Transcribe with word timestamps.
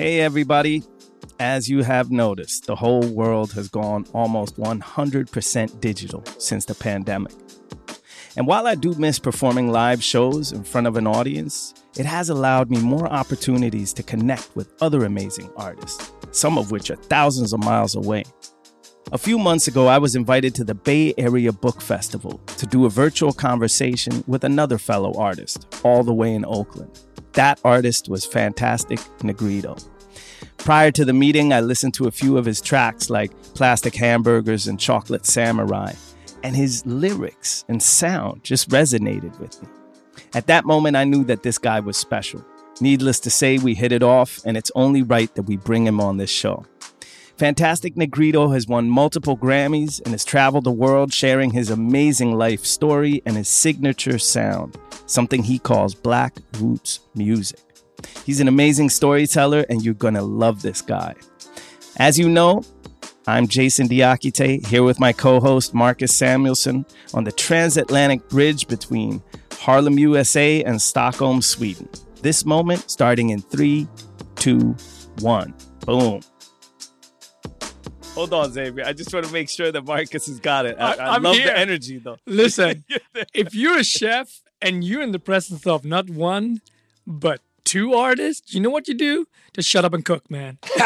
Hey, 0.00 0.22
everybody. 0.22 0.82
As 1.38 1.68
you 1.68 1.82
have 1.82 2.10
noticed, 2.10 2.64
the 2.64 2.74
whole 2.74 3.06
world 3.06 3.52
has 3.52 3.68
gone 3.68 4.06
almost 4.14 4.56
100% 4.56 5.80
digital 5.82 6.24
since 6.38 6.64
the 6.64 6.74
pandemic. 6.74 7.34
And 8.34 8.46
while 8.46 8.66
I 8.66 8.76
do 8.76 8.94
miss 8.94 9.18
performing 9.18 9.70
live 9.70 10.02
shows 10.02 10.52
in 10.52 10.64
front 10.64 10.86
of 10.86 10.96
an 10.96 11.06
audience, 11.06 11.74
it 11.98 12.06
has 12.06 12.30
allowed 12.30 12.70
me 12.70 12.80
more 12.80 13.12
opportunities 13.12 13.92
to 13.92 14.02
connect 14.02 14.48
with 14.56 14.72
other 14.80 15.04
amazing 15.04 15.50
artists, 15.54 16.10
some 16.30 16.56
of 16.56 16.70
which 16.70 16.90
are 16.90 16.96
thousands 16.96 17.52
of 17.52 17.62
miles 17.62 17.94
away. 17.94 18.24
A 19.12 19.18
few 19.18 19.38
months 19.38 19.68
ago, 19.68 19.86
I 19.86 19.98
was 19.98 20.16
invited 20.16 20.54
to 20.54 20.64
the 20.64 20.74
Bay 20.74 21.12
Area 21.18 21.52
Book 21.52 21.82
Festival 21.82 22.38
to 22.56 22.64
do 22.64 22.86
a 22.86 22.90
virtual 22.90 23.34
conversation 23.34 24.24
with 24.26 24.44
another 24.44 24.78
fellow 24.78 25.12
artist, 25.18 25.66
all 25.84 26.02
the 26.02 26.14
way 26.14 26.32
in 26.32 26.46
Oakland. 26.46 26.98
That 27.34 27.60
artist 27.64 28.08
was 28.08 28.26
Fantastic 28.26 28.98
Negrito. 29.22 29.76
Prior 30.64 30.90
to 30.92 31.04
the 31.04 31.12
meeting, 31.12 31.52
I 31.52 31.60
listened 31.60 31.94
to 31.94 32.06
a 32.06 32.12
few 32.12 32.36
of 32.36 32.44
his 32.44 32.60
tracks 32.60 33.10
like 33.10 33.32
Plastic 33.54 33.94
Hamburgers 33.96 34.66
and 34.66 34.78
Chocolate 34.78 35.26
Samurai, 35.26 35.92
and 36.42 36.54
his 36.54 36.84
lyrics 36.86 37.64
and 37.68 37.82
sound 37.82 38.44
just 38.44 38.68
resonated 38.68 39.36
with 39.40 39.60
me. 39.62 39.68
At 40.34 40.46
that 40.46 40.66
moment, 40.66 40.96
I 40.96 41.04
knew 41.04 41.24
that 41.24 41.42
this 41.42 41.58
guy 41.58 41.80
was 41.80 41.96
special. 41.96 42.44
Needless 42.80 43.20
to 43.20 43.30
say, 43.30 43.58
we 43.58 43.74
hit 43.74 43.90
it 43.90 44.02
off, 44.02 44.40
and 44.44 44.56
it's 44.56 44.70
only 44.74 45.02
right 45.02 45.34
that 45.34 45.42
we 45.42 45.56
bring 45.56 45.86
him 45.86 46.00
on 46.00 46.18
this 46.18 46.30
show. 46.30 46.64
Fantastic 47.36 47.96
Negrito 47.96 48.48
has 48.50 48.66
won 48.66 48.90
multiple 48.90 49.36
Grammys 49.36 50.00
and 50.02 50.12
has 50.12 50.26
traveled 50.26 50.64
the 50.64 50.70
world 50.70 51.12
sharing 51.12 51.52
his 51.52 51.70
amazing 51.70 52.34
life 52.34 52.66
story 52.66 53.22
and 53.24 53.36
his 53.36 53.48
signature 53.48 54.18
sound, 54.18 54.76
something 55.06 55.42
he 55.42 55.58
calls 55.58 55.94
Black 55.94 56.36
Roots 56.58 57.00
music. 57.14 57.60
He's 58.24 58.40
an 58.40 58.48
amazing 58.48 58.90
storyteller, 58.90 59.64
and 59.68 59.84
you're 59.84 59.94
gonna 59.94 60.22
love 60.22 60.62
this 60.62 60.82
guy. 60.82 61.14
As 61.96 62.18
you 62.18 62.28
know, 62.28 62.62
I'm 63.26 63.46
Jason 63.46 63.88
Diakite 63.88 64.66
here 64.66 64.82
with 64.82 64.98
my 64.98 65.12
co 65.12 65.40
host 65.40 65.74
Marcus 65.74 66.12
Samuelsson 66.12 66.84
on 67.14 67.24
the 67.24 67.32
transatlantic 67.32 68.28
bridge 68.28 68.66
between 68.66 69.22
Harlem, 69.52 69.98
USA 69.98 70.64
and 70.64 70.80
Stockholm, 70.80 71.42
Sweden. 71.42 71.88
This 72.22 72.44
moment 72.44 72.90
starting 72.90 73.30
in 73.30 73.40
three, 73.40 73.86
two, 74.36 74.74
one. 75.20 75.54
Boom. 75.86 76.20
Hold 78.14 78.34
on, 78.34 78.52
Xavier. 78.52 78.84
I 78.84 78.92
just 78.92 79.12
want 79.14 79.26
to 79.26 79.32
make 79.32 79.48
sure 79.48 79.70
that 79.70 79.84
Marcus 79.84 80.26
has 80.26 80.40
got 80.40 80.66
it. 80.66 80.76
I, 80.78 80.92
I, 80.92 80.94
I 80.94 81.18
love 81.18 81.36
here. 81.36 81.46
the 81.46 81.58
energy, 81.58 81.98
though. 81.98 82.16
Listen, 82.26 82.84
if 83.34 83.54
you're 83.54 83.78
a 83.78 83.84
chef 83.84 84.40
and 84.60 84.82
you're 84.82 85.02
in 85.02 85.12
the 85.12 85.18
presence 85.18 85.66
of 85.66 85.84
not 85.84 86.10
one, 86.10 86.60
but 87.06 87.40
two 87.64 87.94
artists, 87.94 88.54
you 88.54 88.60
know 88.60 88.70
what 88.70 88.88
you 88.88 88.94
do? 88.94 89.26
Just 89.52 89.68
shut 89.68 89.84
up 89.84 89.94
and 89.94 90.04
cook, 90.04 90.30
man. 90.30 90.58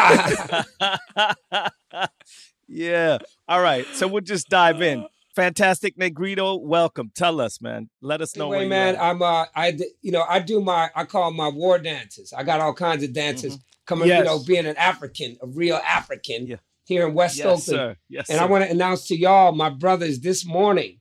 yeah. 2.69 3.19
All 3.49 3.61
right. 3.61 3.87
So 3.95 4.09
we'll 4.09 4.23
just 4.23 4.49
dive 4.49 4.83
in. 4.83 5.07
Fantastic 5.35 5.99
Negrito, 5.99 6.57
welcome. 6.57 7.11
Tell 7.15 7.41
us, 7.41 7.61
man. 7.61 7.91
Let 8.01 8.21
us 8.21 8.37
know. 8.37 8.53
Anyway, 8.53 8.69
man, 8.69 8.97
I'm 9.01 9.21
uh, 9.21 9.47
I 9.57 9.77
you 10.01 10.13
know, 10.13 10.25
I 10.29 10.39
do 10.39 10.61
my 10.61 10.91
I 10.95 11.05
call 11.05 11.33
my 11.33 11.49
war 11.49 11.77
dances. 11.79 12.33
I 12.33 12.45
got 12.45 12.61
all 12.61 12.73
kinds 12.73 13.03
of 13.03 13.13
dances 13.13 13.55
mm-hmm. 13.55 13.63
coming. 13.85 14.09
Yes. 14.09 14.21
You 14.21 14.25
know, 14.27 14.39
being 14.45 14.65
an 14.65 14.77
African, 14.77 15.37
a 15.43 15.49
real 15.49 15.77
African. 15.77 16.47
Yeah 16.47 16.57
here 16.85 17.09
in 17.09 17.15
West 17.15 17.39
yes, 17.39 17.47
Oakland. 17.47 17.63
Sir. 17.63 17.97
Yes, 18.09 18.29
and 18.29 18.39
sir. 18.39 18.45
I 18.45 18.47
want 18.47 18.65
to 18.65 18.71
announce 18.71 19.07
to 19.09 19.17
y'all, 19.17 19.53
my 19.53 19.71
brothers, 19.71 20.21
this 20.21 20.45
morning, 20.45 21.01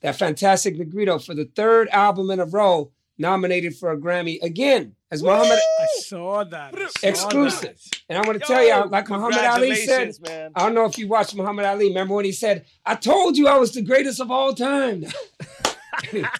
that 0.00 0.16
Fantastic 0.16 0.76
Negrito 0.76 1.18
for 1.18 1.34
the 1.34 1.44
third 1.44 1.88
album 1.88 2.30
in 2.30 2.40
a 2.40 2.46
row 2.46 2.90
nominated 3.18 3.76
for 3.76 3.92
a 3.92 3.96
Grammy 3.96 4.42
again 4.42 4.96
as 5.10 5.22
Muhammad. 5.22 5.58
I 5.58 5.86
saw 6.00 6.44
that. 6.44 6.74
I 6.76 6.86
saw 6.86 7.08
exclusive. 7.08 7.78
That. 7.82 8.00
And 8.08 8.18
I 8.18 8.26
want 8.26 8.40
to 8.40 8.46
tell 8.46 8.64
you, 8.64 8.90
like 8.90 9.08
Muhammad 9.08 9.44
Ali 9.44 9.74
said, 9.76 10.14
man. 10.26 10.52
I 10.54 10.62
don't 10.62 10.74
know 10.74 10.84
if 10.84 10.98
you 10.98 11.08
watched 11.08 11.34
Muhammad 11.34 11.64
Ali. 11.64 11.88
Remember 11.88 12.14
when 12.14 12.24
he 12.24 12.32
said, 12.32 12.66
"I 12.84 12.94
told 12.94 13.36
you 13.36 13.48
I 13.48 13.56
was 13.56 13.72
the 13.72 13.82
greatest 13.82 14.20
of 14.20 14.30
all 14.30 14.54
time." 14.54 15.04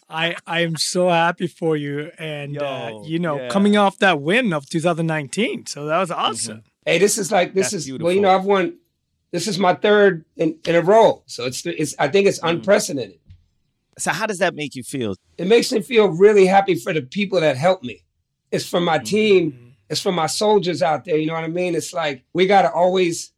I 0.09 0.37
I 0.47 0.61
am 0.61 0.77
so 0.77 1.09
happy 1.09 1.47
for 1.47 1.77
you, 1.77 2.11
and 2.19 2.55
Yo, 2.55 2.65
uh, 2.65 3.03
you 3.05 3.19
know, 3.19 3.39
yeah. 3.39 3.49
coming 3.49 3.77
off 3.77 3.99
that 3.99 4.21
win 4.21 4.53
of 4.53 4.69
2019, 4.69 5.67
so 5.67 5.87
that 5.87 5.99
was 5.99 6.11
awesome. 6.11 6.59
Mm-hmm. 6.59 6.69
Hey, 6.87 6.99
this 6.99 7.19
is 7.19 7.33
like 7.33 7.55
this 7.55 7.67
That's 7.67 7.75
is 7.75 7.85
beautiful. 7.87 8.07
well, 8.07 8.15
you 8.15 8.21
know, 8.21 8.35
I've 8.35 8.45
won. 8.45 8.79
This 9.31 9.49
is 9.49 9.59
my 9.59 9.75
third 9.75 10.25
in, 10.37 10.59
in 10.65 10.75
a 10.77 10.81
row, 10.81 11.23
so 11.27 11.45
it's 11.45 11.65
it's. 11.67 11.95
I 11.99 12.09
think 12.09 12.27
it's 12.27 12.41
mm. 12.41 12.51
unprecedented. 12.51 13.19
So 13.99 14.11
how 14.11 14.27
does 14.27 14.39
that 14.39 14.55
make 14.55 14.75
you 14.75 14.83
feel? 14.83 15.15
It 15.39 15.47
makes 15.47 15.73
me 15.73 15.81
feel 15.81 16.09
really 16.09 16.47
happy 16.47 16.75
for 16.75 16.93
the 16.93 17.03
people 17.03 17.41
that 17.41 17.57
helped 17.57 17.85
me. 17.85 18.05
It's 18.51 18.69
for 18.69 18.81
my 18.81 18.97
mm-hmm. 18.97 19.05
team. 19.05 19.77
It's 19.91 20.01
for 20.01 20.13
my 20.13 20.27
soldiers 20.27 20.83
out 20.83 21.05
there. 21.05 21.17
You 21.17 21.27
know 21.27 21.35
what 21.35 21.45
I 21.45 21.49
mean? 21.49 21.75
It's 21.75 21.93
like 21.93 22.25
we 22.33 22.47
got 22.47 22.63
to 22.63 22.73
always 22.73 23.33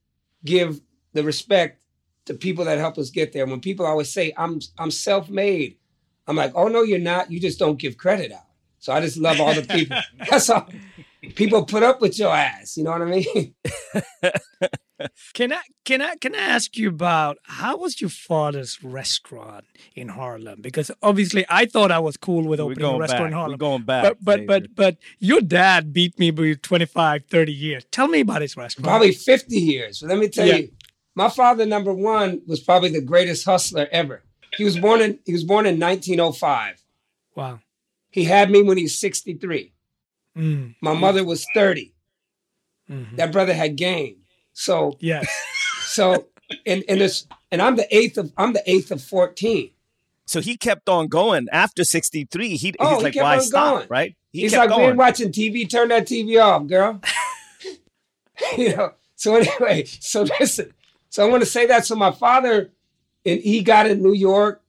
give 0.44 0.80
the 1.12 1.24
respect 1.24 1.82
to 2.26 2.34
people 2.34 2.64
that 2.64 2.78
help 2.78 2.98
us 2.98 3.10
get 3.10 3.32
there. 3.32 3.46
When 3.46 3.60
people 3.60 3.86
always 3.86 4.12
say 4.12 4.32
I'm 4.36 4.60
I'm 4.78 4.90
self-made, 4.90 5.76
I'm 6.26 6.36
like, 6.36 6.52
oh 6.54 6.68
no, 6.68 6.82
you're 6.82 6.98
not. 6.98 7.30
You 7.30 7.40
just 7.40 7.58
don't 7.58 7.78
give 7.78 7.96
credit 7.96 8.32
out. 8.32 8.42
So 8.78 8.92
I 8.92 9.00
just 9.00 9.16
love 9.16 9.40
all 9.40 9.54
the 9.54 9.62
people. 9.62 9.96
That's 10.30 10.48
all 10.50 10.68
people 11.34 11.64
put 11.64 11.82
up 11.82 12.00
with 12.00 12.18
your 12.18 12.34
ass. 12.34 12.76
You 12.76 12.84
know 12.84 12.92
what 12.92 13.02
I 13.02 13.04
mean? 13.04 13.54
can 15.34 15.52
I 15.52 15.62
can 15.84 16.00
I 16.00 16.16
can 16.16 16.34
I 16.34 16.38
ask 16.38 16.76
you 16.76 16.88
about 16.88 17.38
how 17.42 17.76
was 17.76 18.00
your 18.00 18.10
father's 18.10 18.82
restaurant 18.82 19.64
in 19.94 20.08
Harlem? 20.08 20.60
Because 20.60 20.90
obviously 21.02 21.44
I 21.48 21.66
thought 21.66 21.90
I 21.90 21.98
was 21.98 22.16
cool 22.16 22.44
with 22.44 22.60
opening 22.60 22.84
a 22.84 22.98
restaurant 22.98 23.24
back. 23.24 23.26
in 23.28 23.32
Harlem. 23.32 23.52
We're 23.52 23.56
going 23.56 23.82
back. 23.82 24.02
But 24.02 24.18
but 24.22 24.46
but 24.46 24.74
but 24.74 24.96
your 25.18 25.40
dad 25.40 25.92
beat 25.92 26.18
me 26.18 26.30
by 26.30 26.54
25, 26.54 27.24
30 27.26 27.52
years. 27.52 27.84
Tell 27.90 28.08
me 28.08 28.20
about 28.20 28.42
his 28.42 28.56
restaurant. 28.56 28.86
Probably 28.86 29.12
50 29.12 29.56
years. 29.56 30.02
Let 30.02 30.18
me 30.18 30.28
tell 30.28 30.46
yeah. 30.46 30.56
you. 30.56 30.70
My 31.14 31.30
father, 31.30 31.64
number 31.64 31.94
one, 31.94 32.42
was 32.46 32.60
probably 32.60 32.90
the 32.90 33.00
greatest 33.00 33.46
hustler 33.46 33.88
ever. 33.90 34.22
He 34.56 34.64
was 34.64 34.78
born 34.78 35.00
in 35.00 35.18
he 35.24 35.32
was 35.32 35.44
born 35.44 35.66
in 35.66 35.78
1905. 35.78 36.82
Wow. 37.34 37.60
He 38.10 38.24
had 38.24 38.50
me 38.50 38.62
when 38.62 38.78
he 38.78 38.84
was 38.84 38.98
63. 38.98 39.72
Mm. 40.36 40.74
My 40.80 40.92
mother 40.92 41.24
was 41.24 41.46
30. 41.54 41.92
Mm-hmm. 42.90 43.16
That 43.16 43.32
brother 43.32 43.54
had 43.54 43.76
game. 43.76 44.18
So 44.52 44.96
yes. 45.00 45.26
so 45.80 46.26
and 46.64 46.84
and 46.88 47.00
this 47.00 47.26
and 47.50 47.60
I'm 47.62 47.76
the 47.76 47.96
eighth 47.96 48.18
of 48.18 48.32
I'm 48.36 48.52
the 48.52 48.62
eighth 48.70 48.90
of 48.90 49.02
14. 49.02 49.70
So 50.26 50.40
he 50.40 50.56
kept 50.56 50.88
on 50.88 51.06
going 51.06 51.46
after 51.52 51.84
63. 51.84 52.56
He, 52.56 52.74
oh, 52.80 52.94
he's 52.94 53.02
like, 53.04 53.14
why 53.14 53.38
stop? 53.38 53.74
Going. 53.74 53.86
Right? 53.88 54.16
He 54.32 54.40
he's 54.40 54.56
like, 54.56 54.70
going. 54.70 54.82
we're 54.82 54.94
watching 54.94 55.30
TV, 55.30 55.70
turn 55.70 55.88
that 55.88 56.06
TV 56.06 56.42
off, 56.42 56.66
girl. 56.66 57.00
you 58.58 58.76
know. 58.76 58.92
So 59.14 59.36
anyway, 59.36 59.84
so 59.84 60.26
listen. 60.40 60.72
So 61.10 61.26
I 61.26 61.30
want 61.30 61.42
to 61.42 61.48
say 61.48 61.66
that. 61.66 61.86
So 61.86 61.94
my 61.94 62.10
father, 62.10 62.72
and 63.24 63.40
he 63.40 63.62
got 63.62 63.86
in 63.86 64.02
New 64.02 64.12
York, 64.12 64.62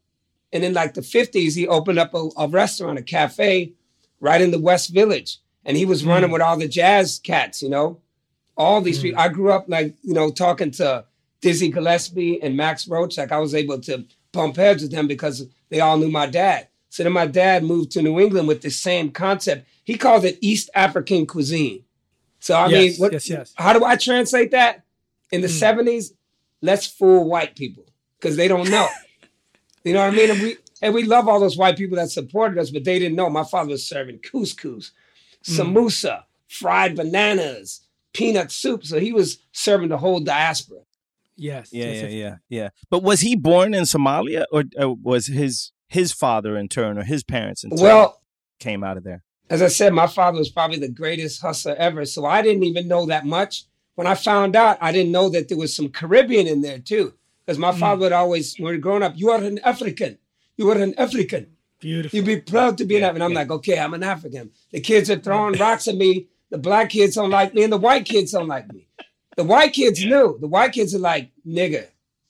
and 0.53 0.63
in 0.63 0.73
like 0.73 0.93
the 0.93 1.01
50s, 1.01 1.55
he 1.55 1.67
opened 1.67 1.99
up 1.99 2.13
a, 2.13 2.29
a 2.37 2.47
restaurant, 2.47 2.99
a 2.99 3.01
cafe, 3.01 3.73
right 4.19 4.41
in 4.41 4.51
the 4.51 4.59
West 4.59 4.93
Village 4.93 5.39
and 5.67 5.75
he 5.75 5.85
was 5.85 6.05
running 6.05 6.29
mm. 6.29 6.33
with 6.33 6.41
all 6.41 6.57
the 6.57 6.67
jazz 6.67 7.19
cats, 7.19 7.61
you 7.61 7.69
know, 7.69 7.99
all 8.55 8.81
these 8.81 8.99
mm. 8.99 9.03
people. 9.03 9.21
I 9.21 9.27
grew 9.27 9.51
up 9.51 9.65
like 9.67 9.93
you 10.01 10.13
know 10.13 10.31
talking 10.31 10.71
to 10.71 11.05
Dizzy 11.41 11.69
Gillespie 11.69 12.41
and 12.41 12.57
Max 12.57 12.87
Roach. 12.87 13.17
Like 13.17 13.31
I 13.31 13.37
was 13.37 13.53
able 13.53 13.79
to 13.81 14.05
bump 14.31 14.55
heads 14.55 14.81
with 14.81 14.91
them 14.91 15.07
because 15.07 15.45
they 15.69 15.81
all 15.81 15.97
knew 15.97 16.09
my 16.09 16.25
dad. 16.25 16.69
So 16.89 17.03
then 17.03 17.11
my 17.11 17.27
dad 17.27 17.63
moved 17.63 17.91
to 17.91 18.01
New 18.01 18.19
England 18.19 18.47
with 18.47 18.61
the 18.61 18.71
same 18.71 19.11
concept. 19.11 19.67
He 19.83 19.97
called 19.97 20.25
it 20.25 20.39
East 20.41 20.69
African 20.73 21.27
cuisine. 21.27 21.83
So 22.39 22.55
I 22.55 22.67
yes, 22.67 22.71
mean, 22.71 22.95
what, 22.97 23.13
yes, 23.13 23.29
yes. 23.29 23.53
how 23.55 23.73
do 23.73 23.83
I 23.83 23.97
translate 23.97 24.51
that? 24.51 24.83
In 25.31 25.41
the 25.41 25.47
mm. 25.47 25.83
70s, 25.83 26.13
let's 26.61 26.87
fool 26.87 27.27
white 27.27 27.55
people 27.55 27.85
because 28.17 28.37
they 28.37 28.47
don't 28.47 28.69
know. 28.69 28.87
you 29.83 29.93
know 29.93 29.99
what 29.99 30.13
I 30.13 30.15
mean? 30.15 30.29
And 30.31 30.41
we 30.41 30.57
and 30.81 30.93
we 30.93 31.03
love 31.03 31.27
all 31.27 31.39
those 31.41 31.57
white 31.57 31.77
people 31.77 31.97
that 31.97 32.09
supported 32.09 32.57
us, 32.57 32.69
but 32.69 32.85
they 32.85 32.99
didn't 32.99 33.17
know. 33.17 33.29
My 33.29 33.43
father 33.43 33.71
was 33.71 33.85
serving 33.85 34.19
couscous 34.19 34.91
samosa, 35.47 36.23
fried 36.47 36.95
bananas, 36.95 37.87
peanut 38.13 38.51
soup. 38.51 38.85
So 38.85 38.99
he 38.99 39.13
was 39.13 39.39
serving 39.51 39.89
the 39.89 39.97
whole 39.97 40.19
diaspora. 40.19 40.79
Yes. 41.35 41.69
Yeah, 41.71 41.85
yes, 41.85 42.01
yeah, 42.01 42.07
yeah, 42.07 42.35
yeah. 42.49 42.69
But 42.89 43.03
was 43.03 43.21
he 43.21 43.35
born 43.35 43.73
in 43.73 43.83
Somalia, 43.83 44.45
or, 44.51 44.63
or 44.77 44.95
was 44.95 45.27
his 45.27 45.71
his 45.87 46.11
father 46.11 46.57
in 46.57 46.67
turn, 46.67 46.97
or 46.97 47.03
his 47.03 47.23
parents 47.23 47.63
in 47.63 47.69
turn, 47.69 47.79
well 47.79 48.21
came 48.59 48.83
out 48.83 48.97
of 48.97 49.03
there? 49.03 49.23
As 49.49 49.61
I 49.61 49.67
said, 49.67 49.93
my 49.93 50.07
father 50.07 50.39
was 50.39 50.49
probably 50.49 50.79
the 50.79 50.89
greatest 50.89 51.41
hustler 51.41 51.75
ever. 51.77 52.05
So 52.05 52.25
I 52.25 52.41
didn't 52.41 52.63
even 52.63 52.87
know 52.87 53.05
that 53.05 53.25
much. 53.25 53.63
When 53.95 54.07
I 54.07 54.15
found 54.15 54.55
out, 54.55 54.77
I 54.81 54.91
didn't 54.91 55.11
know 55.11 55.29
that 55.29 55.47
there 55.47 55.57
was 55.57 55.75
some 55.75 55.89
Caribbean 55.89 56.47
in 56.47 56.61
there 56.61 56.79
too. 56.79 57.13
Because 57.45 57.57
my 57.57 57.71
mm. 57.71 57.79
father 57.79 58.01
would 58.01 58.11
always, 58.11 58.55
when 58.57 58.71
we 58.71 58.77
were 58.77 58.81
growing 58.81 59.03
up, 59.03 59.13
you 59.15 59.29
are 59.29 59.41
an 59.41 59.59
African. 59.59 60.17
You 60.57 60.69
are 60.71 60.77
an 60.77 60.93
African. 60.97 61.56
Beautiful. 61.79 62.17
You'd 62.17 62.25
be 62.25 62.41
proud 62.41 62.77
to 62.79 62.85
be 62.85 62.97
an 62.97 63.03
African. 63.03 63.21
I'm 63.21 63.31
yeah. 63.31 63.39
like, 63.39 63.51
okay, 63.51 63.79
I'm 63.79 63.93
an 63.93 64.03
African. 64.03 64.51
The 64.71 64.79
kids 64.79 65.09
are 65.11 65.19
throwing 65.19 65.59
rocks 65.59 65.87
at 65.87 65.95
me. 65.95 66.27
The 66.49 66.57
black 66.57 66.89
kids 66.89 67.15
don't 67.15 67.29
like 67.29 67.53
me, 67.53 67.63
and 67.63 67.73
the 67.73 67.77
white 67.77 68.05
kids 68.05 68.31
don't 68.31 68.47
like 68.47 68.71
me. 68.71 68.87
The 69.35 69.43
white 69.43 69.73
kids 69.73 70.03
yeah. 70.03 70.09
knew. 70.09 70.37
The 70.39 70.47
white 70.47 70.71
kids 70.71 70.95
are 70.95 70.99
like, 70.99 71.31
nigga, 71.45 71.87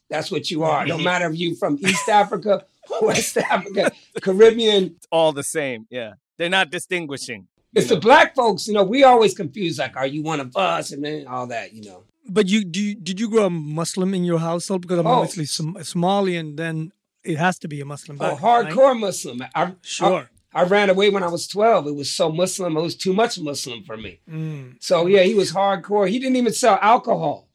that's 0.09 0.29
what 0.31 0.51
you 0.51 0.63
are. 0.63 0.85
No 0.85 0.97
matter 0.97 1.29
if 1.29 1.37
you 1.37 1.55
from 1.55 1.77
East 1.81 2.09
Africa, 2.09 2.65
West 3.01 3.37
Africa, 3.37 3.91
Caribbean. 4.21 4.95
It's 4.97 5.07
all 5.11 5.31
the 5.31 5.43
same. 5.43 5.87
Yeah. 5.89 6.13
They're 6.37 6.49
not 6.49 6.69
distinguishing. 6.69 7.47
It's 7.73 7.89
the 7.89 7.97
black 7.97 8.33
folks, 8.33 8.67
you 8.67 8.73
know, 8.73 8.83
we 8.83 9.03
always 9.03 9.35
confuse 9.35 9.77
like, 9.77 9.95
are 9.97 10.07
you 10.07 10.23
one 10.23 10.39
of 10.39 10.55
us? 10.55 10.91
And 10.91 11.03
then 11.03 11.27
all 11.27 11.47
that, 11.47 11.73
you 11.73 11.83
know. 11.83 12.03
But 12.27 12.47
you 12.47 12.65
do 12.65 12.81
you, 12.81 12.95
did 12.95 13.19
you 13.19 13.29
grow 13.29 13.45
up 13.45 13.51
Muslim 13.51 14.13
in 14.13 14.23
your 14.23 14.39
household? 14.39 14.81
Because 14.81 14.99
I'm 14.99 15.07
oh. 15.07 15.11
obviously 15.11 15.45
Som- 15.45 15.77
Somali 15.83 16.35
and 16.35 16.57
then 16.57 16.91
it 17.27 17.37
has 17.37 17.59
to 17.59 17.67
be 17.67 17.81
a 17.81 17.85
Muslim. 17.85 18.17
Oh, 18.21 18.35
hardcore 18.35 18.93
right? 18.93 18.97
Muslim. 18.97 19.41
I, 19.53 19.73
sure. 19.81 20.29
I, 20.53 20.61
I, 20.61 20.63
ran 20.63 20.89
away 20.89 21.09
when 21.09 21.23
I 21.23 21.27
was 21.27 21.47
12. 21.47 21.87
It 21.87 21.95
was 21.95 22.11
so 22.11 22.31
Muslim. 22.31 22.77
It 22.77 22.81
was 22.81 22.95
too 22.95 23.13
much 23.13 23.39
Muslim 23.39 23.83
for 23.83 23.97
me. 23.97 24.19
Mm. 24.29 24.75
So 24.79 25.07
yeah, 25.07 25.23
he 25.23 25.35
was 25.35 25.51
hardcore. 25.51 26.09
He 26.09 26.19
didn't 26.19 26.37
even 26.37 26.53
sell 26.53 26.79
alcohol. 26.81 27.47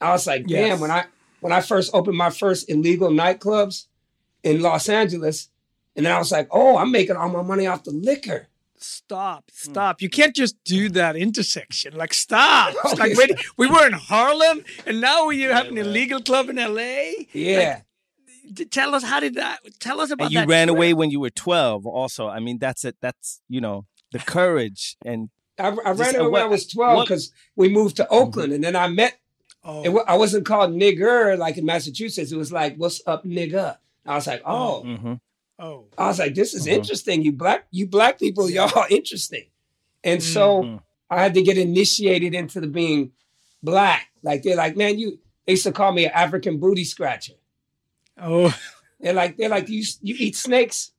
I 0.00 0.12
was 0.12 0.26
like, 0.26 0.46
damn, 0.46 0.66
yes. 0.66 0.80
when 0.80 0.90
I 0.90 1.04
when 1.40 1.52
I 1.52 1.60
first 1.60 1.90
opened 1.94 2.16
my 2.16 2.30
first 2.30 2.70
illegal 2.70 3.10
nightclubs 3.10 3.86
in 4.42 4.60
Los 4.60 4.88
Angeles, 4.88 5.48
and 5.96 6.06
then 6.06 6.12
I 6.12 6.18
was 6.18 6.32
like, 6.32 6.48
oh, 6.50 6.76
I'm 6.78 6.92
making 6.92 7.16
all 7.16 7.28
my 7.28 7.42
money 7.42 7.66
off 7.66 7.84
the 7.84 7.90
liquor. 7.90 8.48
Stop, 8.82 9.50
stop. 9.52 10.00
You 10.00 10.08
can't 10.08 10.34
just 10.34 10.56
do 10.64 10.88
that 10.90 11.14
intersection. 11.14 11.94
Like, 11.96 12.14
stop. 12.14 12.74
It's 12.86 12.98
like, 12.98 13.14
wait, 13.14 13.32
we 13.58 13.66
were 13.66 13.86
in 13.86 13.92
Harlem 13.92 14.64
and 14.86 15.02
now 15.02 15.26
we 15.26 15.42
have 15.42 15.66
an 15.66 15.76
illegal 15.76 16.22
club 16.22 16.48
in 16.48 16.56
LA? 16.56 17.24
Yeah. 17.34 17.58
Like, 17.58 17.84
tell 18.70 18.94
us, 18.94 19.02
how 19.02 19.20
did 19.20 19.34
that, 19.34 19.58
tell 19.78 20.00
us 20.00 20.10
about 20.10 20.26
and 20.26 20.32
you 20.32 20.44
ran 20.44 20.68
trip. 20.68 20.76
away 20.76 20.94
when 20.94 21.10
you 21.10 21.20
were 21.20 21.30
12 21.30 21.86
also. 21.86 22.28
I 22.28 22.40
mean, 22.40 22.58
that's 22.58 22.84
it. 22.84 22.96
That's, 23.00 23.40
you 23.48 23.60
know, 23.60 23.86
the 24.12 24.18
courage 24.18 24.96
and. 25.04 25.30
I, 25.58 25.76
I 25.84 25.90
ran 25.90 26.16
away 26.16 26.30
when 26.30 26.42
I 26.42 26.46
was 26.46 26.66
12 26.68 27.04
because 27.04 27.32
we 27.54 27.68
moved 27.68 27.96
to 27.96 28.08
Oakland 28.08 28.48
mm-hmm. 28.48 28.54
and 28.54 28.64
then 28.64 28.76
I 28.76 28.88
met 28.88 29.20
Oh. 29.62 29.82
It, 29.82 30.04
I 30.06 30.16
wasn't 30.16 30.46
called 30.46 30.72
nigger 30.72 31.36
like 31.36 31.58
in 31.58 31.66
Massachusetts. 31.66 32.32
It 32.32 32.36
was 32.36 32.52
like, 32.52 32.76
"What's 32.76 33.02
up, 33.06 33.24
nigga?" 33.24 33.76
I 34.06 34.14
was 34.14 34.26
like, 34.26 34.42
"Oh, 34.44 34.82
mm-hmm. 34.86 35.14
oh." 35.58 35.84
I 35.98 36.06
was 36.06 36.18
like, 36.18 36.34
"This 36.34 36.54
is 36.54 36.66
uh-huh. 36.66 36.76
interesting. 36.76 37.22
You 37.22 37.32
black, 37.32 37.66
you 37.70 37.86
black 37.86 38.18
people, 38.18 38.48
y'all 38.50 38.86
interesting." 38.90 39.46
And 40.02 40.22
so 40.22 40.62
mm-hmm. 40.62 40.76
I 41.10 41.22
had 41.22 41.34
to 41.34 41.42
get 41.42 41.58
initiated 41.58 42.34
into 42.34 42.60
the 42.60 42.68
being 42.68 43.12
black. 43.62 44.08
Like 44.22 44.42
they're 44.42 44.56
like, 44.56 44.76
"Man, 44.76 44.98
you." 44.98 45.18
They 45.46 45.54
used 45.54 45.64
to 45.64 45.72
call 45.72 45.90
me 45.90 46.04
an 46.04 46.12
African 46.12 46.58
booty 46.58 46.84
scratcher. 46.84 47.32
Oh, 48.20 48.56
they're 49.00 49.12
like, 49.12 49.36
they're 49.36 49.48
like, 49.48 49.68
you 49.68 49.84
you 50.02 50.14
eat 50.18 50.36
snakes? 50.36 50.92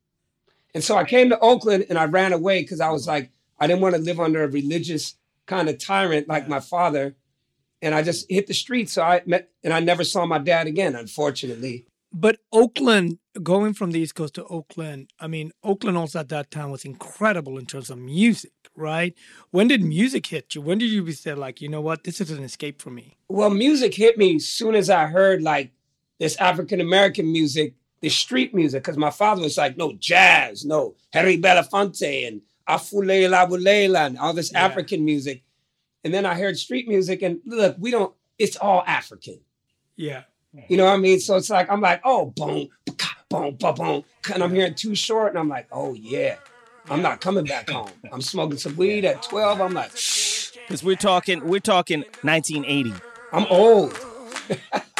And 0.74 0.82
so 0.82 0.96
I 0.96 1.04
came 1.04 1.28
to 1.30 1.38
Oakland 1.38 1.86
and 1.88 1.98
I 1.98 2.06
ran 2.06 2.32
away 2.32 2.62
because 2.62 2.80
I 2.80 2.90
was 2.90 3.06
like, 3.06 3.30
I 3.58 3.66
didn't 3.66 3.82
want 3.82 3.94
to 3.94 4.00
live 4.00 4.20
under 4.20 4.42
a 4.42 4.48
religious 4.48 5.16
kind 5.46 5.68
of 5.68 5.78
tyrant 5.78 6.28
like 6.28 6.48
my 6.48 6.60
father 6.60 7.14
and 7.82 7.94
I 7.94 8.02
just 8.02 8.30
hit 8.30 8.46
the 8.46 8.54
streets. 8.54 8.92
So 8.92 9.02
I 9.02 9.22
met, 9.26 9.50
and 9.62 9.74
I 9.74 9.80
never 9.80 10.04
saw 10.04 10.24
my 10.24 10.38
dad 10.38 10.66
again, 10.66 10.94
unfortunately. 10.94 11.84
But 12.14 12.38
Oakland, 12.52 13.18
going 13.42 13.74
from 13.74 13.90
the 13.90 14.00
East 14.00 14.14
Coast 14.14 14.34
to 14.34 14.44
Oakland, 14.44 15.10
I 15.18 15.26
mean, 15.26 15.50
Oakland 15.64 15.98
also 15.98 16.20
at 16.20 16.28
that 16.28 16.50
time 16.50 16.70
was 16.70 16.84
incredible 16.84 17.58
in 17.58 17.66
terms 17.66 17.90
of 17.90 17.98
music, 17.98 18.52
right? 18.76 19.14
When 19.50 19.66
did 19.66 19.82
music 19.82 20.26
hit 20.26 20.54
you? 20.54 20.60
When 20.60 20.78
did 20.78 20.90
you 20.90 21.10
say, 21.12 21.34
like, 21.34 21.60
you 21.60 21.68
know 21.68 21.80
what, 21.80 22.04
this 22.04 22.20
is 22.20 22.30
an 22.30 22.44
escape 22.44 22.80
for 22.80 22.90
me? 22.90 23.16
Well, 23.28 23.50
music 23.50 23.94
hit 23.94 24.18
me 24.18 24.36
as 24.36 24.46
soon 24.46 24.74
as 24.74 24.90
I 24.90 25.06
heard 25.06 25.42
like 25.42 25.72
this 26.22 26.36
African 26.36 26.80
American 26.80 27.32
music, 27.32 27.74
this 28.00 28.14
street 28.14 28.54
music, 28.54 28.84
because 28.84 28.96
my 28.96 29.10
father 29.10 29.42
was 29.42 29.58
like, 29.58 29.76
no 29.76 29.92
jazz, 29.94 30.64
no 30.64 30.94
Harry 31.12 31.36
Belafonte 31.36 32.28
and 32.28 32.40
Afulela 32.68 33.48
Wulela 33.48 34.06
and 34.06 34.16
all 34.16 34.32
this 34.32 34.52
yeah. 34.52 34.64
African 34.64 35.04
music. 35.04 35.42
And 36.04 36.14
then 36.14 36.24
I 36.24 36.34
heard 36.34 36.56
street 36.56 36.86
music, 36.86 37.22
and 37.22 37.40
look, 37.44 37.74
we 37.80 37.90
don't. 37.90 38.14
It's 38.38 38.56
all 38.56 38.84
African. 38.86 39.40
Yeah. 39.96 40.22
You 40.68 40.76
know 40.76 40.84
what 40.84 40.94
I 40.94 40.98
mean? 40.98 41.18
So 41.18 41.34
it's 41.34 41.50
like 41.50 41.68
I'm 41.68 41.80
like, 41.80 42.00
oh, 42.04 42.26
boom, 42.26 42.68
boom, 43.28 43.56
boom, 43.56 43.74
boom, 43.74 44.04
and 44.32 44.44
I'm 44.44 44.54
hearing 44.54 44.74
Too 44.74 44.94
Short, 44.94 45.30
and 45.30 45.40
I'm 45.40 45.48
like, 45.48 45.66
oh 45.72 45.94
yeah, 45.94 46.36
I'm 46.88 47.02
not 47.02 47.20
coming 47.20 47.46
back 47.46 47.68
home. 47.68 47.90
I'm 48.12 48.22
smoking 48.22 48.58
some 48.58 48.76
weed 48.76 49.04
at 49.04 49.24
12. 49.24 49.60
I'm 49.60 49.74
like, 49.74 49.90
because 49.90 50.84
we're 50.84 50.94
talking, 50.94 51.44
we're 51.48 51.58
talking 51.58 52.04
1980. 52.22 52.94
I'm 53.32 53.46
old. 53.50 53.98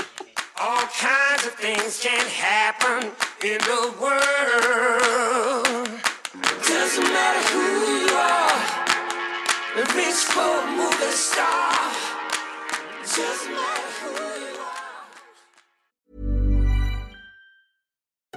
Things 1.92 2.04
can 2.04 2.26
happen 2.26 3.12
in 3.44 3.58
the 3.58 3.94
world. 4.00 5.64
Doesn't 6.66 7.04
matter 7.04 7.42
who 7.52 7.66
you 8.00 8.08
are. 8.16 8.62
For 10.32 10.40
a 10.40 10.66
movie 10.70 11.12
star. 11.12 11.92
Just 13.02 13.48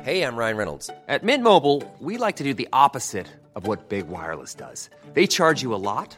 Hey, 0.02 0.22
I'm 0.22 0.36
Ryan 0.36 0.58
Reynolds. 0.58 0.90
At 1.08 1.24
Mint 1.24 1.44
Mobile, 1.44 1.84
we 2.00 2.18
like 2.18 2.36
to 2.36 2.44
do 2.44 2.54
the 2.54 2.68
opposite 2.74 3.28
of 3.56 3.68
what 3.68 3.88
Big 3.90 4.08
Wireless 4.08 4.54
does. 4.54 4.90
They 5.14 5.28
charge 5.28 5.62
you 5.62 5.74
a 5.74 5.80
lot, 5.80 6.18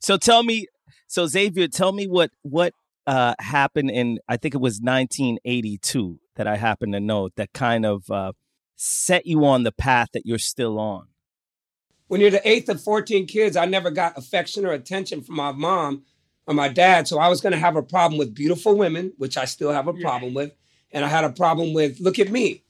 So 0.00 0.16
tell 0.16 0.42
me, 0.42 0.66
so 1.06 1.26
Xavier, 1.26 1.68
tell 1.68 1.92
me 1.92 2.06
what 2.06 2.30
what 2.42 2.74
uh, 3.06 3.34
happened 3.38 3.90
in 3.90 4.18
I 4.28 4.36
think 4.36 4.54
it 4.54 4.60
was 4.60 4.80
1982 4.82 6.18
that 6.36 6.46
I 6.46 6.56
happen 6.56 6.92
to 6.92 7.00
know 7.00 7.28
that 7.36 7.52
kind 7.52 7.86
of 7.86 8.10
uh, 8.10 8.32
set 8.76 9.26
you 9.26 9.44
on 9.44 9.62
the 9.62 9.72
path 9.72 10.08
that 10.12 10.26
you're 10.26 10.38
still 10.38 10.78
on 10.78 11.08
when 12.08 12.20
you're 12.20 12.30
the 12.30 12.48
eighth 12.48 12.68
of 12.68 12.80
14 12.82 13.26
kids, 13.26 13.56
I 13.56 13.64
never 13.64 13.90
got 13.90 14.18
affection 14.18 14.66
or 14.66 14.72
attention 14.72 15.22
from 15.22 15.36
my 15.36 15.52
mom 15.52 16.04
or 16.46 16.54
my 16.54 16.68
dad. 16.68 17.08
So 17.08 17.18
I 17.18 17.28
was 17.28 17.40
going 17.40 17.52
to 17.52 17.58
have 17.58 17.76
a 17.76 17.82
problem 17.82 18.18
with 18.18 18.34
beautiful 18.34 18.76
women, 18.76 19.12
which 19.16 19.36
I 19.36 19.46
still 19.46 19.72
have 19.72 19.88
a 19.88 19.94
problem 19.94 20.32
yeah. 20.32 20.36
with. 20.36 20.52
And 20.92 21.04
I 21.04 21.08
had 21.08 21.24
a 21.24 21.30
problem 21.30 21.72
with, 21.72 21.98
look 22.00 22.18
at 22.18 22.30
me. 22.30 22.62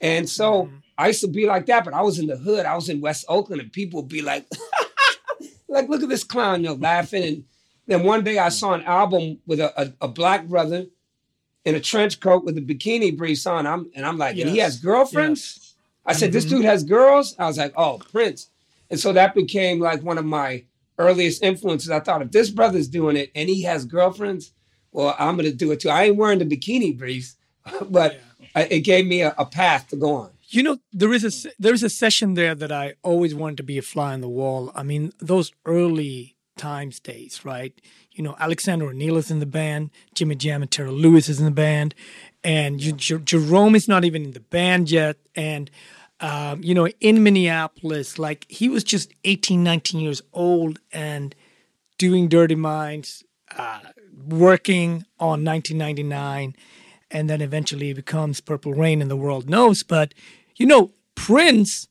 And 0.00 0.28
so 0.28 0.64
mm-hmm. 0.64 0.76
I 0.96 1.08
used 1.08 1.20
to 1.22 1.28
be 1.28 1.46
like 1.46 1.66
that, 1.66 1.84
but 1.84 1.94
I 1.94 2.02
was 2.02 2.18
in 2.18 2.26
the 2.26 2.36
hood. 2.36 2.64
I 2.64 2.74
was 2.74 2.88
in 2.88 3.00
West 3.00 3.24
Oakland, 3.28 3.60
and 3.60 3.72
people 3.72 4.00
would 4.00 4.08
be 4.08 4.22
like, 4.22 4.46
like, 5.68 5.88
look 5.88 6.02
at 6.02 6.08
this 6.08 6.24
clown, 6.24 6.62
you 6.62 6.70
know, 6.70 6.74
laughing. 6.74 7.22
And 7.22 7.44
then 7.86 8.04
one 8.04 8.24
day 8.24 8.38
I 8.38 8.48
saw 8.48 8.74
an 8.74 8.82
album 8.82 9.38
with 9.46 9.60
a, 9.60 9.80
a, 9.80 9.92
a 10.02 10.08
black 10.08 10.46
brother 10.46 10.86
in 11.64 11.74
a 11.74 11.80
trench 11.80 12.20
coat 12.20 12.44
with 12.44 12.58
a 12.58 12.60
bikini 12.60 13.16
briefs 13.16 13.46
on. 13.46 13.66
I'm, 13.66 13.90
and 13.94 14.04
I'm 14.04 14.18
like, 14.18 14.36
yes. 14.36 14.46
and 14.46 14.54
he 14.54 14.60
has 14.60 14.78
girlfriends? 14.78 15.56
Yes. 15.56 15.74
I 16.06 16.12
said, 16.12 16.32
this 16.32 16.44
mm-hmm. 16.44 16.56
dude 16.56 16.64
has 16.66 16.84
girls? 16.84 17.34
I 17.38 17.46
was 17.46 17.56
like, 17.56 17.72
oh, 17.76 18.00
Prince. 18.12 18.50
And 18.90 19.00
so 19.00 19.12
that 19.12 19.34
became 19.34 19.80
like 19.80 20.02
one 20.02 20.18
of 20.18 20.24
my 20.24 20.64
earliest 20.98 21.42
influences. 21.42 21.90
I 21.90 22.00
thought 22.00 22.22
if 22.22 22.30
this 22.30 22.50
brother's 22.50 22.88
doing 22.88 23.16
it 23.16 23.30
and 23.34 23.48
he 23.48 23.62
has 23.62 23.84
girlfriends, 23.84 24.52
well, 24.92 25.16
I'm 25.18 25.36
going 25.36 25.50
to 25.50 25.56
do 25.56 25.72
it 25.72 25.80
too. 25.80 25.90
I 25.90 26.04
ain't 26.04 26.16
wearing 26.16 26.38
the 26.38 26.44
bikini 26.44 26.96
briefs, 26.96 27.36
but 27.88 28.20
yeah. 28.54 28.66
it 28.70 28.80
gave 28.80 29.06
me 29.06 29.22
a, 29.22 29.34
a, 29.38 29.46
path 29.46 29.88
to 29.88 29.96
go 29.96 30.14
on. 30.14 30.30
You 30.48 30.62
know, 30.62 30.78
there 30.92 31.12
is 31.12 31.24
a 31.24 31.50
there 31.58 31.74
is 31.74 31.82
a 31.82 31.90
session 31.90 32.34
there 32.34 32.54
that 32.54 32.70
I 32.70 32.94
always 33.02 33.34
wanted 33.34 33.56
to 33.58 33.62
be 33.62 33.78
a 33.78 33.82
fly 33.82 34.12
on 34.12 34.20
the 34.20 34.28
wall. 34.28 34.70
I 34.74 34.82
mean, 34.82 35.12
those 35.18 35.52
early 35.64 36.36
times 36.56 37.00
days, 37.00 37.44
right? 37.44 37.72
You 38.12 38.22
know, 38.22 38.36
Alexander 38.38 38.86
O'Neal 38.86 39.16
is 39.16 39.30
in 39.30 39.40
the 39.40 39.46
band, 39.46 39.90
Jimmy 40.14 40.36
Jam 40.36 40.62
and 40.62 40.70
Terry 40.70 40.90
Lewis 40.90 41.28
is 41.28 41.40
in 41.40 41.44
the 41.44 41.50
band, 41.50 41.94
and 42.44 42.80
yeah. 42.80 43.18
Jerome 43.24 43.74
is 43.74 43.88
not 43.88 44.04
even 44.04 44.24
in 44.24 44.32
the 44.32 44.40
band 44.40 44.90
yet, 44.90 45.16
and 45.34 45.70
um, 46.20 46.62
you 46.62 46.74
know, 46.74 46.86
in 47.00 47.22
Minneapolis, 47.22 48.18
like 48.18 48.46
he 48.48 48.68
was 48.68 48.84
just 48.84 49.12
18, 49.24 49.62
19 49.62 50.00
years 50.00 50.22
old 50.32 50.78
and 50.92 51.34
doing 51.98 52.28
Dirty 52.28 52.54
Minds, 52.54 53.24
uh, 53.56 53.80
working 54.26 55.04
on 55.18 55.44
1999, 55.44 56.54
and 57.14 57.30
then 57.30 57.40
eventually 57.40 57.90
it 57.90 57.94
becomes 57.94 58.40
Purple 58.42 58.74
Rain 58.74 59.00
and 59.00 59.10
the 59.10 59.16
world 59.16 59.48
knows. 59.48 59.82
But, 59.82 60.12
you 60.56 60.66
know, 60.66 60.92
Prince 61.14 61.88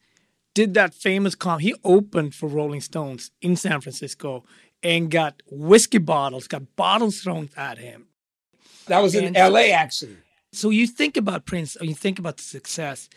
did 0.53 0.73
that 0.75 0.93
famous 0.93 1.33
com. 1.33 1.59
He 1.59 1.73
opened 1.83 2.35
for 2.35 2.47
Rolling 2.49 2.81
Stones 2.81 3.31
in 3.41 3.55
San 3.55 3.81
Francisco 3.81 4.43
and 4.83 5.09
got 5.09 5.41
whiskey 5.49 5.97
bottles, 5.97 6.47
got 6.47 6.75
bottles 6.75 7.21
thrown 7.21 7.49
at 7.57 7.77
him. 7.77 8.07
That 8.87 8.99
was 9.01 9.15
in 9.15 9.23
And- 9.25 9.37
L.A. 9.37 9.71
actually. 9.71 10.17
So 10.51 10.69
you 10.69 10.85
think 10.85 11.17
about 11.17 11.45
Prince, 11.47 11.75
or 11.81 11.85
you 11.85 11.95
think 11.95 12.19
about 12.19 12.37
the 12.37 12.43
success. 12.43 13.09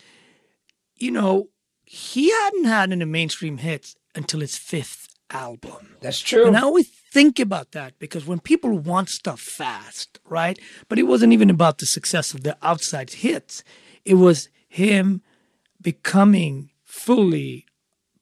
You 0.94 1.10
know, 1.10 1.48
he 1.84 2.30
hadn't 2.30 2.64
had 2.64 2.92
any 2.92 3.04
mainstream 3.04 3.58
hits 3.58 3.94
until 4.14 4.40
his 4.40 4.56
fifth 4.56 5.08
album. 5.30 5.97
That's 6.00 6.21
true. 6.21 6.47
And 6.47 6.56
I 6.56 6.62
always 6.62 6.88
think 6.88 7.38
about 7.38 7.73
that 7.73 7.99
because 7.99 8.26
when 8.26 8.40
people 8.40 8.78
want 8.78 9.09
stuff 9.09 9.40
fast, 9.40 10.18
right? 10.28 10.59
But 10.88 10.99
it 10.99 11.04
wasn't 11.04 11.33
even 11.33 11.50
about 11.50 11.78
the 11.78 11.87
success 11.87 12.35
of 12.35 12.42
the 12.42 12.56
outside 12.62 13.11
hits. 13.11 13.64
It 14.04 14.14
was 14.14 14.49
him 14.68 15.23
becoming 15.80 16.71
fully 16.85 17.66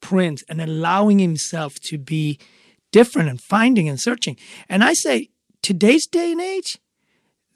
Prince 0.00 0.44
and 0.48 0.60
allowing 0.60 1.18
himself 1.18 1.80
to 1.80 1.98
be 1.98 2.38
different 2.92 3.28
and 3.28 3.40
finding 3.40 3.88
and 3.88 4.00
searching. 4.00 4.36
And 4.68 4.84
I 4.84 4.92
say, 4.92 5.30
today's 5.62 6.06
day 6.06 6.32
and 6.32 6.40
age, 6.40 6.78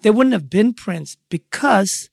there 0.00 0.12
wouldn't 0.12 0.33
have 0.33 0.49
been 0.49 0.73
Prince 0.73 1.17
because 1.28 2.09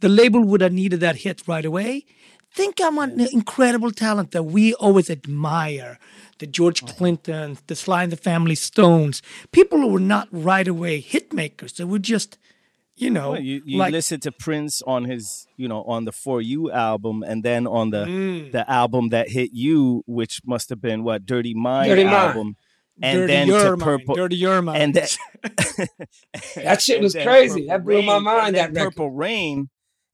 the 0.00 0.08
label 0.08 0.42
would 0.42 0.60
have 0.60 0.72
needed 0.72 1.00
that 1.00 1.16
hit 1.16 1.46
right 1.46 1.64
away. 1.64 2.04
Think 2.52 2.80
I'm 2.82 2.98
an 2.98 3.20
incredible 3.32 3.92
talent 3.92 4.32
that 4.32 4.42
we 4.44 4.74
always 4.74 5.08
admire. 5.08 5.98
The 6.38 6.46
George 6.46 6.84
Clintons, 6.84 7.62
the 7.66 7.76
Sly 7.76 8.02
and 8.04 8.10
the 8.12 8.16
Family 8.16 8.54
Stones, 8.54 9.22
people 9.52 9.78
who 9.78 9.88
were 9.88 10.00
not 10.00 10.26
right 10.32 10.66
away 10.66 11.00
hit 11.00 11.32
makers. 11.32 11.74
They 11.74 11.84
were 11.84 11.98
just, 11.98 12.38
you 12.96 13.10
know, 13.10 13.32
Well, 13.32 13.40
you 13.40 13.62
you 13.64 13.78
like 13.78 13.92
listen 13.92 14.20
to 14.20 14.32
Prince 14.32 14.82
on 14.86 15.04
his, 15.04 15.46
you 15.56 15.68
know, 15.68 15.82
on 15.84 16.06
the 16.06 16.12
For 16.12 16.40
You 16.40 16.70
album, 16.72 17.22
and 17.22 17.42
then 17.44 17.66
on 17.66 17.90
the 17.90 18.06
Mm. 18.06 18.52
the 18.52 18.68
album 18.70 19.10
that 19.10 19.28
hit 19.28 19.50
you, 19.52 20.02
which 20.06 20.40
must 20.46 20.70
have 20.70 20.80
been 20.80 21.04
what 21.04 21.26
Dirty 21.26 21.54
Mind 21.54 21.88
Dirty 21.90 22.04
Mind. 22.04 22.16
album, 22.16 22.56
and 23.02 23.18
Dirty 23.20 23.32
then 23.32 23.46
Your 23.48 23.62
to 23.62 23.70
Mind, 23.76 23.82
Purple, 23.82 24.14
Dirty 24.16 24.36
Your 24.36 24.62
Mind. 24.62 24.82
and 24.82 24.94
that 24.94 25.16
That 26.56 26.82
shit 26.82 27.00
was 27.00 27.14
crazy. 27.14 27.66
That 27.66 27.84
blew 27.84 28.02
my 28.02 28.18
mind, 28.18 28.48
and 28.48 28.56
that 28.56 28.72
record. 28.72 28.90
Purple 28.96 29.10
Rain. 29.10 29.68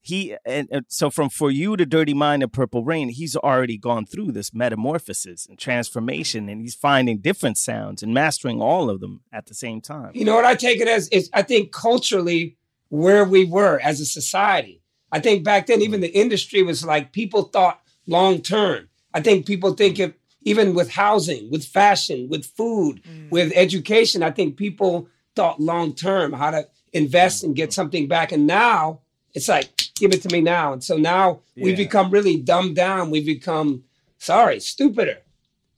He 0.07 0.35
and, 0.45 0.69
and 0.71 0.85
so 0.87 1.09
from 1.09 1.29
For 1.29 1.51
You 1.51 1.75
to 1.75 1.85
Dirty 1.85 2.13
Mind 2.13 2.41
and 2.41 2.51
Purple 2.51 2.85
Rain, 2.85 3.09
he's 3.09 3.35
already 3.35 3.77
gone 3.77 4.05
through 4.05 4.31
this 4.31 4.53
metamorphosis 4.53 5.45
and 5.45 5.59
transformation, 5.59 6.47
and 6.47 6.61
he's 6.61 6.75
finding 6.75 7.17
different 7.17 7.57
sounds 7.57 8.01
and 8.01 8.13
mastering 8.13 8.61
all 8.61 8.89
of 8.89 9.01
them 9.01 9.21
at 9.33 9.47
the 9.47 9.53
same 9.53 9.81
time. 9.81 10.11
You 10.13 10.23
know 10.23 10.35
what 10.35 10.45
I 10.45 10.55
take 10.55 10.79
it 10.79 10.87
as 10.87 11.09
is 11.09 11.29
I 11.33 11.41
think 11.41 11.73
culturally 11.73 12.55
where 12.87 13.25
we 13.25 13.43
were 13.43 13.79
as 13.83 13.99
a 13.99 14.05
society. 14.05 14.81
I 15.11 15.19
think 15.19 15.43
back 15.43 15.67
then 15.67 15.81
even 15.81 15.99
the 15.99 16.15
industry 16.15 16.63
was 16.63 16.85
like 16.85 17.11
people 17.11 17.43
thought 17.43 17.81
long 18.05 18.41
term. 18.41 18.87
I 19.13 19.19
think 19.21 19.45
people 19.45 19.73
think 19.73 19.99
if 19.99 20.13
even 20.43 20.73
with 20.73 20.89
housing, 20.89 21.51
with 21.51 21.65
fashion, 21.65 22.29
with 22.29 22.45
food, 22.45 23.03
mm. 23.03 23.29
with 23.29 23.51
education, 23.55 24.23
I 24.23 24.31
think 24.31 24.55
people 24.55 25.09
thought 25.35 25.59
long 25.59 25.93
term 25.93 26.31
how 26.31 26.51
to 26.51 26.67
invest 26.93 27.41
mm. 27.41 27.47
and 27.47 27.55
get 27.57 27.73
something 27.73 28.07
back. 28.07 28.31
And 28.31 28.47
now 28.47 29.01
it's 29.37 29.47
like, 29.47 29.69
give 29.93 30.13
it 30.13 30.23
to 30.23 30.29
me 30.33 30.41
now. 30.41 30.73
And 30.73 30.83
so 30.83 30.97
now 30.97 31.41
we've 31.55 31.77
become 31.77 32.09
really 32.09 32.37
dumbed 32.37 32.75
down. 32.75 33.11
We've 33.11 33.25
become 33.25 33.83
sorry, 34.17 34.59
stupider. 34.59 35.19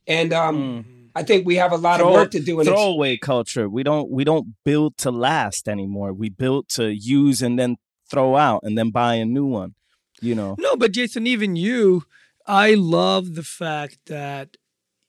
And 0.08 0.32
um, 0.32 0.86
I 1.14 1.24
think 1.24 1.46
we 1.46 1.58
have 1.58 1.74
a 1.74 1.78
lot 1.78 2.00
of 2.00 2.10
work 2.10 2.32
to 2.32 2.40
do 2.40 2.62
in 2.62 2.68
it. 2.68 2.70
throwaway 2.70 3.18
culture. 3.18 3.68
We 3.68 3.84
don't 3.84 4.10
we 4.10 4.24
don't 4.24 4.56
build 4.64 4.98
to 5.00 5.12
last 5.12 5.68
anymore. 5.68 6.14
We 6.14 6.30
build 6.30 6.70
to 6.70 6.88
use 6.88 7.42
and 7.42 7.60
then 7.60 7.76
throw 8.10 8.38
out 8.38 8.62
and 8.64 8.78
then 8.78 8.92
buy 8.92 9.16
a 9.16 9.26
new 9.26 9.46
one. 9.46 9.76
You 10.22 10.36
know. 10.36 10.56
No, 10.58 10.78
but 10.78 10.94
Jason, 10.94 11.28
even 11.28 11.58
you, 11.58 12.04
I 12.48 12.76
love 12.76 13.36
the 13.36 13.44
fact 13.44 13.98
that 14.06 14.56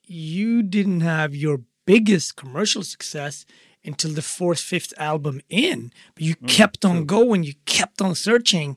you 0.07 0.64
didn't 0.64 1.02
have 1.02 1.37
your 1.37 1.61
biggest 1.87 2.35
commercial 2.35 2.83
success 2.83 3.47
until 3.85 4.13
the 4.13 4.23
fourth, 4.23 4.61
fifth 4.61 4.93
album 4.99 5.41
in. 5.49 5.93
But 6.15 6.25
you 6.25 6.35
kept 6.47 6.85
on 6.85 7.07
going, 7.07 7.45
you 7.45 7.55
kept 7.67 8.03
on 8.03 8.15
searching, 8.15 8.77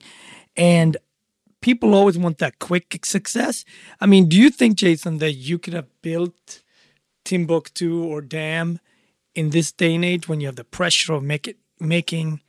and 0.56 0.96
people 1.60 1.94
always 1.94 2.18
want 2.18 2.38
that 2.38 2.58
quick 2.58 3.04
success. 3.04 3.64
I 4.00 4.06
mean, 4.06 4.28
do 4.28 4.36
you 4.36 4.50
think, 4.50 4.76
Jason, 4.76 5.18
that 5.18 5.32
you 5.32 5.58
could 5.58 5.74
have 5.74 5.88
built 6.02 6.62
Timbuktu 7.24 8.04
or 8.04 8.20
Damn 8.20 8.80
in 9.34 9.50
this 9.50 9.72
day 9.72 9.94
and 9.94 10.04
age 10.04 10.28
when 10.28 10.40
you 10.40 10.46
have 10.46 10.56
the 10.56 10.64
pressure 10.64 11.12
of 11.14 11.22
make 11.22 11.48
it, 11.48 11.58
making 11.80 12.40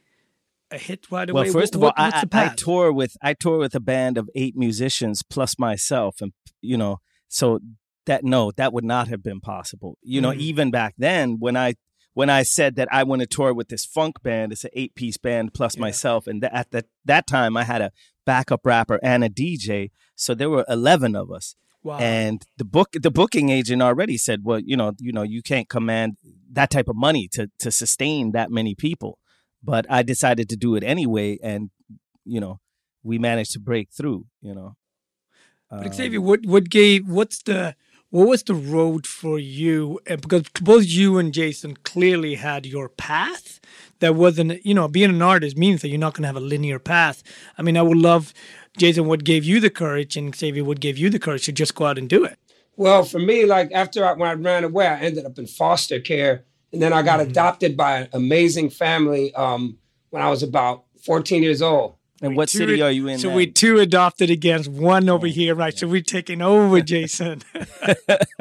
a 0.72 0.78
hit 0.78 1.12
right 1.12 1.30
away? 1.30 1.44
Well, 1.44 1.52
first 1.54 1.76
of 1.76 1.82
all, 1.84 1.94
what's 1.96 2.16
I, 2.16 2.26
the 2.26 2.38
I, 2.38 2.46
I 2.46 2.56
tour 2.56 2.92
with 2.92 3.16
I 3.22 3.34
tour 3.34 3.58
with 3.58 3.76
a 3.76 3.80
band 3.80 4.18
of 4.18 4.30
eight 4.36 4.56
musicians 4.56 5.24
plus 5.24 5.58
myself, 5.58 6.22
and 6.22 6.34
you 6.62 6.78
know, 6.78 7.00
so 7.28 7.60
that 8.06 8.24
no, 8.24 8.52
that 8.52 8.74
would 8.74 8.84
not 8.84 9.08
have 9.08 9.24
been 9.24 9.40
possible. 9.40 9.98
You 10.02 10.22
know, 10.22 10.32
Mm. 10.32 10.38
even 10.40 10.72
back 10.72 10.94
then 10.98 11.38
when 11.40 11.56
I 11.58 11.76
when 12.16 12.30
I 12.30 12.44
said 12.44 12.76
that 12.78 12.88
I 12.92 13.04
want 13.04 13.20
to 13.22 13.28
tour 13.28 13.54
with 13.54 13.68
this 13.68 13.86
funk 13.86 14.24
band, 14.24 14.52
it's 14.54 14.64
an 14.64 14.72
eight 14.74 14.96
piece 14.96 15.18
band 15.18 15.54
plus 15.54 15.78
myself, 15.78 16.26
and 16.26 16.42
th- 16.42 16.52
at 16.54 16.72
that 16.72 16.86
that 17.04 17.28
time 17.28 17.56
I 17.56 17.66
had 17.66 17.82
a 17.82 17.92
backup 18.26 18.66
rapper 18.66 19.00
and 19.04 19.24
a 19.24 19.30
DJ, 19.30 19.92
so 20.16 20.34
there 20.34 20.50
were 20.50 20.66
eleven 20.68 21.16
of 21.16 21.30
us. 21.30 21.56
Wow. 21.84 22.00
And 22.00 22.44
the 22.58 22.64
book 22.66 22.94
the 22.94 23.12
booking 23.12 23.50
agent 23.50 23.82
already 23.84 24.18
said, 24.18 24.40
well, 24.44 24.60
you 24.60 24.76
know, 24.76 24.94
you 24.98 25.12
know, 25.12 25.22
you 25.22 25.44
can't 25.44 25.70
command 25.70 26.18
that 26.52 26.72
type 26.72 26.88
of 26.88 26.96
money 26.96 27.28
to 27.34 27.52
to 27.60 27.70
sustain 27.70 28.32
that 28.32 28.50
many 28.50 28.74
people. 28.76 29.20
But 29.62 29.86
I 29.90 30.02
decided 30.02 30.48
to 30.50 30.56
do 30.56 30.76
it 30.76 30.84
anyway, 30.84 31.38
and 31.44 31.70
you 32.24 32.40
know, 32.40 32.60
we 33.04 33.20
managed 33.20 33.52
to 33.54 33.60
break 33.60 33.92
through. 33.92 34.26
You 34.42 34.56
know, 34.56 34.76
But 35.70 35.88
Um, 35.88 35.94
Xavier, 35.94 36.22
what 36.22 36.46
what 36.46 36.70
gave 36.70 37.10
what's 37.10 37.44
the 37.44 37.76
what 38.10 38.28
was 38.28 38.44
the 38.44 38.54
road 38.56 39.06
for 39.08 39.40
you? 39.40 40.00
And 40.08 40.22
because 40.22 40.44
both 40.62 40.86
you 40.86 41.18
and 41.18 41.34
Jason 41.34 41.76
clearly 41.78 42.36
had 42.36 42.66
your 42.66 42.90
path. 42.90 43.60
That 44.00 44.16
wasn't, 44.16 44.66
you 44.66 44.74
know, 44.74 44.88
being 44.88 45.10
an 45.10 45.22
artist 45.22 45.58
means 45.58 45.82
that 45.82 45.90
you're 45.90 45.98
not 45.98 46.14
going 46.14 46.24
to 46.24 46.28
have 46.28 46.36
a 46.36 46.42
linear 46.42 46.80
path. 46.80 47.24
I 47.58 47.62
mean, 47.62 47.78
I 47.78 47.82
would 47.82 47.98
love, 47.98 48.34
Jason, 48.78 49.08
what 49.08 49.24
gave 49.24 49.44
you 49.46 49.60
the 49.60 49.70
courage, 49.70 50.18
and 50.18 50.36
Xavier, 50.36 50.64
what 50.64 50.80
gave 50.82 50.98
you 50.98 51.10
the 51.10 51.20
courage 51.20 51.46
to 51.46 51.52
just 51.54 51.76
go 51.76 51.86
out 51.86 51.98
and 51.98 52.10
do 52.10 52.24
it? 52.26 52.38
Well, 52.76 53.04
for 53.04 53.20
me, 53.20 53.46
like 53.46 53.72
after 53.72 54.06
I, 54.06 54.14
when 54.14 54.30
I 54.30 54.34
ran 54.34 54.64
away, 54.64 54.88
I 54.88 55.00
ended 55.00 55.26
up 55.26 55.38
in 55.40 55.48
foster 55.48 56.00
care, 56.00 56.46
and 56.74 56.82
then 56.82 56.94
I 56.94 57.02
got 57.04 57.20
Mm-hmm. 57.20 57.30
adopted 57.30 57.78
by 57.78 58.00
an 58.00 58.10
amazing 58.14 58.70
family 58.70 59.34
um, 59.36 59.78
when 60.10 60.22
I 60.22 60.30
was 60.30 60.44
about 60.44 60.84
14 61.06 61.42
years 61.44 61.62
old. 61.62 61.95
And 62.22 62.36
what 62.36 62.50
Two 62.50 62.60
city 62.60 62.82
are 62.82 62.92
you 62.92 63.08
in? 63.08 63.20
So 63.20 63.30
now? 63.30 63.36
we 63.36 63.48
two 63.48 63.80
adopted 63.80 64.30
against 64.30 64.70
one 64.70 65.10
over 65.10 65.28
oh, 65.28 65.30
here, 65.30 65.54
right? 65.54 65.78
So 65.78 65.88
we're 65.88 66.02
taking 66.02 66.42
over, 66.42 66.82
Jason. 66.94 67.42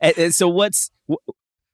and, 0.00 0.18
and 0.18 0.34
so 0.34 0.48
what's 0.48 0.90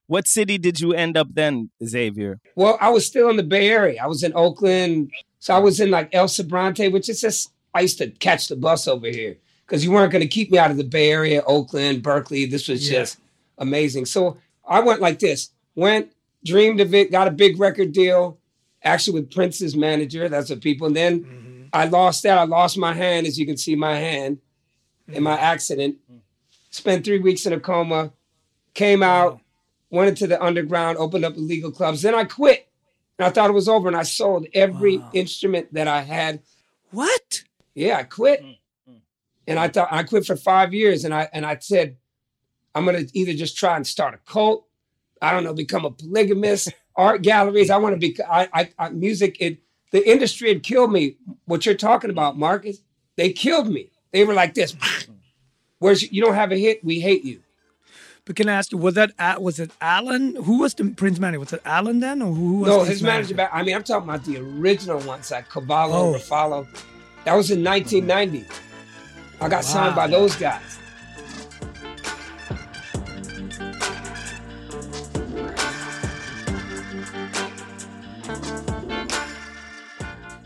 what 0.08 0.26
city 0.26 0.58
did 0.58 0.80
you 0.80 0.92
end 0.92 1.16
up 1.16 1.28
then, 1.32 1.70
Xavier? 1.84 2.40
Well, 2.54 2.78
I 2.80 2.90
was 2.90 3.06
still 3.06 3.28
in 3.28 3.36
the 3.36 3.42
Bay 3.42 3.68
Area. 3.68 4.00
I 4.02 4.06
was 4.06 4.22
in 4.22 4.32
Oakland, 4.34 5.10
so 5.38 5.54
I 5.54 5.58
was 5.58 5.80
in 5.80 5.90
like 5.90 6.14
El 6.14 6.26
Sobrante, 6.26 6.90
which 6.92 7.08
is 7.08 7.20
just 7.20 7.52
I 7.74 7.80
used 7.80 7.98
to 7.98 8.08
catch 8.08 8.48
the 8.48 8.56
bus 8.56 8.88
over 8.88 9.06
here 9.06 9.36
because 9.66 9.84
you 9.84 9.92
weren't 9.92 10.12
going 10.12 10.22
to 10.22 10.28
keep 10.28 10.50
me 10.50 10.58
out 10.58 10.70
of 10.70 10.76
the 10.76 10.84
Bay 10.84 11.10
Area, 11.10 11.42
Oakland, 11.46 12.02
Berkeley. 12.02 12.46
This 12.46 12.68
was 12.68 12.90
Yeah. 12.90 13.00
just 13.00 13.18
amazing. 13.58 14.06
So 14.06 14.38
I 14.66 14.80
went 14.80 15.00
like 15.00 15.20
this: 15.20 15.50
went, 15.76 16.12
dreamed 16.44 16.80
of 16.80 16.92
it, 16.94 17.12
got 17.12 17.28
a 17.28 17.32
big 17.32 17.60
record 17.60 17.92
deal, 17.92 18.38
actually 18.87 19.21
with 19.21 19.31
Prince's 19.33 19.76
manager. 19.76 20.28
That's 20.28 20.50
what 20.50 20.61
people. 20.61 20.87
And 20.87 20.97
then 20.97 21.21
mm-hmm. 21.21 21.62
I 21.73 21.87
lost 21.87 22.23
that. 22.23 22.38
I 22.38 22.45
lost 22.45 22.78
my 22.78 22.95
hand, 22.95 23.26
as 23.26 23.38
you 23.38 23.45
can 23.45 23.57
see, 23.57 23.75
my 23.75 23.97
hand 23.97 24.38
in 25.09 25.23
my 25.23 25.35
mm-hmm. 25.35 25.45
accident. 25.45 25.97
Spent 26.71 27.05
three 27.05 27.19
weeks 27.19 27.47
in 27.47 27.52
a 27.52 27.61
coma. 27.61 28.12
Came 28.75 29.02
out, 29.02 29.40
went 29.90 30.11
into 30.11 30.26
the 30.26 30.43
underground, 30.43 30.99
opened 30.99 31.25
up 31.25 31.37
illegal 31.37 31.71
clubs. 31.71 32.02
Then 32.02 32.14
I 32.14 32.25
quit. 32.25 32.69
And 33.19 33.26
I 33.26 33.31
thought 33.31 33.49
it 33.49 33.55
was 33.55 33.69
over. 33.69 33.88
And 33.88 33.97
I 33.97 34.02
sold 34.02 34.47
every 34.52 35.02
instrument 35.12 35.73
that 35.73 35.88
I 35.88 36.02
had. 36.02 36.40
what? 36.90 37.43
Yeah, 37.75 37.99
I 37.99 38.02
quit. 38.05 38.43
Mm, 38.43 38.59
mm. 38.90 39.00
And 39.47 39.59
I 39.59 39.69
thought 39.69 39.88
I 39.90 40.02
quit 40.02 40.26
for 40.26 40.37
five 40.37 40.75
years. 40.75 41.05
And 41.05 41.14
I 41.14 41.28
and 41.33 41.45
I 41.45 41.57
said, 41.59 41.97
I'm 42.75 42.85
gonna 42.85 43.05
either 43.14 43.33
just 43.33 43.57
try 43.57 43.76
and 43.76 43.87
start 43.87 44.14
a 44.14 44.19
cult. 44.31 44.66
I 45.23 45.33
don't 45.33 45.45
know, 45.45 45.55
become 45.55 45.87
a 45.87 45.90
polygamist, 45.90 46.73
art 46.96 47.22
galleries. 47.22 47.70
I 47.70 47.76
want 47.78 47.94
to 47.94 48.00
be 48.00 48.16
I, 48.28 48.48
I 48.52 48.70
I 48.78 48.88
music, 48.90 49.36
it 49.40 49.58
the 49.92 50.08
industry 50.08 50.48
had 50.48 50.62
killed 50.62 50.92
me. 50.92 51.16
What 51.44 51.64
you're 51.66 51.74
talking 51.74 52.10
about, 52.10 52.36
Marcus, 52.38 52.78
they 53.16 53.32
killed 53.32 53.68
me. 53.68 53.90
They 54.12 54.24
were 54.24 54.34
like 54.34 54.54
this. 54.54 54.74
Where's 55.78 56.10
you 56.10 56.22
don't 56.22 56.34
have 56.34 56.52
a 56.52 56.56
hit, 56.58 56.82
we 56.84 57.00
hate 57.00 57.24
you. 57.24 57.40
But 58.24 58.34
can 58.34 58.48
I 58.48 58.54
ask 58.54 58.72
you, 58.72 58.78
was 58.78 58.94
that 58.94 59.12
was 59.40 59.60
it 59.60 59.70
Alan? 59.80 60.34
Who 60.34 60.58
was 60.60 60.74
the 60.74 60.90
Prince 60.90 61.20
manager? 61.20 61.38
Was 61.40 61.52
it 61.52 61.62
Alan 61.64 62.00
then, 62.00 62.22
or 62.22 62.34
who 62.34 62.58
was 62.58 62.68
No, 62.68 62.78
his 62.80 62.88
his 62.88 63.02
manager 63.02 63.34
back. 63.36 63.50
I 63.52 63.62
mean, 63.62 63.76
I'm 63.76 63.84
talking 63.84 64.08
about 64.08 64.24
the 64.24 64.38
original 64.38 64.98
ones, 65.00 65.30
like 65.30 65.48
Cavallo, 65.48 65.92
Oh. 65.94 66.14
Ruffalo. 66.14 66.66
That 67.24 67.34
was 67.34 67.50
in 67.50 67.62
1990. 67.62 68.44
I 69.40 69.48
got 69.48 69.64
signed 69.64 69.94
by 69.94 70.06
those 70.08 70.34
guys. 70.36 70.78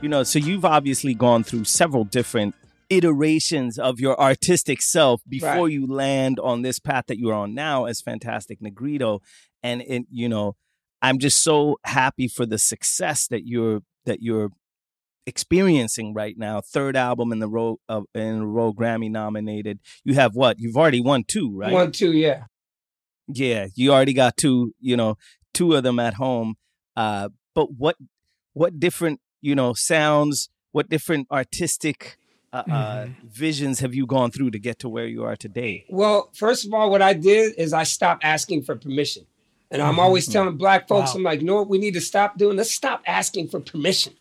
You 0.03 0.09
know 0.09 0.23
so 0.23 0.39
you've 0.39 0.65
obviously 0.65 1.15
gone 1.15 1.45
through 1.45 1.65
several 1.65 2.05
different 2.05 2.55
iterations 2.89 3.79
of 3.79 4.01
your 4.01 4.21
artistic 4.21 4.83
self 4.83 5.23
before 5.29 5.65
Right. 5.67 5.73
you 5.73 5.87
land 5.87 6.41
on 6.41 6.63
this 6.63 6.79
path 6.79 7.05
that 7.09 7.19
you're 7.19 7.35
on 7.35 7.55
now 7.55 7.85
as 7.85 8.01
fantastic 8.01 8.61
negrito 8.61 9.21
and 9.63 9.83
it, 9.83 10.05
you 10.11 10.29
know, 10.29 10.57
I'm 11.03 11.19
just 11.19 11.43
so 11.43 11.79
happy 11.85 12.29
for 12.29 12.47
the 12.47 12.59
success 12.59 13.27
that 13.29 13.47
you're 13.47 13.83
that 14.07 14.23
you're 14.23 14.51
experiencing 15.27 16.15
right 16.15 16.35
now. 16.37 16.61
Third 16.61 16.97
album 16.97 17.31
in 17.33 17.39
the 17.39 17.49
row 17.49 17.79
of 17.89 18.05
in 18.15 18.37
a 18.41 18.47
row 18.47 18.73
Grammy 18.73 19.11
nominated. 19.11 19.81
You 20.05 20.15
have 20.15 20.35
what? 20.35 20.59
You've 20.59 20.77
already 20.77 21.01
won 21.01 21.25
two, 21.25 21.55
right? 21.57 21.73
One, 21.73 21.93
two, 21.93 22.13
yeah. 22.13 22.45
Yeah, 23.29 23.67
you 23.75 23.93
already 23.93 24.13
got 24.15 24.37
two. 24.37 24.73
You 24.81 24.97
know, 24.97 25.17
two 25.55 25.75
of 25.75 25.83
them 25.85 25.99
at 25.99 26.15
home. 26.15 26.57
Uh, 26.97 27.29
but 27.55 27.73
what 27.75 27.97
what 28.55 28.81
different 28.81 29.21
you 29.41 29.55
know 29.55 29.73
sounds? 29.75 30.49
What 30.73 30.89
different 30.89 31.27
artistic 31.33 32.17
uh, 32.53 32.57
uh, 32.57 32.63
Mm-hmm. 33.05 33.27
visions 33.29 33.81
have 33.81 33.95
you 33.95 34.07
gone 34.07 34.31
through 34.31 34.51
to 34.53 34.59
get 34.59 34.79
to 34.81 34.89
where 34.89 35.07
you 35.07 35.25
are 35.25 35.37
today? 35.37 35.85
Well, 35.89 36.31
first 36.35 36.65
of 36.65 36.73
all, 36.75 36.91
what 36.91 37.03
I 37.03 37.13
did 37.13 37.55
is 37.59 37.73
I 37.73 37.83
stopped 37.85 38.25
asking 38.25 38.63
for 38.63 38.77
permission. 38.77 39.27
And 39.73 39.81
I'm 39.81 40.01
always 40.01 40.27
telling 40.27 40.57
black 40.57 40.89
folks, 40.89 41.11
Wow. 41.11 41.19
I'm 41.19 41.23
like, 41.23 41.41
you 41.41 41.47
know 41.47 41.55
what 41.57 41.69
we 41.69 41.79
need 41.79 41.95
to 41.95 42.01
stop 42.01 42.37
doing? 42.39 42.57
Let's 42.57 42.73
stop 42.73 43.03
asking 43.07 43.49
for 43.49 43.61
permission. 43.61 44.15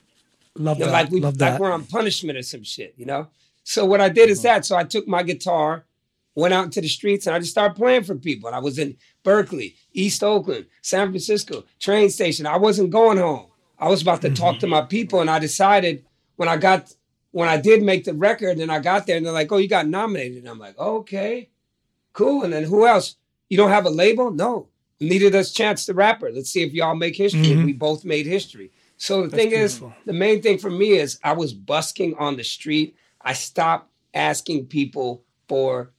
Love 0.55 0.77
You 0.77 0.85
know, 0.85 0.91
that. 0.91 1.03
like 1.03 1.11
we 1.11 1.19
Love 1.21 1.33
like 1.41 1.53
that. 1.53 1.59
we're 1.59 1.71
on 1.71 1.85
punishment 1.85 2.37
or 2.37 2.43
some 2.43 2.61
shit, 2.63 2.93
you 2.97 3.05
know? 3.07 3.27
So 3.63 3.83
what 3.85 3.99
I 3.99 4.09
did 4.09 4.29
is 4.29 4.43
that. 4.43 4.63
So 4.65 4.75
I 4.75 4.83
took 4.83 5.07
my 5.07 5.23
guitar, 5.23 5.85
went 6.35 6.53
out 6.53 6.65
into 6.65 6.81
the 6.81 6.87
streets, 6.87 7.25
and 7.25 7.35
I 7.35 7.39
just 7.39 7.49
started 7.51 7.75
playing 7.75 8.03
for 8.03 8.13
people. 8.15 8.45
And 8.47 8.55
I 8.55 8.59
was 8.59 8.77
in 8.77 8.95
Berkeley, 9.23 9.75
East 9.93 10.23
Oakland, 10.23 10.67
San 10.83 11.07
Francisco, 11.09 11.63
train 11.79 12.09
station. 12.11 12.45
I 12.45 12.57
wasn't 12.57 12.91
going 12.91 13.17
home. 13.17 13.47
I 13.79 13.87
was 13.87 14.01
about 14.01 14.21
to 14.21 14.29
talk 14.29 14.59
to 14.59 14.65
mm-hmm. 14.65 14.71
my 14.71 14.81
people, 14.81 15.21
and 15.21 15.29
I 15.29 15.39
decided 15.39 16.05
when 16.35 16.49
I 16.49 16.57
got 16.57 16.93
when 17.31 17.47
I 17.47 17.57
did 17.57 17.83
make 17.83 18.05
the 18.05 18.13
record, 18.13 18.57
and 18.57 18.71
I 18.71 18.79
got 18.79 19.05
there, 19.05 19.17
and 19.17 19.25
they're 19.25 19.33
like, 19.33 19.51
"Oh, 19.51 19.57
you 19.57 19.67
got 19.67 19.87
nominated." 19.87 20.39
And 20.39 20.49
I'm 20.49 20.59
like, 20.59 20.77
"Okay, 20.77 21.49
cool." 22.13 22.43
And 22.43 22.53
then 22.53 22.63
who 22.63 22.85
else? 22.85 23.15
You 23.49 23.57
don't 23.57 23.71
have 23.71 23.85
a 23.85 23.89
label? 23.89 24.31
No. 24.31 24.67
Neither 24.99 25.29
does 25.29 25.53
Chance 25.53 25.85
the 25.85 25.93
Rapper. 25.93 26.29
Let's 26.31 26.49
see 26.49 26.61
if 26.61 26.73
y'all 26.73 26.95
make 26.95 27.15
history. 27.15 27.51
And 27.51 27.65
we 27.65 27.71
mm-hmm. 27.71 27.79
both 27.79 28.03
made 28.03 28.25
history. 28.25 28.71
So 28.97 29.23
the 29.23 29.35
thing 29.35 29.49
beautiful. 29.49 29.87
is, 29.87 30.05
the 30.05 30.13
main 30.13 30.41
thing 30.41 30.57
for 30.57 30.69
me 30.69 30.91
is 30.91 31.19
I 31.23 31.31
was 31.31 31.53
busking 31.53 32.15
on 32.15 32.35
the 32.35 32.43
street. 32.43 32.97
I 33.21 33.33
stopped 33.33 33.89
asking 34.13 34.67
people 34.67 35.23
for 35.47 35.91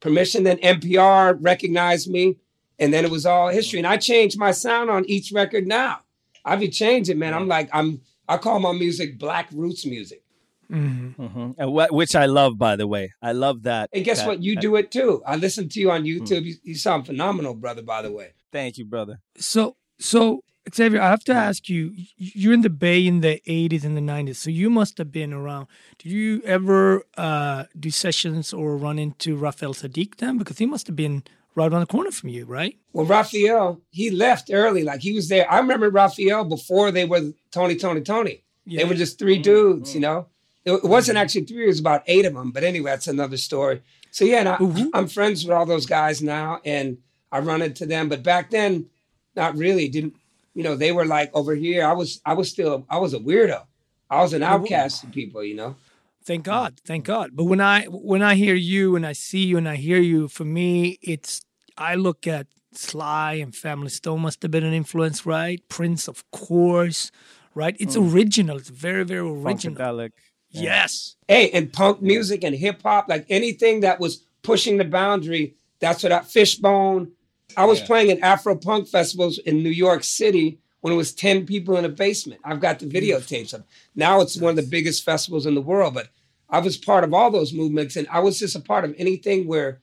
permission. 0.00 0.42
Then 0.42 0.58
NPR 0.58 1.38
recognized 1.40 2.10
me, 2.10 2.38
and 2.80 2.92
then 2.92 3.04
it 3.04 3.10
was 3.10 3.26
all 3.26 3.48
history. 3.48 3.78
And 3.78 3.86
I 3.86 3.96
changed 3.96 4.38
my 4.38 4.50
sound 4.50 4.90
on 4.90 5.04
each 5.06 5.30
record 5.32 5.66
now. 5.68 6.00
I 6.44 6.56
be 6.56 6.68
changing, 6.68 7.18
man. 7.18 7.34
I'm 7.34 7.48
like, 7.48 7.68
I'm 7.72 8.00
I 8.28 8.36
call 8.38 8.58
my 8.60 8.72
music 8.72 9.18
black 9.18 9.48
roots 9.52 9.84
music. 9.86 10.22
Mhm. 10.70 11.54
And 11.58 11.72
what, 11.72 11.92
which 11.92 12.14
I 12.16 12.26
love, 12.26 12.56
by 12.56 12.76
the 12.76 12.86
way. 12.86 13.12
I 13.20 13.32
love 13.32 13.64
that. 13.64 13.90
And 13.92 14.04
guess 14.04 14.20
that- 14.20 14.26
what? 14.28 14.42
You 14.42 14.56
do 14.56 14.76
it 14.76 14.90
too. 14.90 15.22
I 15.26 15.36
listen 15.36 15.68
to 15.70 15.80
you 15.80 15.90
on 15.90 16.04
YouTube. 16.04 16.44
You, 16.44 16.54
you 16.62 16.74
sound 16.74 17.06
phenomenal, 17.06 17.54
brother, 17.54 17.82
by 17.82 18.00
the 18.02 18.10
way. 18.12 18.28
Thank 18.50 18.78
you, 18.78 18.84
brother. 18.86 19.20
So, 19.36 19.76
so 19.98 20.42
Xavier, 20.74 21.00
I 21.00 21.10
have 21.10 21.24
to 21.24 21.32
ask 21.34 21.68
you. 21.68 21.92
You're 22.16 22.52
in 22.54 22.62
the 22.62 22.70
Bay 22.70 23.06
in 23.06 23.20
the 23.20 23.40
'80s 23.46 23.84
and 23.84 23.96
the 23.96 24.00
'90s, 24.00 24.36
so 24.36 24.48
you 24.50 24.70
must 24.70 24.96
have 24.98 25.10
been 25.12 25.32
around. 25.32 25.66
Did 25.98 26.12
you 26.12 26.40
ever 26.44 27.02
uh, 27.18 27.64
do 27.78 27.90
sessions 27.90 28.52
or 28.52 28.76
run 28.76 28.98
into 28.98 29.36
Raphael 29.36 29.74
Saadiq 29.74 30.16
then? 30.18 30.38
Because 30.38 30.58
he 30.58 30.66
must 30.66 30.86
have 30.86 30.96
been 30.96 31.24
right 31.54 31.70
around 31.70 31.80
the 31.80 31.86
corner 31.86 32.10
from 32.10 32.30
you, 32.30 32.44
right? 32.44 32.76
Well, 32.92 33.06
Raphael, 33.06 33.80
he 33.90 34.10
left 34.10 34.50
early. 34.52 34.84
Like 34.84 35.00
he 35.00 35.12
was 35.12 35.28
there. 35.28 35.50
I 35.50 35.58
remember 35.58 35.90
Raphael 35.90 36.44
before 36.44 36.90
they 36.90 37.04
were 37.04 37.32
Tony, 37.50 37.76
Tony, 37.76 38.00
Tony. 38.00 38.42
They 38.66 38.84
were 38.84 38.94
just 38.94 39.18
three 39.18 39.38
dudes, 39.38 39.90
mm-hmm. 39.90 39.96
you 39.96 40.00
know. 40.02 40.26
It, 40.64 40.72
it 40.72 40.84
wasn't 40.84 41.16
mm-hmm. 41.16 41.22
actually 41.22 41.44
three; 41.44 41.64
it 41.64 41.68
was 41.68 41.80
about 41.80 42.04
eight 42.06 42.24
of 42.24 42.34
them. 42.34 42.52
But 42.52 42.64
anyway, 42.64 42.90
that's 42.92 43.08
another 43.08 43.36
story. 43.36 43.82
So 44.10 44.24
yeah, 44.24 44.40
and 44.40 44.48
I, 44.48 44.56
mm-hmm. 44.56 44.88
I'm 44.94 45.08
friends 45.08 45.44
with 45.44 45.56
all 45.56 45.66
those 45.66 45.86
guys 45.86 46.22
now, 46.22 46.60
and 46.64 46.98
I 47.32 47.40
run 47.40 47.62
into 47.62 47.86
them. 47.86 48.08
But 48.08 48.22
back 48.22 48.50
then, 48.50 48.86
not 49.34 49.56
really. 49.56 49.88
Didn't 49.88 50.14
you 50.54 50.62
know? 50.62 50.76
They 50.76 50.92
were 50.92 51.06
like 51.06 51.30
over 51.34 51.54
here. 51.54 51.84
I 51.84 51.92
was, 51.92 52.20
I 52.24 52.34
was 52.34 52.50
still, 52.50 52.86
I 52.88 52.98
was 52.98 53.14
a 53.14 53.18
weirdo. 53.18 53.64
I 54.10 54.20
was 54.20 54.34
an 54.34 54.42
outcast 54.42 55.00
to 55.00 55.06
people, 55.06 55.42
you 55.42 55.56
know. 55.56 55.76
Thank 56.24 56.44
God, 56.44 56.78
thank 56.84 57.04
God. 57.04 57.30
But 57.32 57.44
when 57.44 57.60
I 57.60 57.84
when 57.86 58.22
I 58.22 58.36
hear 58.36 58.54
you 58.54 58.94
and 58.94 59.04
I 59.04 59.12
see 59.12 59.44
you 59.44 59.56
and 59.56 59.68
I 59.68 59.76
hear 59.76 59.98
you, 59.98 60.28
for 60.28 60.44
me, 60.44 60.98
it's 61.02 61.40
I 61.76 61.94
look 61.94 62.26
at 62.26 62.46
Sly 62.72 63.34
and 63.34 63.54
Family 63.54 63.90
Stone 63.90 64.20
must 64.20 64.42
have 64.42 64.50
been 64.50 64.64
an 64.64 64.72
influence, 64.72 65.26
right? 65.26 65.62
Prince, 65.68 66.08
of 66.08 66.28
course, 66.30 67.10
right? 67.54 67.76
It's 67.78 67.96
mm. 67.96 68.12
original. 68.12 68.56
It's 68.56 68.68
very, 68.68 69.04
very 69.04 69.20
original. 69.20 69.76
Funkadelic. 69.76 70.12
Yes. 70.50 71.16
Hey, 71.28 71.50
and 71.50 71.72
punk 71.72 72.02
music 72.02 72.44
and 72.44 72.54
hip 72.54 72.82
hop, 72.82 73.08
like 73.08 73.26
anything 73.28 73.80
that 73.80 74.00
was 74.00 74.24
pushing 74.42 74.76
the 74.76 74.84
boundary, 74.84 75.54
that's 75.80 76.02
what 76.02 76.12
I 76.12 76.20
fishbone. 76.20 77.12
I 77.56 77.64
was 77.64 77.80
playing 77.80 78.10
at 78.10 78.20
Afro 78.20 78.56
punk 78.56 78.88
festivals 78.88 79.38
in 79.38 79.62
New 79.62 79.70
York 79.70 80.04
City 80.04 80.58
when 80.80 80.92
it 80.92 80.96
was 80.96 81.14
10 81.14 81.46
people 81.46 81.76
in 81.76 81.84
a 81.84 81.88
basement. 81.88 82.40
I've 82.44 82.60
got 82.60 82.78
the 82.78 82.86
videotapes 82.86 83.54
of 83.54 83.64
now 83.94 84.20
it's 84.20 84.36
one 84.36 84.50
of 84.50 84.56
the 84.56 84.70
biggest 84.70 85.04
festivals 85.04 85.46
in 85.46 85.54
the 85.54 85.60
world, 85.60 85.94
but 85.94 86.08
I 86.48 86.58
was 86.60 86.76
part 86.76 87.04
of 87.04 87.14
all 87.14 87.30
those 87.30 87.52
movements 87.52 87.96
and 87.96 88.06
I 88.08 88.20
was 88.20 88.38
just 88.38 88.56
a 88.56 88.60
part 88.60 88.84
of 88.84 88.94
anything 88.98 89.46
where 89.46 89.80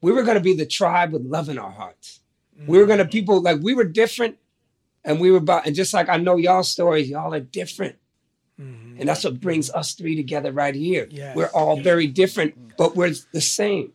we 0.00 0.12
were 0.12 0.22
gonna 0.22 0.40
be 0.40 0.54
the 0.54 0.66
tribe 0.66 1.12
with 1.12 1.22
love 1.22 1.48
in 1.48 1.58
our 1.58 1.70
hearts. 1.70 2.20
We 2.66 2.78
were 2.78 2.86
gonna 2.86 3.04
mm. 3.04 3.12
people 3.12 3.40
like 3.40 3.60
we 3.62 3.74
were 3.74 3.84
different 3.84 4.36
and 5.04 5.20
we 5.20 5.30
were 5.30 5.38
about 5.38 5.66
and 5.66 5.74
just 5.74 5.94
like 5.94 6.08
I 6.08 6.16
know 6.16 6.36
y'all 6.36 6.62
stories, 6.62 7.08
y'all 7.08 7.34
are 7.34 7.40
different. 7.40 7.96
Mm-hmm. 8.60 9.00
And 9.00 9.08
that's 9.08 9.24
what 9.24 9.40
brings 9.40 9.70
mm-hmm. 9.70 9.78
us 9.78 9.94
three 9.94 10.16
together 10.16 10.52
right 10.52 10.74
here. 10.74 11.06
Yes. 11.10 11.36
We're 11.36 11.50
all 11.50 11.80
very 11.80 12.08
different, 12.08 12.76
but 12.76 12.96
we're 12.96 13.14
the 13.32 13.40
same. 13.40 13.92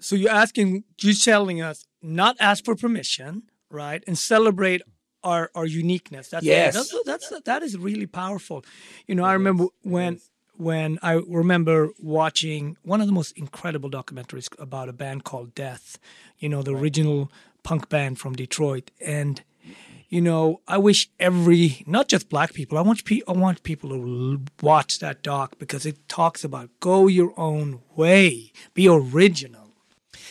So 0.00 0.16
you're 0.16 0.30
asking, 0.30 0.84
you're 1.00 1.14
telling 1.14 1.60
us 1.60 1.86
not 2.00 2.36
ask 2.40 2.64
for 2.64 2.74
permission, 2.74 3.42
right, 3.70 4.02
and 4.06 4.16
celebrate 4.16 4.82
our 5.24 5.50
our 5.54 5.66
uniqueness. 5.66 6.28
That's 6.28 6.44
Yes. 6.44 6.74
that's, 6.74 6.94
that's 7.04 7.42
that 7.44 7.62
is 7.62 7.76
really 7.76 8.06
powerful. 8.06 8.64
You 9.06 9.14
know, 9.14 9.24
I 9.24 9.32
remember 9.32 9.66
when 9.82 10.20
when 10.58 10.98
I 11.02 11.12
remember 11.26 11.90
watching 11.98 12.76
one 12.82 13.00
of 13.00 13.06
the 13.06 13.12
most 13.12 13.38
incredible 13.38 13.90
documentaries 13.90 14.48
about 14.60 14.88
a 14.88 14.92
band 14.92 15.24
called 15.24 15.54
Death. 15.54 15.98
You 16.38 16.48
know, 16.48 16.62
the 16.62 16.74
original 16.74 17.30
punk 17.62 17.88
band 17.88 18.18
from 18.18 18.34
Detroit, 18.34 18.90
and 19.00 19.42
you 20.08 20.20
know, 20.20 20.60
I 20.66 20.78
wish 20.78 21.10
every 21.20 21.84
not 21.86 22.08
just 22.08 22.28
black 22.28 22.54
people. 22.54 22.78
I 22.78 22.80
want 22.80 23.04
pe- 23.04 23.22
I 23.28 23.32
want 23.32 23.62
people 23.62 23.90
to 23.90 23.96
l- 23.96 24.40
watch 24.62 24.98
that 24.98 25.22
doc 25.22 25.56
because 25.58 25.86
it 25.86 26.08
talks 26.08 26.44
about 26.44 26.70
go 26.80 27.06
your 27.06 27.32
own 27.38 27.80
way, 27.94 28.52
be 28.74 28.88
original. 28.88 29.74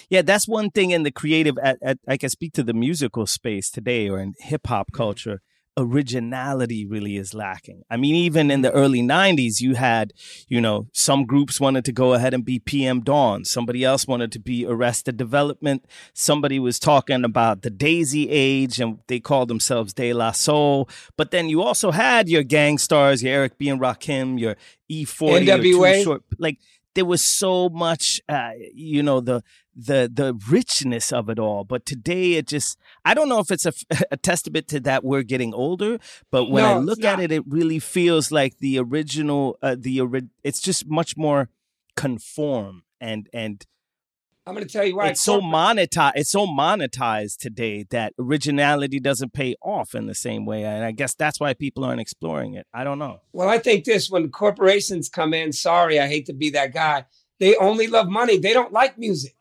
Yeah, 0.10 0.22
that's 0.22 0.48
one 0.48 0.72
thing 0.72 0.92
in 0.92 1.04
the 1.04 1.12
creative. 1.12 1.58
At, 1.62 1.78
at, 1.82 2.00
I 2.08 2.18
can 2.18 2.30
speak 2.30 2.54
to 2.54 2.64
the 2.64 2.74
musical 2.74 3.28
space 3.28 3.70
today, 3.70 4.10
or 4.10 4.20
in 4.20 4.34
hip 4.40 4.68
hop 4.68 4.88
mm-hmm. 4.88 4.98
culture. 4.98 5.42
Originality 5.80 6.88
really 6.88 7.18
is 7.18 7.36
lacking. 7.36 7.84
I 7.88 7.98
mean, 7.98 8.16
even 8.16 8.50
in 8.50 8.62
the 8.62 8.72
early 8.72 9.02
'90s, 9.02 9.62
you 9.62 9.76
had, 9.76 10.12
you 10.48 10.60
know, 10.60 10.88
some 10.92 11.26
groups 11.26 11.60
wanted 11.60 11.86
to 11.86 11.92
go 11.92 12.14
ahead 12.14 12.34
and 12.34 12.44
be 12.44 12.58
PM 12.58 13.02
Dawn. 13.02 13.46
Somebody 13.46 13.84
else 13.84 14.08
wanted 14.08 14.32
to 14.32 14.40
be 14.40 14.66
Arrested 14.66 15.18
Development. 15.18 15.86
Somebody 16.14 16.58
was 16.58 16.80
talking 16.80 17.24
about 17.24 17.62
the 17.62 17.70
Daisy 17.70 18.28
Age, 18.30 18.80
and 18.80 18.98
they 19.08 19.20
called 19.20 19.50
themselves 19.50 19.94
De 19.94 20.14
La 20.14 20.32
Soul. 20.32 20.90
But 21.16 21.30
then 21.30 21.48
you 21.48 21.62
also 21.62 21.92
had 21.92 22.28
your 22.28 22.42
Gang 22.42 22.80
Starrs, 22.80 23.22
your 23.22 23.34
Eric 23.34 23.60
B 23.60 23.70
and 23.70 23.80
Rakim, 23.80 24.40
your 24.40 24.58
E-40, 24.90 25.46
your 25.46 25.58
Too 25.60 26.04
Short. 26.04 26.24
Like 26.40 26.58
there 26.98 27.06
was 27.06 27.22
so 27.22 27.70
much, 27.70 28.20
uh, 28.28 28.54
you 28.74 29.04
know, 29.04 29.22
the 29.22 29.44
the 29.76 30.10
the 30.12 30.34
richness 30.50 31.14
of 31.14 31.30
it 31.30 31.38
all. 31.38 31.64
But 31.64 31.86
today, 31.86 32.34
it 32.34 32.48
just 32.48 32.80
I 33.06 33.14
don't 33.14 33.30
know 33.30 33.38
if 33.40 33.52
it's 33.52 33.68
a, 33.68 33.74
a 34.12 34.18
testament 34.18 34.68
to 34.70 34.80
that 34.80 35.04
we're 35.04 35.22
getting 35.22 35.54
older, 35.54 36.00
but 36.32 36.46
when 36.50 36.66
I 36.66 36.74
No, 36.74 36.78
it's 36.80 36.88
look 36.88 37.04
at 37.04 37.20
it, 37.20 37.32
it 37.32 37.44
really 37.48 37.78
feels 37.78 38.32
like 38.32 38.58
the 38.58 38.80
original. 38.80 39.60
Uh, 39.62 39.76
the 39.78 40.02
ori- 40.02 40.32
it's 40.44 40.60
just 40.60 40.88
much 40.88 41.16
more 41.16 41.50
conform 41.96 42.82
and 43.00 43.30
and 43.32 43.64
I'm 44.48 44.54
going 44.54 44.66
to 44.66 44.72
tell 44.72 44.86
you 44.86 44.96
why. 44.96 45.10
it's 45.10 45.22
so 45.22 45.42
monetized. 45.42 46.14
It's 46.16 46.30
so 46.30 46.48
monetized 46.48 47.38
today 47.38 47.84
that 47.90 48.14
originality 48.18 48.98
doesn't 49.02 49.34
pay 49.34 49.56
off 49.62 49.94
in 49.94 50.06
the 50.06 50.16
same 50.16 50.46
way, 50.46 50.64
and 50.64 50.86
I 50.86 50.92
guess 50.92 51.14
that's 51.14 51.38
why 51.38 51.54
people 51.54 51.84
aren't 51.84 52.00
exploring 52.00 52.54
it. 52.54 52.66
I 52.74 52.86
don't 52.86 52.98
know. 52.98 53.20
Well, 53.34 53.50
I 53.50 53.58
think 53.58 53.84
this 53.84 54.10
when 54.10 54.30
corporations 54.30 55.10
come 55.10 55.34
in, 55.34 55.52
sorry, 55.52 56.00
I 56.00 56.08
hate 56.08 56.28
to 56.28 56.34
be 56.34 56.50
that 56.52 56.74
guy. 56.74 57.06
They 57.42 57.58
only 57.58 57.88
love 57.88 58.08
money. 58.08 58.38
They 58.38 58.54
don't 58.54 58.72
like 58.72 58.98
music. 58.98 59.36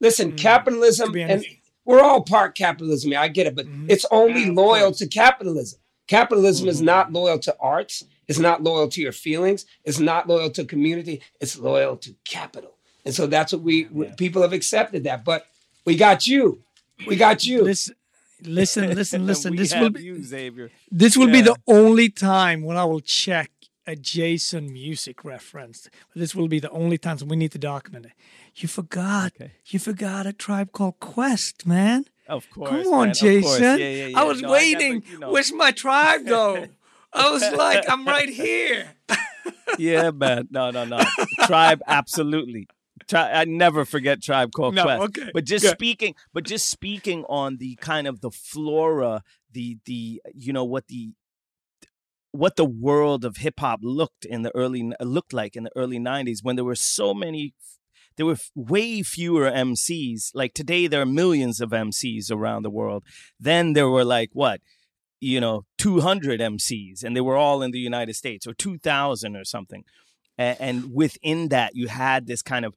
Listen, 0.00 0.32
mm, 0.32 0.38
capitalism, 0.38 1.06
To 1.06 1.12
be 1.12 1.22
and 1.22 1.44
we're 1.84 2.02
all 2.02 2.22
part 2.22 2.56
capitalism. 2.56 3.12
I 3.16 3.28
get 3.28 3.46
it, 3.46 3.54
but 3.54 3.66
mm-hmm. 3.66 3.86
it's 3.88 4.06
only 4.10 4.50
loyal 4.50 4.90
to 4.92 5.06
capitalism. 5.06 5.78
Capitalism 6.08 6.66
is 6.66 6.78
mm-hmm. 6.78 6.86
not 6.86 7.12
loyal 7.12 7.38
to 7.38 7.56
arts. 7.60 8.04
It's 8.26 8.40
not 8.40 8.64
loyal 8.64 8.88
to 8.88 9.00
your 9.00 9.12
feelings. 9.12 9.66
It's 9.84 10.00
not 10.00 10.26
loyal 10.26 10.50
to 10.50 10.64
community. 10.64 11.22
It's 11.40 11.56
loyal 11.56 11.96
to 11.98 12.14
capital. 12.24 12.77
And 13.08 13.14
so 13.14 13.26
that's 13.26 13.54
what 13.54 13.62
we, 13.62 13.86
we- 13.90 14.08
people 14.18 14.42
have 14.42 14.52
accepted 14.52 15.04
that. 15.04 15.24
But 15.24 15.46
we 15.86 15.96
got 15.96 16.26
you. 16.26 16.62
We 17.06 17.16
got 17.16 17.42
you. 17.46 17.62
Listen, 17.64 17.94
listen, 18.42 18.94
listen, 19.00 19.24
listen. 19.26 19.56
This 19.56 19.74
will 19.74 19.88
be 19.88 20.02
you, 20.02 20.22
Xavier. 20.22 20.70
this 20.90 21.16
will 21.16 21.28
be 21.32 21.40
the 21.40 21.56
only 21.66 22.10
time 22.10 22.60
when 22.64 22.76
I 22.76 22.84
will 22.84 23.00
check 23.00 23.50
a 23.86 23.96
Jason 23.96 24.70
music 24.70 25.24
reference. 25.24 25.88
This 26.14 26.34
will 26.34 26.48
be 26.48 26.60
the 26.60 26.68
only 26.70 26.98
time 26.98 27.16
so 27.16 27.24
we 27.24 27.36
need 27.36 27.52
to 27.52 27.58
document 27.58 28.04
it. 28.04 28.12
You 28.56 28.68
forgot. 28.68 29.32
You 29.64 29.78
forgot 29.78 30.26
a 30.26 30.34
tribe 30.34 30.72
called 30.72 31.00
Quest, 31.00 31.66
man. 31.66 32.04
Of 32.28 32.50
course. 32.50 32.68
Come 32.68 32.92
on, 32.92 33.06
man. 33.06 33.14
Jason. 33.14 33.62
Yeah, 33.62 33.76
yeah, 33.76 34.06
yeah. 34.08 34.20
I 34.20 34.24
was 34.24 34.42
No, 34.42 34.52
waiting. 34.52 34.94
never, 34.96 35.06
you 35.12 35.18
know. 35.18 35.30
Where's 35.32 35.50
my 35.50 35.70
tribe, 35.70 36.26
though? 36.26 36.66
I 37.14 37.30
was 37.30 37.50
like, 37.52 37.88
I'm 37.88 38.04
right 38.06 38.28
here. 38.28 38.90
yeah, 39.78 40.10
man. 40.10 40.48
No, 40.50 40.70
no, 40.70 40.84
no. 40.84 41.00
Tribe, 41.46 41.80
absolutely. 41.86 42.68
Tri- 43.08 43.32
I 43.32 43.44
never 43.44 43.84
forget 43.84 44.22
Tribe 44.22 44.52
Called 44.52 44.74
No, 44.74 44.82
Quest. 44.84 45.02
okay, 45.04 45.30
But 45.32 45.44
just 45.44 45.64
good. 45.64 45.72
speaking, 45.72 46.14
but 46.32 46.44
just 46.44 46.68
speaking 46.68 47.24
on 47.28 47.56
the 47.56 47.76
kind 47.76 48.06
of 48.06 48.20
the 48.20 48.30
flora, 48.30 49.22
the 49.52 49.78
the 49.86 50.20
you 50.34 50.52
know 50.52 50.64
what 50.64 50.88
the 50.88 51.12
what 52.32 52.56
the 52.56 52.64
world 52.64 53.24
of 53.24 53.38
hip 53.38 53.60
hop 53.60 53.80
looked 53.82 54.24
in 54.24 54.42
the 54.42 54.54
early 54.54 54.92
looked 55.00 55.32
like 55.32 55.56
in 55.56 55.64
the 55.64 55.72
early 55.74 55.98
'90s 55.98 56.38
when 56.42 56.56
there 56.56 56.64
were 56.64 56.74
so 56.74 57.14
many. 57.14 57.54
There 58.16 58.26
were 58.26 58.36
way 58.56 59.02
fewer 59.04 59.48
MCs. 59.48 60.30
Like 60.34 60.52
today, 60.52 60.88
there 60.88 61.00
are 61.00 61.06
millions 61.06 61.60
of 61.60 61.70
MCs 61.70 62.32
around 62.32 62.64
the 62.64 62.70
world. 62.70 63.04
Then 63.38 63.74
there 63.74 63.88
were 63.88 64.04
like 64.04 64.30
what, 64.32 64.60
you 65.20 65.40
know, 65.40 65.66
200 65.78 66.40
MCs, 66.40 67.04
and 67.04 67.14
they 67.16 67.20
were 67.20 67.36
all 67.36 67.62
in 67.62 67.70
the 67.70 67.78
United 67.78 68.16
States, 68.16 68.44
or 68.44 68.54
2,000 68.54 69.36
or 69.36 69.44
something. 69.44 69.84
And, 70.36 70.56
and 70.60 70.94
within 70.94 71.48
that, 71.50 71.76
you 71.76 71.86
had 71.86 72.26
this 72.26 72.42
kind 72.42 72.64
of 72.64 72.74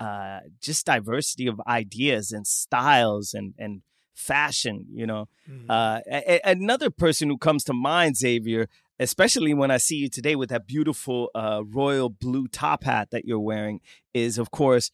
uh, 0.00 0.40
just 0.60 0.86
diversity 0.86 1.46
of 1.46 1.60
ideas 1.66 2.32
and 2.32 2.46
styles 2.46 3.34
and 3.34 3.54
and 3.58 3.82
fashion. 4.14 4.86
You 4.92 5.06
know, 5.06 5.28
uh, 5.68 6.00
a- 6.10 6.34
a- 6.36 6.50
another 6.50 6.90
person 6.90 7.28
who 7.28 7.38
comes 7.38 7.62
to 7.64 7.72
mind, 7.72 8.16
Xavier, 8.16 8.68
especially 8.98 9.54
when 9.54 9.70
I 9.70 9.76
see 9.78 9.96
you 9.96 10.08
today 10.08 10.36
with 10.36 10.48
that 10.50 10.66
beautiful 10.66 11.30
uh, 11.34 11.62
royal 11.66 12.08
blue 12.10 12.48
top 12.48 12.84
hat 12.84 13.08
that 13.12 13.24
you're 13.24 13.38
wearing, 13.52 13.80
is 14.12 14.38
of 14.38 14.50
course, 14.50 14.90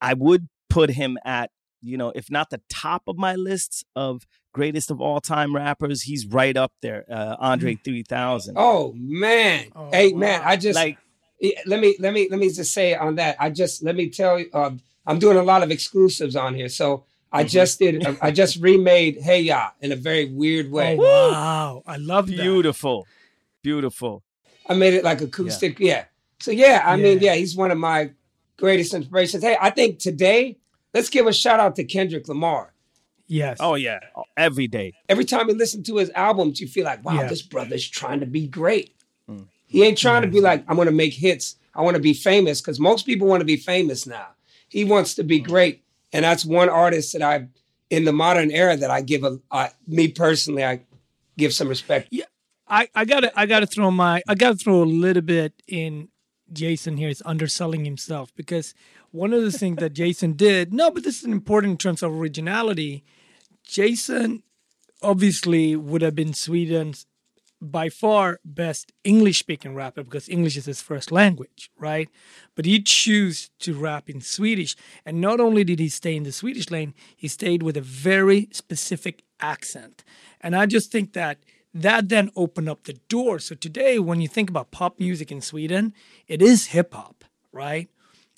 I 0.00 0.14
would 0.14 0.48
put 0.70 0.90
him 0.90 1.18
at 1.24 1.50
you 1.80 1.96
know, 1.96 2.10
if 2.16 2.28
not 2.28 2.50
the 2.50 2.60
top 2.68 3.02
of 3.06 3.16
my 3.16 3.36
lists 3.36 3.84
of 3.94 4.26
greatest 4.52 4.90
of 4.90 5.00
all 5.00 5.20
time 5.20 5.54
rappers, 5.54 6.02
he's 6.02 6.26
right 6.26 6.56
up 6.56 6.72
there. 6.82 7.04
Uh, 7.08 7.36
Andre 7.38 7.76
3000. 7.76 8.54
Oh 8.58 8.92
man. 8.96 9.66
Oh, 9.76 9.88
hey 9.92 10.12
man. 10.12 10.42
I 10.44 10.56
just 10.56 10.74
like 10.74 10.98
Yeah, 10.98 11.07
let 11.66 11.80
me 11.80 11.96
let 12.00 12.12
me 12.12 12.28
let 12.30 12.38
me 12.38 12.50
just 12.50 12.72
say 12.72 12.94
on 12.94 13.14
that. 13.16 13.36
I 13.38 13.50
just 13.50 13.82
let 13.82 13.94
me 13.96 14.08
tell 14.10 14.38
you, 14.38 14.46
uh, 14.52 14.70
I'm 15.06 15.18
doing 15.18 15.36
a 15.36 15.42
lot 15.42 15.62
of 15.62 15.70
exclusives 15.70 16.36
on 16.36 16.54
here. 16.54 16.68
So 16.68 17.04
I 17.32 17.42
Mm-hmm. 17.42 17.48
just 17.48 17.78
did. 17.78 18.06
I 18.22 18.30
just 18.30 18.56
remade 18.56 19.18
Hey 19.20 19.42
Ya 19.42 19.70
in 19.80 19.92
a 19.92 19.96
very 19.96 20.24
weird 20.26 20.70
way. 20.70 20.96
Oh, 20.98 21.02
wow. 21.32 21.82
I 21.86 21.96
love 21.98 22.26
that. 22.28 22.36
beautiful, 22.36 23.06
beautiful. 23.62 24.22
I 24.68 24.74
made 24.74 24.94
it 24.94 25.04
like 25.04 25.20
acoustic. 25.20 25.78
Yeah. 25.80 26.04
So 26.40 26.50
yeah, 26.50 26.82
I 26.84 26.96
mean, 26.96 27.18
Yeah. 27.20 27.32
yeah, 27.32 27.34
he's 27.36 27.56
one 27.56 27.70
of 27.70 27.78
my 27.78 28.10
greatest 28.56 28.94
inspirations. 28.94 29.42
Hey, 29.42 29.56
I 29.60 29.70
think 29.70 29.98
today, 29.98 30.56
let's 30.94 31.08
give 31.10 31.26
a 31.26 31.32
shout 31.32 31.60
out 31.60 31.76
to 31.76 31.84
Kendrick 31.84 32.28
Lamar. 32.28 32.72
Yes. 33.26 33.58
Oh 33.60 33.74
yeah, 33.74 33.98
every 34.36 34.66
day. 34.68 34.94
Every 35.08 35.24
time 35.24 35.48
you 35.48 35.54
listen 35.54 35.82
to 35.84 35.96
his 35.96 36.10
albums, 36.14 36.60
you 36.60 36.66
feel 36.66 36.84
like, 36.86 37.04
wow, 37.04 37.14
Yeah. 37.14 37.28
this 37.28 37.42
brother's 37.42 37.86
trying 37.86 38.20
to 38.20 38.26
be 38.26 38.46
great. 38.46 38.94
He 39.68 39.84
ain't 39.84 39.98
trying 39.98 40.22
to 40.22 40.28
be 40.28 40.38
mm-hmm. 40.38 40.44
like, 40.44 40.64
I'm 40.66 40.76
gonna 40.76 40.90
make 40.90 41.14
hits. 41.14 41.56
I 41.74 41.82
want 41.82 41.94
to 41.94 42.02
be 42.02 42.14
famous 42.14 42.60
because 42.60 42.80
most 42.80 43.06
people 43.06 43.28
want 43.28 43.40
to 43.40 43.44
be 43.46 43.56
famous 43.56 44.06
now. 44.06 44.28
He 44.68 44.84
wants 44.84 45.14
to 45.14 45.22
be 45.22 45.38
mm-hmm. 45.38 45.50
great, 45.50 45.84
and 46.12 46.24
that's 46.24 46.44
one 46.44 46.68
artist 46.68 47.12
that 47.12 47.22
I, 47.22 47.48
in 47.90 48.04
the 48.04 48.12
modern 48.12 48.50
era, 48.50 48.76
that 48.76 48.90
I 48.90 49.02
give 49.02 49.22
a, 49.22 49.38
I, 49.50 49.70
me 49.86 50.08
personally, 50.08 50.64
I 50.64 50.80
give 51.36 51.54
some 51.54 51.68
respect. 51.68 52.08
I, 52.68 52.88
I 52.94 53.04
gotta 53.04 53.38
I 53.38 53.46
gotta 53.46 53.66
throw 53.66 53.90
my 53.90 54.22
I 54.28 54.34
gotta 54.34 54.56
throw 54.56 54.82
a 54.82 54.84
little 54.84 55.22
bit 55.22 55.54
in 55.66 56.08
Jason 56.52 56.96
here 56.96 57.08
is 57.08 57.22
underselling 57.24 57.84
himself 57.84 58.34
because 58.36 58.74
one 59.10 59.32
of 59.32 59.42
the 59.42 59.52
things 59.52 59.78
that 59.78 59.92
Jason 59.94 60.34
did 60.34 60.72
no 60.72 60.90
but 60.90 61.02
this 61.02 61.18
is 61.18 61.24
important 61.24 61.72
in 61.72 61.78
terms 61.78 62.02
of 62.02 62.12
originality 62.12 63.04
Jason 63.64 64.42
obviously 65.02 65.76
would 65.76 66.02
have 66.02 66.14
been 66.14 66.34
Sweden's 66.34 67.06
by 67.60 67.88
far 67.88 68.38
best 68.44 68.92
English 69.04 69.40
speaking 69.40 69.74
rapper 69.74 70.02
because 70.02 70.28
English 70.28 70.56
is 70.56 70.66
his 70.66 70.80
first 70.80 71.10
language, 71.10 71.70
right? 71.76 72.08
But 72.54 72.64
he 72.64 72.80
chose 72.80 73.50
to 73.60 73.74
rap 73.74 74.08
in 74.08 74.20
Swedish. 74.20 74.76
And 75.04 75.20
not 75.20 75.40
only 75.40 75.64
did 75.64 75.78
he 75.78 75.88
stay 75.88 76.16
in 76.16 76.22
the 76.22 76.32
Swedish 76.32 76.70
lane, 76.70 76.94
he 77.16 77.28
stayed 77.28 77.62
with 77.62 77.76
a 77.76 77.82
very 77.82 78.48
specific 78.52 79.24
accent. 79.40 80.04
And 80.40 80.54
I 80.54 80.66
just 80.66 80.92
think 80.92 81.12
that 81.12 81.38
that 81.74 82.08
then 82.08 82.30
opened 82.34 82.68
up 82.68 82.84
the 82.84 82.98
door. 83.08 83.38
So 83.38 83.54
today, 83.54 83.98
when 83.98 84.20
you 84.20 84.28
think 84.28 84.50
about 84.50 84.70
pop 84.70 84.98
music 84.98 85.30
in 85.30 85.40
Sweden, 85.40 85.92
it 86.26 86.40
is 86.40 86.68
hip 86.68 86.94
hop, 86.94 87.24
right? 87.52 87.88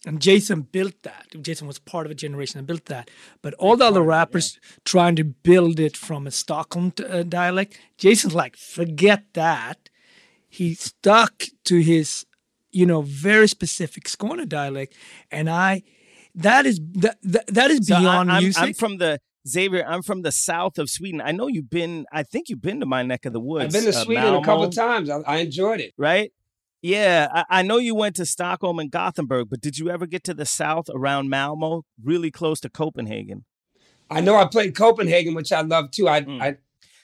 And 0.07 0.21
Jason 0.21 0.63
built 0.63 1.03
that. 1.03 1.27
Jason 1.43 1.67
was 1.67 1.79
part 1.79 2.07
of 2.07 2.13
a 2.13 2.15
generation 2.15 2.59
that 2.59 2.67
built 2.67 2.87
that. 2.87 3.11
But 3.43 3.53
all 3.55 3.77
the 3.77 3.85
other 3.85 4.03
rappers 4.03 4.59
trying 4.85 5.15
to 5.17 5.25
build 5.25 5.79
it 5.79 5.95
from 5.97 6.27
a 6.27 6.31
Stockholm 6.31 6.95
uh, 7.07 7.23
dialect, 7.23 7.79
Jason's 7.99 8.35
like, 8.35 8.57
forget 8.57 9.25
that. 9.35 9.91
He 10.49 10.75
stuck 10.75 11.45
to 11.65 11.81
his, 11.81 12.25
you 12.73 12.87
know, 12.87 13.03
very 13.03 13.47
specific 13.47 14.05
Skåne 14.05 14.49
dialect, 14.49 14.97
and 15.31 15.49
I, 15.49 15.83
that 16.35 16.67
is 16.67 16.81
that 16.95 17.19
that, 17.23 17.47
that 17.49 17.71
is 17.71 17.87
So 17.87 17.99
beyond 18.01 18.33
I'm, 18.33 18.43
music. 18.43 18.63
I'm 18.63 18.75
from 18.75 18.99
the 18.99 19.21
Xavier. 19.47 19.85
I'm 19.87 20.03
from 20.03 20.23
the 20.23 20.33
south 20.33 20.79
of 20.79 20.91
Sweden. 20.91 21.21
I 21.21 21.33
know 21.33 21.47
you've 21.47 21.71
been. 21.71 22.05
I 22.13 22.25
think 22.25 22.49
you've 22.49 22.63
been 22.63 22.81
to 22.81 22.87
my 22.87 23.05
neck 23.05 23.27
of 23.27 23.33
the 23.33 23.41
woods. 23.41 23.67
I've 23.67 23.85
been 23.85 23.93
to 23.93 23.99
uh, 23.99 24.03
Sweden 24.03 24.35
a 24.35 24.41
couple 24.41 24.57
Malmo, 24.57 24.71
times. 24.71 25.11
I, 25.11 25.21
I 25.21 25.37
enjoyed 25.37 25.81
it. 25.81 25.95
Right. 25.97 26.33
Yeah, 26.83 27.29
I, 27.33 27.45
I 27.59 27.63
know 27.63 27.77
you 27.77 27.95
went 27.95 28.17
to 28.17 28.27
Stockholm 28.27 28.79
and 28.79 28.91
Gothenburg, 28.91 29.49
but 29.51 29.61
did 29.61 29.79
you 29.79 29.91
ever 29.91 30.07
get 30.07 30.25
to 30.25 30.35
the 30.35 30.47
south 30.47 30.87
around 30.95 31.29
Malmo, 31.29 31.85
really 32.03 32.31
close 32.31 32.61
to 32.61 32.71
Copenhagen? 32.71 33.45
I 34.11 34.21
know 34.21 34.37
I 34.37 34.47
played 34.47 34.75
Copenhagen, 34.75 35.35
which 35.35 35.53
I 35.53 35.61
love 35.61 35.91
too. 35.91 36.09
I, 36.09 36.23
Mm. 36.23 36.43
I 36.43 36.57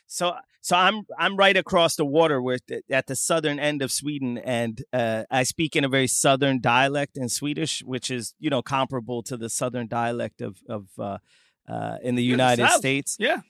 So, 0.07 0.35
so 0.61 0.77
I'm 0.77 1.03
I'm 1.19 1.37
right 1.37 1.57
across 1.57 1.97
the 1.97 2.05
water, 2.05 2.43
with 2.43 2.63
at 2.91 3.07
the 3.07 3.15
southern 3.15 3.61
end 3.61 3.83
of 3.83 3.93
Sweden, 3.93 4.39
and 4.39 4.83
uh, 4.93 5.25
I 5.31 5.45
speak 5.45 5.77
in 5.77 5.85
a 5.85 5.89
very 5.89 6.09
southern 6.09 6.61
dialect 6.61 7.17
in 7.17 7.29
Swedish, 7.29 7.83
which 7.85 8.11
is 8.11 8.35
you 8.41 8.51
know 8.51 8.63
comparable 8.63 9.23
to 9.25 9.37
the 9.37 9.49
southern 9.49 9.87
dialect 9.87 10.41
of 10.41 10.59
of 10.69 10.87
uh, 10.99 11.19
uh, 11.69 11.99
in 12.03 12.17
the 12.17 12.23
the 12.23 12.27
United 12.27 12.67
South. 12.67 12.79
States. 12.79 13.17
yeah. 13.21 13.41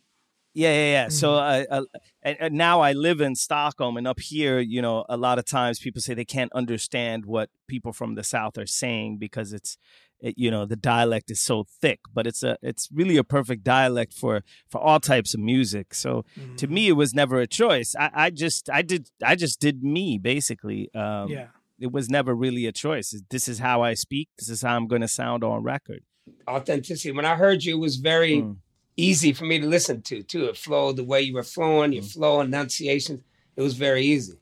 Yeah, 0.56 0.72
yeah, 0.72 0.90
yeah. 0.92 1.08
So, 1.08 1.34
uh, 1.34 1.64
uh, 1.70 1.82
and, 2.22 2.36
and 2.40 2.54
now 2.54 2.80
I 2.80 2.92
live 2.94 3.20
in 3.20 3.34
Stockholm, 3.34 3.98
and 3.98 4.08
up 4.08 4.18
here, 4.18 4.58
you 4.58 4.80
know, 4.80 5.04
a 5.06 5.18
lot 5.18 5.38
of 5.38 5.44
times 5.44 5.78
people 5.78 6.00
say 6.00 6.14
they 6.14 6.24
can't 6.24 6.50
understand 6.54 7.26
what 7.26 7.50
people 7.66 7.92
from 7.92 8.14
the 8.14 8.24
South 8.24 8.56
are 8.56 8.64
saying 8.64 9.18
because 9.18 9.52
it's, 9.52 9.76
it, 10.18 10.34
you 10.38 10.50
know, 10.50 10.64
the 10.64 10.74
dialect 10.74 11.30
is 11.30 11.40
so 11.40 11.64
thick. 11.82 12.00
But 12.14 12.26
it's 12.26 12.42
a, 12.42 12.56
it's 12.62 12.88
really 12.90 13.18
a 13.18 13.22
perfect 13.24 13.64
dialect 13.64 14.14
for 14.14 14.42
for 14.66 14.80
all 14.80 14.98
types 14.98 15.34
of 15.34 15.40
music. 15.40 15.92
So, 15.92 16.24
to 16.56 16.66
me, 16.66 16.88
it 16.88 16.96
was 17.02 17.12
never 17.12 17.38
a 17.38 17.46
choice. 17.46 17.94
I, 17.94 18.10
I 18.14 18.30
just, 18.30 18.70
I 18.70 18.80
did, 18.80 19.10
I 19.22 19.34
just 19.36 19.60
did 19.60 19.82
me 19.82 20.16
basically. 20.16 20.88
Um, 20.94 21.28
yeah. 21.28 21.48
It 21.78 21.92
was 21.92 22.08
never 22.08 22.34
really 22.34 22.64
a 22.64 22.72
choice. 22.72 23.14
This 23.28 23.46
is 23.46 23.58
how 23.58 23.82
I 23.82 23.92
speak. 23.92 24.30
This 24.38 24.48
is 24.48 24.62
how 24.62 24.74
I'm 24.74 24.86
going 24.86 25.02
to 25.02 25.08
sound 25.08 25.44
on 25.44 25.62
record. 25.62 26.00
authenticity. 26.48 27.12
When 27.12 27.26
I 27.26 27.34
heard 27.36 27.64
you, 27.64 27.76
it 27.76 27.80
was 27.80 27.96
very 27.96 28.36
Mm. 28.40 28.56
Easy 28.96 29.32
for 29.32 29.44
me 29.44 29.58
to 29.60 29.66
listen 29.66 30.02
to. 30.02 30.22
Too, 30.22 30.46
it 30.46 30.56
flowed 30.56 30.96
the 30.96 31.04
way 31.04 31.20
you 31.22 31.34
were 31.34 31.42
flowing, 31.42 31.92
your 31.92 32.02
flow, 32.02 32.40
enunciations. 32.40 33.22
It 33.56 33.62
was 33.62 33.74
very 33.74 34.02
easy. 34.04 34.34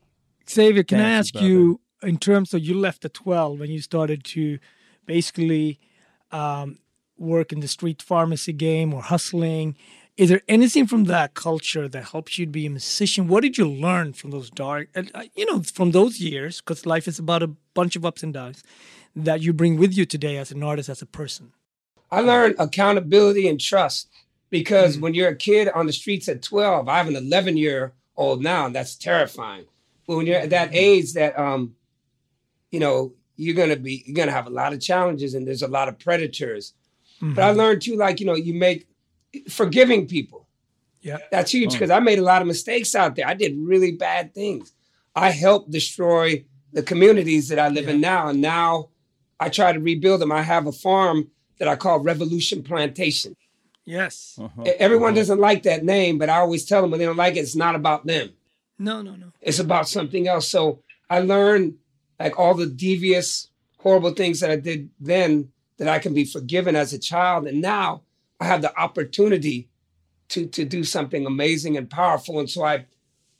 Xavier, 0.49 0.83
can 0.83 0.99
I 0.99 1.03
Thank 1.03 1.11
you, 1.11 1.19
ask 1.19 1.33
brother. 1.33 1.47
you, 1.47 1.81
in 2.03 2.17
terms 2.17 2.53
of 2.53 2.63
you 2.63 2.77
left 2.77 3.05
at 3.05 3.13
12 3.13 3.59
when 3.59 3.71
you 3.71 3.81
started 3.81 4.23
to 4.25 4.59
basically 5.05 5.79
um, 6.31 6.79
work 7.17 7.51
in 7.51 7.59
the 7.59 7.67
street 7.67 8.01
pharmacy 8.01 8.53
game 8.53 8.93
or 8.93 9.01
hustling? 9.01 9.75
Is 10.17 10.29
there 10.29 10.41
anything 10.47 10.87
from 10.87 11.05
that 11.05 11.33
culture 11.33 11.89
that 11.89 12.05
helps 12.05 12.37
you 12.39 12.45
to 12.45 12.51
be 12.51 12.65
a 12.65 12.69
musician? 12.69 13.27
What 13.27 13.41
did 13.41 13.57
you 13.57 13.69
learn 13.69 14.13
from 14.13 14.31
those 14.31 14.49
dark, 14.49 14.87
and, 14.95 15.11
uh, 15.13 15.23
you 15.35 15.45
know, 15.45 15.61
from 15.61 15.91
those 15.91 16.21
years? 16.21 16.61
Because 16.61 16.85
life 16.85 17.05
is 17.07 17.19
about 17.19 17.43
a 17.43 17.47
bunch 17.73 17.97
of 17.97 18.05
ups 18.05 18.23
and 18.23 18.33
downs 18.33 18.63
that 19.13 19.41
you 19.41 19.51
bring 19.51 19.77
with 19.77 19.95
you 19.95 20.05
today 20.05 20.37
as 20.37 20.51
an 20.51 20.63
artist, 20.63 20.87
as 20.87 21.01
a 21.01 21.05
person. 21.05 21.51
I 22.11 22.21
learned 22.21 22.55
accountability 22.59 23.47
and 23.47 23.59
trust 23.59 24.07
because 24.57 24.95
hmm. 24.95 25.01
when 25.01 25.13
you're 25.13 25.29
a 25.29 25.35
kid 25.35 25.67
on 25.69 25.85
the 25.85 25.91
streets 25.91 26.29
at 26.29 26.41
12, 26.41 26.87
I 26.87 26.97
have 26.97 27.07
an 27.07 27.17
11 27.17 27.57
year 27.57 27.93
old 28.15 28.41
now, 28.41 28.65
and 28.65 28.73
that's 28.73 28.95
terrifying. 28.95 29.65
But 30.07 30.15
when 30.15 30.25
you're 30.25 30.39
at 30.39 30.51
that 30.51 30.69
hmm. 30.69 30.75
age, 30.75 31.13
that 31.13 31.37
um, 31.37 31.75
you 32.71 32.79
know, 32.79 33.13
you're 33.35 33.55
gonna 33.55 33.75
be 33.75 34.03
you're 34.05 34.15
gonna 34.15 34.31
have 34.31 34.47
a 34.47 34.51
lot 34.61 34.71
of 34.71 34.79
challenges, 34.79 35.33
and 35.33 35.45
there's 35.45 35.61
a 35.61 35.67
lot 35.67 35.89
of 35.89 35.99
predators. 35.99 36.73
But 37.21 37.43
I 37.43 37.49
mm-hmm. 37.49 37.59
learned 37.59 37.81
too, 37.81 37.95
like 37.95 38.19
you 38.19 38.25
know, 38.25 38.35
you 38.35 38.53
make 38.53 38.87
forgiving 39.49 40.07
people. 40.07 40.47
Yeah. 41.01 41.17
That's 41.31 41.51
huge 41.51 41.71
oh. 41.71 41.73
because 41.73 41.91
I 41.91 41.99
made 41.99 42.19
a 42.19 42.23
lot 42.23 42.41
of 42.41 42.47
mistakes 42.47 42.95
out 42.95 43.15
there. 43.15 43.27
I 43.27 43.33
did 43.33 43.55
really 43.57 43.91
bad 43.91 44.33
things. 44.33 44.71
I 45.15 45.31
helped 45.31 45.71
destroy 45.71 46.43
the 46.73 46.83
communities 46.83 47.47
that 47.49 47.59
I 47.59 47.69
live 47.69 47.87
in 47.87 48.01
now. 48.01 48.27
And 48.27 48.41
now 48.41 48.89
I 49.39 49.49
try 49.49 49.71
to 49.71 49.79
rebuild 49.79 50.21
them. 50.21 50.31
I 50.31 50.41
have 50.41 50.67
a 50.67 50.71
farm 50.71 51.29
that 51.59 51.67
I 51.67 51.75
call 51.75 51.99
Revolution 51.99 52.63
Plantation. 52.63 53.35
Yes. 53.85 54.37
Uh-huh. 54.41 54.63
E- 54.65 54.69
Everyone 54.79 55.09
uh-huh. 55.11 55.17
doesn't 55.21 55.39
like 55.39 55.63
that 55.63 55.83
name, 55.83 56.17
but 56.17 56.29
I 56.29 56.37
always 56.37 56.65
tell 56.65 56.81
them 56.81 56.91
when 56.91 56.99
they 56.99 57.05
don't 57.05 57.17
like 57.17 57.35
it, 57.35 57.39
it's 57.39 57.55
not 57.55 57.75
about 57.75 58.05
them. 58.05 58.31
No, 58.77 59.01
no, 59.01 59.15
no. 59.15 59.27
It's 59.41 59.59
about 59.59 59.87
something 59.87 60.27
else. 60.27 60.49
So 60.49 60.79
I 61.09 61.19
learned 61.19 61.75
like 62.19 62.37
all 62.37 62.53
the 62.55 62.65
devious, 62.65 63.49
horrible 63.79 64.11
things 64.11 64.39
that 64.39 64.49
I 64.51 64.55
did 64.57 64.89
then 64.99 65.49
that 65.77 65.87
I 65.87 65.99
can 65.99 66.13
be 66.13 66.25
forgiven 66.25 66.75
as 66.75 66.93
a 66.93 66.99
child. 66.99 67.47
And 67.47 67.61
now 67.61 68.01
I 68.39 68.45
have 68.45 68.61
the 68.61 68.77
opportunity 68.77 69.69
to 70.29 70.47
to 70.47 70.65
do 70.65 70.83
something 70.83 71.25
amazing 71.25 71.77
and 71.77 71.89
powerful. 71.89 72.39
And 72.39 72.49
so 72.49 72.63
I 72.63 72.85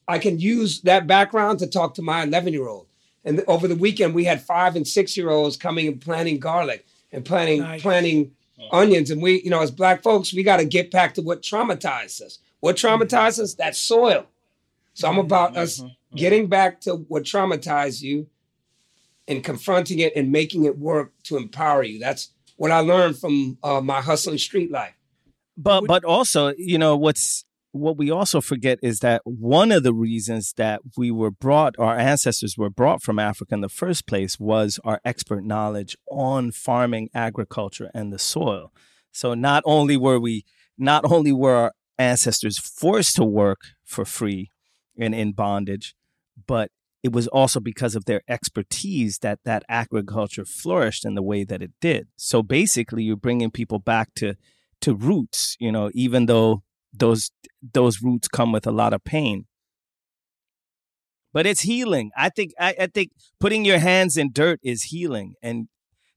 I 0.08 0.20
can 0.20 0.40
use 0.40 0.82
that 0.82 1.08
background 1.08 1.60
to 1.60 1.68
talk 1.68 1.96
to 1.96 2.02
my 2.02 2.24
11 2.24 2.54
year 2.54 2.68
old. 2.68 2.88
And 3.24 3.44
over 3.48 3.68
the 3.68 3.76
weekend, 3.76 4.14
we 4.14 4.26
had 4.26 4.42
five 4.42 4.76
and 4.76 4.88
six 4.88 5.18
year 5.18 5.32
olds 5.32 5.58
coming 5.58 5.88
and 5.88 6.00
planting 6.00 6.40
garlic 6.40 6.86
and 7.12 7.26
planting 7.26 7.62
Nice. 7.62 7.82
planting 7.82 8.32
Uh-huh. 8.58 8.78
onions. 8.78 9.12
And 9.12 9.22
we, 9.22 9.42
you 9.42 9.50
know, 9.50 9.62
as 9.62 9.72
black 9.72 10.02
folks, 10.02 10.34
we 10.34 10.42
got 10.42 10.58
to 10.58 10.66
get 10.66 10.90
back 10.90 11.14
to 11.16 11.22
what 11.22 11.42
traumatized 11.42 12.22
us. 12.22 12.40
What 12.62 12.78
mm-hmm. 12.78 13.02
traumatized 13.02 13.40
us? 13.40 13.56
That 13.56 13.76
soil. 13.76 14.28
So 14.94 15.10
I'm 15.10 15.18
about 15.18 15.52
mm-hmm. 15.52 15.60
us 15.60 15.80
mm-hmm. 15.80 16.16
getting 16.16 16.48
back 16.48 16.80
to 16.82 16.96
what 16.96 17.24
traumatized 17.24 18.02
you 18.02 18.28
and 19.28 19.44
confronting 19.44 20.00
it 20.00 20.16
and 20.16 20.32
making 20.32 20.64
it 20.66 20.78
work 20.78 21.12
to 21.24 21.38
empower 21.38 21.84
you. 21.84 22.00
That's 22.00 22.30
what 22.56 22.72
I 22.72 22.80
learned 22.80 23.18
from 23.18 23.58
uh, 23.62 23.82
my 23.82 24.02
hustling 24.02 24.38
street 24.38 24.72
life. 24.72 24.94
But 25.58 25.86
but 25.88 26.04
also, 26.04 26.54
you 26.58 26.78
know, 26.78 26.96
what's 26.98 27.46
what 27.76 27.98
we 27.98 28.10
also 28.10 28.40
forget 28.40 28.80
is 28.82 29.00
that 29.00 29.22
one 29.26 29.70
of 29.72 29.84
the 29.84 29.94
reasons 29.94 30.54
that 30.54 30.80
we 30.98 31.12
were 31.12 31.32
brought, 31.32 31.76
our 31.78 31.98
ancestors 31.98 32.58
were 32.58 32.70
brought 32.70 33.02
from 33.02 33.20
Africa 33.20 33.54
in 33.54 33.62
the 33.62 33.70
first 33.70 34.08
place, 34.08 34.40
was 34.40 34.80
our 34.86 35.02
expert 35.04 35.44
knowledge 35.44 35.98
on 36.10 36.52
farming, 36.52 37.10
agriculture, 37.14 37.92
and 37.94 38.14
the 38.14 38.20
soil. 38.20 38.72
So 39.12 39.34
not 39.34 39.62
only 39.66 39.98
were 39.98 40.20
we, 40.20 40.46
not 40.78 41.04
only 41.12 41.34
were 41.34 41.56
our 41.56 41.74
ancestors 41.98 42.58
forced 42.58 43.18
to 43.18 43.26
work 43.26 43.60
for 43.84 44.06
free 44.06 44.50
and 44.98 45.14
in 45.14 45.34
bondage, 45.34 45.96
but 46.48 46.72
it 47.04 47.12
was 47.12 47.28
also 47.28 47.60
because 47.60 47.94
of 47.94 48.06
their 48.06 48.22
expertise 48.30 49.20
that 49.20 49.40
that 49.44 49.64
agriculture 49.68 50.46
flourished 50.46 51.06
in 51.06 51.16
the 51.16 51.22
way 51.22 51.44
that 51.44 51.62
it 51.62 51.72
did. 51.82 52.08
So 52.16 52.42
basically, 52.42 53.04
you're 53.04 53.18
bringing 53.18 53.52
people 53.52 53.80
back 53.80 54.14
to 54.16 54.36
to 54.82 54.96
roots, 54.96 55.58
you 55.60 55.72
know, 55.72 55.92
even 55.94 56.26
though 56.26 56.64
those 56.98 57.32
those 57.74 58.02
roots 58.02 58.28
come 58.28 58.52
with 58.52 58.66
a 58.68 58.72
lot 58.72 58.94
of 58.94 59.04
pain. 59.04 59.46
But 61.34 61.46
it's 61.46 61.62
healing. 61.62 62.12
I 62.16 62.30
think 62.30 62.54
I, 62.60 62.76
I 62.82 62.88
think 62.88 63.12
putting 63.40 63.66
your 63.66 63.80
hands 63.80 64.16
in 64.18 64.32
dirt 64.32 64.60
is 64.64 64.84
healing, 64.84 65.36
and 65.44 65.68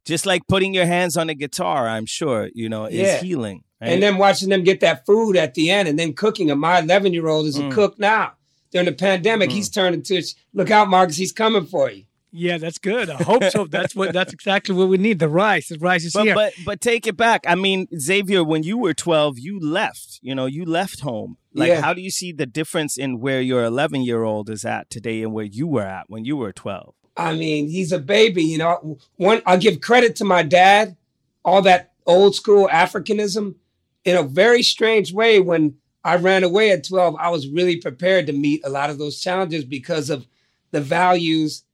just 0.04 0.26
like 0.26 0.42
putting 0.48 0.74
your 0.74 0.86
hands 0.86 1.16
on 1.16 1.28
a 1.28 1.34
guitar, 1.34 1.88
I'm 1.88 2.06
sure 2.06 2.48
you 2.54 2.68
know 2.68 2.84
is 2.86 2.94
Yeah. 2.94 3.20
healing. 3.20 3.64
right? 3.80 3.90
And 3.92 4.02
then 4.02 4.16
watching 4.18 4.48
them 4.48 4.64
get 4.64 4.80
that 4.80 5.04
food 5.06 5.36
at 5.36 5.54
the 5.54 5.70
end 5.70 5.88
and 5.88 5.98
then 5.98 6.12
cooking 6.12 6.48
it. 6.48 6.54
My 6.56 6.78
11 6.80 7.12
year 7.12 7.28
old 7.28 7.46
is 7.46 7.58
a 7.58 7.62
Mm. 7.62 7.72
cook 7.72 7.98
now. 7.98 8.32
During 8.70 8.86
the 8.86 8.92
pandemic, 8.92 9.50
he's 9.50 9.68
turned 9.70 9.94
into, 9.94 10.20
look 10.52 10.70
out, 10.70 10.88
Marcus, 10.88 11.16
he's 11.16 11.32
coming 11.32 11.64
for 11.64 11.90
you. 11.90 12.04
Yeah, 12.30 12.58
that's 12.58 12.78
good. 12.78 13.08
I 13.08 13.22
hope 13.22 13.44
so. 13.44 13.66
That's 13.70 13.94
what. 13.96 14.12
That's 14.12 14.32
exactly 14.34 14.74
what 14.74 14.88
we 14.88 14.98
need. 14.98 15.18
The 15.18 15.28
rice. 15.28 15.68
The 15.68 15.78
rice 15.78 16.04
is 16.04 16.12
but 16.12 16.24
here. 16.24 16.34
but 16.34 16.52
but 16.64 16.80
take 16.80 17.06
it 17.06 17.16
back. 17.16 17.44
I 17.46 17.54
mean, 17.54 17.86
Xavier, 17.98 18.44
when 18.44 18.62
you 18.62 18.76
were 18.76 18.92
12, 18.92 19.38
you 19.38 19.58
left. 19.58 20.18
You 20.20 20.34
know, 20.34 20.44
you 20.46 20.64
left 20.66 21.00
home. 21.00 21.38
Like, 21.54 21.68
Yeah. 21.68 21.80
how 21.80 21.94
do 21.94 22.02
you 22.02 22.10
see 22.10 22.32
the 22.32 22.44
difference 22.46 22.98
in 22.98 23.18
where 23.20 23.40
your 23.40 23.64
11 23.64 24.02
year 24.02 24.24
old 24.24 24.50
is 24.50 24.64
at 24.64 24.90
today 24.90 25.22
and 25.22 25.32
where 25.32 25.46
you 25.46 25.66
were 25.66 25.82
at 25.86 26.04
when 26.08 26.24
you 26.26 26.36
were 26.36 26.52
12? 26.52 26.94
I 27.16 27.34
mean, 27.34 27.68
he's 27.68 27.92
a 27.92 27.98
baby, 27.98 28.44
you 28.44 28.58
know. 28.58 28.98
One, 29.16 29.42
I 29.46 29.56
give 29.56 29.80
credit 29.80 30.14
to 30.16 30.24
my 30.24 30.42
dad, 30.42 30.96
all 31.44 31.62
that 31.62 31.92
old 32.06 32.34
school 32.34 32.68
Africanism. 32.70 33.54
In 34.04 34.16
a 34.16 34.22
very 34.22 34.62
strange 34.62 35.12
way, 35.12 35.40
when 35.40 35.74
I 36.04 36.16
ran 36.16 36.44
away 36.44 36.70
at 36.70 36.86
12, 36.86 37.16
I 37.18 37.30
was 37.30 37.48
really 37.48 37.76
prepared 37.76 38.26
to 38.26 38.32
meet 38.32 38.60
a 38.64 38.68
lot 38.68 38.90
of 38.90 38.98
those 38.98 39.18
challenges 39.20 39.64
because 39.64 40.10
of 40.10 40.26
the 40.70 40.80
values 40.80 41.64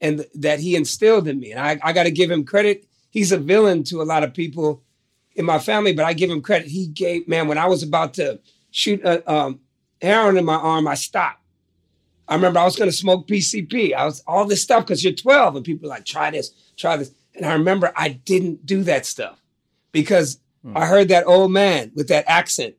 and 0.00 0.26
that 0.34 0.60
he 0.60 0.76
instilled 0.76 1.28
in 1.28 1.40
me. 1.40 1.52
And 1.52 1.60
I, 1.60 1.78
I 1.82 1.92
got 1.92 2.04
to 2.04 2.10
give 2.10 2.30
him 2.30 2.44
credit. 2.44 2.86
He's 3.10 3.32
a 3.32 3.38
villain 3.38 3.84
to 3.84 4.02
a 4.02 4.04
lot 4.04 4.22
of 4.22 4.34
people 4.34 4.82
in 5.34 5.44
my 5.44 5.58
family, 5.58 5.92
but 5.92 6.04
I 6.04 6.12
give 6.12 6.30
him 6.30 6.42
credit. 6.42 6.68
He 6.68 6.86
gave, 6.86 7.26
man, 7.28 7.48
when 7.48 7.58
I 7.58 7.66
was 7.66 7.82
about 7.82 8.14
to 8.14 8.40
shoot 8.70 9.02
a 9.04 9.30
um, 9.32 9.60
heroin 10.00 10.36
in 10.36 10.44
my 10.44 10.56
arm, 10.56 10.86
I 10.86 10.94
stopped. 10.94 11.40
I 12.26 12.34
remember 12.34 12.58
I 12.58 12.64
was 12.64 12.76
going 12.76 12.90
to 12.90 12.96
smoke 12.96 13.26
PCP. 13.28 13.94
I 13.94 14.04
was 14.04 14.22
all 14.26 14.46
this 14.46 14.62
stuff 14.62 14.84
because 14.84 15.04
you're 15.04 15.12
12 15.12 15.56
and 15.56 15.64
people 15.64 15.86
are 15.86 15.90
like, 15.90 16.04
try 16.04 16.30
this, 16.30 16.52
try 16.76 16.96
this. 16.96 17.12
And 17.34 17.44
I 17.44 17.52
remember 17.52 17.92
I 17.96 18.08
didn't 18.10 18.64
do 18.64 18.82
that 18.84 19.04
stuff 19.06 19.42
because 19.92 20.38
I 20.74 20.86
heard 20.86 21.08
that 21.08 21.26
old 21.26 21.52
man 21.52 21.92
with 21.94 22.08
that 22.08 22.24
accent. 22.26 22.76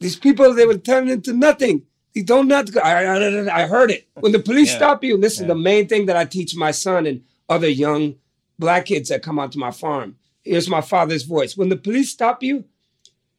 These 0.00 0.16
people, 0.16 0.54
they 0.54 0.64
would 0.64 0.84
turn 0.84 1.08
into 1.08 1.32
nothing. 1.32 1.82
They 2.18 2.24
don't 2.24 2.48
not. 2.48 2.76
I, 2.76 3.04
I, 3.04 3.62
I 3.62 3.66
heard 3.68 3.92
it. 3.92 4.08
When 4.14 4.32
the 4.32 4.40
police 4.40 4.70
Yeah. 4.70 4.78
stop 4.78 5.04
you, 5.04 5.16
listen, 5.16 5.44
Yeah. 5.44 5.54
the 5.54 5.60
main 5.60 5.86
thing 5.86 6.06
that 6.06 6.16
I 6.16 6.24
teach 6.24 6.56
my 6.56 6.72
son 6.72 7.06
and 7.06 7.22
other 7.48 7.68
young 7.68 8.16
black 8.58 8.86
kids 8.86 9.08
that 9.08 9.22
come 9.22 9.38
onto 9.38 9.56
my 9.56 9.70
farm. 9.70 10.16
Here's 10.42 10.68
my 10.68 10.80
father's 10.80 11.22
voice. 11.22 11.56
When 11.56 11.68
the 11.68 11.76
police 11.76 12.10
stop 12.10 12.42
you, 12.42 12.64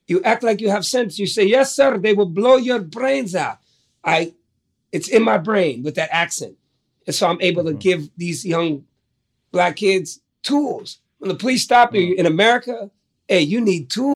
you 0.08 0.24
act 0.24 0.44
like 0.44 0.62
you 0.62 0.70
have 0.70 0.86
sense. 0.86 1.20
You 1.20 1.28
say, 1.28 1.44
yes, 1.44 1.76
sir, 1.76 1.98
they 1.98 2.14
will 2.14 2.26
blow 2.26 2.56
your 2.56 2.80
brains 2.80 3.36
out. 3.36 3.58
I 4.06 4.34
it's 4.94 5.10
in 5.10 5.24
my 5.24 5.38
brain 5.38 5.84
with 5.84 5.96
that 5.96 6.10
accent. 6.14 6.56
And 7.06 7.14
so 7.14 7.28
I'm 7.28 7.42
able 7.42 7.66
to 7.66 7.72
mm-hmm. 7.72 7.80
give 7.80 8.10
these 8.16 8.46
young 8.46 8.86
black 9.52 9.76
kids 9.76 10.22
tools. 10.42 11.00
When 11.18 11.28
the 11.28 11.36
police 11.36 11.64
stop 11.64 11.94
you 11.94 12.12
mm-hmm. 12.12 12.20
in 12.22 12.26
America, 12.28 12.90
hey, 13.28 13.42
you 13.42 13.60
need 13.60 13.90
tools. 13.90 14.16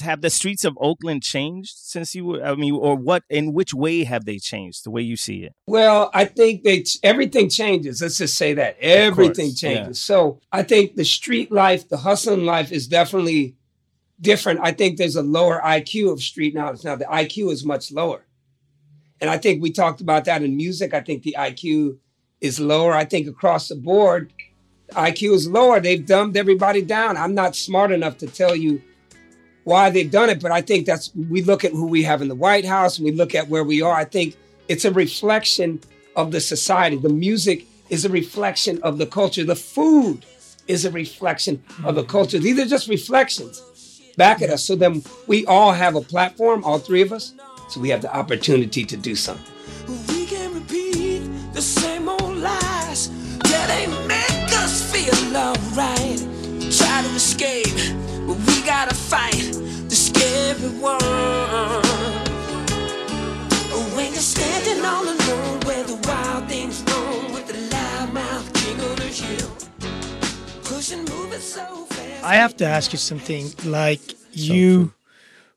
Have 0.00 0.20
the 0.20 0.30
streets 0.30 0.64
of 0.64 0.78
Oakland 0.80 1.22
changed 1.22 1.72
since 1.76 2.14
you 2.14 2.24
were, 2.24 2.42
I 2.44 2.54
mean, 2.54 2.74
or 2.74 2.96
what, 2.96 3.24
in 3.28 3.52
which 3.52 3.74
way 3.74 4.04
have 4.04 4.24
they 4.24 4.38
changed, 4.38 4.84
the 4.84 4.90
way 4.90 5.02
you 5.02 5.16
see 5.16 5.44
it? 5.44 5.52
Well, 5.66 6.10
I 6.14 6.24
think 6.24 6.62
they 6.62 6.84
everything 7.02 7.48
changes. 7.48 8.00
Let's 8.00 8.18
just 8.18 8.36
say 8.36 8.54
that 8.54 8.76
everything 8.80 9.54
changes. 9.54 10.00
yeah. 10.00 10.14
So 10.14 10.40
I 10.52 10.62
think 10.62 10.96
the 10.96 11.04
street 11.04 11.52
life, 11.52 11.88
the 11.88 11.98
hustling 11.98 12.44
life, 12.46 12.72
is 12.72 12.86
definitely 12.86 13.56
different. 14.20 14.60
I 14.62 14.72
think 14.72 14.96
there's 14.96 15.16
a 15.16 15.22
lower 15.22 15.60
IQ 15.60 16.12
of 16.12 16.22
street 16.22 16.54
knowledge 16.54 16.84
now. 16.84 16.96
The 16.96 17.04
IQ 17.04 17.52
is 17.52 17.64
much 17.64 17.92
lower, 17.92 18.24
and 19.20 19.28
I 19.28 19.38
think 19.38 19.62
we 19.62 19.72
talked 19.72 20.00
about 20.00 20.24
that 20.26 20.42
in 20.42 20.56
music. 20.56 20.94
I 20.94 21.00
think 21.00 21.22
the 21.24 21.36
IQ 21.38 21.98
is 22.40 22.58
lower. 22.58 22.94
I 22.94 23.04
think 23.04 23.26
across 23.26 23.68
the 23.68 23.76
board, 23.76 24.32
IQ 24.92 25.34
is 25.34 25.48
lower. 25.48 25.80
They've 25.80 26.04
dumbed 26.04 26.36
everybody 26.36 26.82
down. 26.82 27.16
I'm 27.16 27.34
not 27.34 27.54
smart 27.56 27.92
enough 27.92 28.16
to 28.18 28.26
tell 28.26 28.56
you 28.56 28.82
why 29.64 29.90
they've 29.90 30.10
done 30.10 30.30
it, 30.30 30.40
but 30.40 30.50
I 30.50 30.60
think 30.62 30.86
that's 30.86 31.10
we 31.14 31.42
look 31.42 31.64
at 31.64 31.72
who 31.72 31.86
we 31.86 32.02
have 32.02 32.22
in 32.22 32.28
the 32.28 32.34
White 32.34 32.64
House 32.64 32.98
and 32.98 33.04
we 33.04 33.12
look 33.12 33.34
at 33.34 33.48
where 33.48 33.64
we 33.64 33.82
are. 33.82 33.94
I 33.94 34.04
think 34.04 34.36
it's 34.68 34.84
a 34.84 34.90
reflection 34.90 35.80
of 36.16 36.32
the 36.32 36.40
society. 36.40 36.96
The 36.96 37.08
music 37.08 37.66
is 37.88 38.04
a 38.04 38.08
reflection 38.08 38.80
of 38.82 38.98
the 38.98 39.06
culture. 39.06 39.44
The 39.44 39.56
food 39.56 40.24
is 40.68 40.84
a 40.84 40.90
reflection 40.90 41.62
of 41.84 41.94
the 41.94 42.04
culture. 42.04 42.38
These 42.38 42.58
are 42.58 42.66
just 42.66 42.88
reflections 42.88 43.62
back 44.16 44.42
at 44.42 44.50
us. 44.50 44.64
So 44.64 44.76
then 44.76 45.02
we 45.26 45.44
all 45.46 45.72
have 45.72 45.96
a 45.96 46.00
platform, 46.00 46.64
all 46.64 46.78
three 46.78 47.02
of 47.02 47.12
us. 47.12 47.34
So 47.68 47.80
we 47.80 47.88
have 47.90 48.02
the 48.02 48.14
opportunity 48.14 48.84
to 48.84 48.96
do 48.96 49.14
something. 49.14 49.46
We 50.08 50.26
can 50.26 50.54
repeat 50.54 51.20
the 51.52 51.62
same 51.62 52.08
old 52.08 52.36
lies 52.36 53.10
that 53.40 53.70
ain't 53.70 54.06
make 54.06 54.52
us 54.58 54.92
feel 54.92 55.36
alright. 55.36 56.20
Try 56.70 57.02
to 57.02 57.14
escape, 57.14 57.66
we 58.60 58.66
gotta 58.66 58.94
fight 58.94 59.52
the 59.88 59.94
scary 59.94 60.68
one. 60.80 61.00
When 63.96 64.12
you're 64.12 64.20
standing 64.20 64.84
all 64.84 65.04
alone 65.04 65.60
where 65.60 65.84
the 65.84 65.98
wild 66.06 66.48
things 66.48 66.82
roam 66.90 67.32
with 67.32 67.46
the 67.46 67.54
loudmouth 67.74 68.52
king 68.54 68.78
of 68.80 68.96
the 68.96 69.04
hill, 69.04 70.62
pushing, 70.64 71.04
moving 71.06 71.40
so 71.40 71.64
fast. 71.86 72.24
I 72.24 72.34
have 72.34 72.56
to 72.58 72.66
ask 72.66 72.92
you 72.92 72.98
something. 72.98 73.50
Like 73.64 74.00
you, 74.32 74.92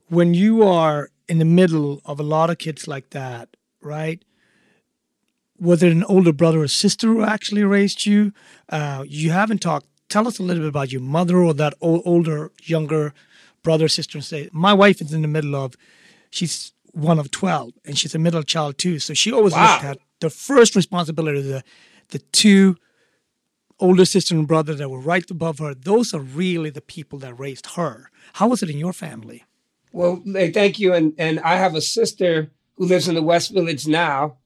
when 0.09 0.33
you 0.33 0.63
are 0.63 1.09
in 1.27 1.39
the 1.39 1.45
middle 1.45 2.01
of 2.05 2.19
a 2.19 2.23
lot 2.23 2.49
of 2.49 2.57
kids 2.57 2.87
like 2.87 3.09
that, 3.09 3.49
right? 3.81 4.23
Was 5.59 5.83
it 5.83 5.91
an 5.91 6.03
older 6.05 6.33
brother 6.33 6.61
or 6.61 6.67
sister 6.67 7.07
who 7.07 7.23
actually 7.23 7.63
raised 7.63 8.05
you? 8.05 8.33
Uh, 8.69 9.03
you 9.07 9.31
haven't 9.31 9.59
talked. 9.61 9.87
Tell 10.09 10.27
us 10.27 10.39
a 10.39 10.43
little 10.43 10.61
bit 10.63 10.69
about 10.69 10.91
your 10.91 11.01
mother 11.01 11.37
or 11.37 11.53
that 11.55 11.73
older, 11.81 12.51
younger 12.63 13.13
brother, 13.63 13.87
sister. 13.87 14.17
And 14.17 14.25
say, 14.25 14.49
my 14.51 14.73
wife 14.73 15.01
is 15.01 15.13
in 15.13 15.21
the 15.21 15.27
middle 15.27 15.55
of. 15.55 15.75
She's 16.29 16.71
one 16.93 17.19
of 17.19 17.31
twelve, 17.31 17.71
and 17.85 17.97
she's 17.97 18.13
a 18.15 18.19
middle 18.19 18.43
child 18.43 18.77
too. 18.77 18.99
So 18.99 19.13
she 19.13 19.31
always 19.31 19.53
Wow. 19.53 19.71
looked 19.73 19.83
at 19.85 19.97
the 20.19 20.29
first 20.29 20.75
responsibility 20.75 21.41
the 21.41 21.63
the 22.09 22.19
two 22.31 22.75
older 23.79 24.05
sister 24.05 24.35
and 24.35 24.47
brother 24.47 24.75
that 24.75 24.89
were 24.89 24.99
right 24.99 25.29
above 25.29 25.59
her, 25.59 25.73
those 25.73 26.13
are 26.13 26.21
really 26.21 26.69
the 26.69 26.81
people 26.81 27.19
that 27.19 27.37
raised 27.39 27.65
her. 27.75 28.09
How 28.33 28.47
was 28.47 28.63
it 28.63 28.69
in 28.69 28.77
your 28.77 28.93
family? 28.93 29.43
Well, 29.91 30.23
thank 30.53 30.79
you. 30.79 30.93
And 30.93 31.13
and 31.17 31.39
I 31.41 31.55
have 31.57 31.75
a 31.75 31.81
sister 31.81 32.51
who 32.75 32.85
lives 32.85 33.07
in 33.07 33.15
the 33.15 33.21
West 33.23 33.51
Village 33.51 33.87
now, 33.87 34.37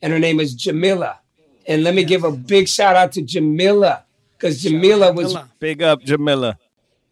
and 0.00 0.12
her 0.12 0.18
name 0.18 0.40
is 0.40 0.54
Jamila. 0.54 1.20
And 1.68 1.82
let 1.82 1.94
me 1.94 2.04
give 2.04 2.22
a 2.24 2.30
big 2.30 2.68
shout 2.68 2.96
out 2.96 3.12
to 3.12 3.22
Jamila 3.22 4.04
because 4.36 4.62
Jamila 4.62 5.12
was 5.12 5.36
Big 5.58 5.82
up, 5.82 6.02
Jamila. 6.02 6.58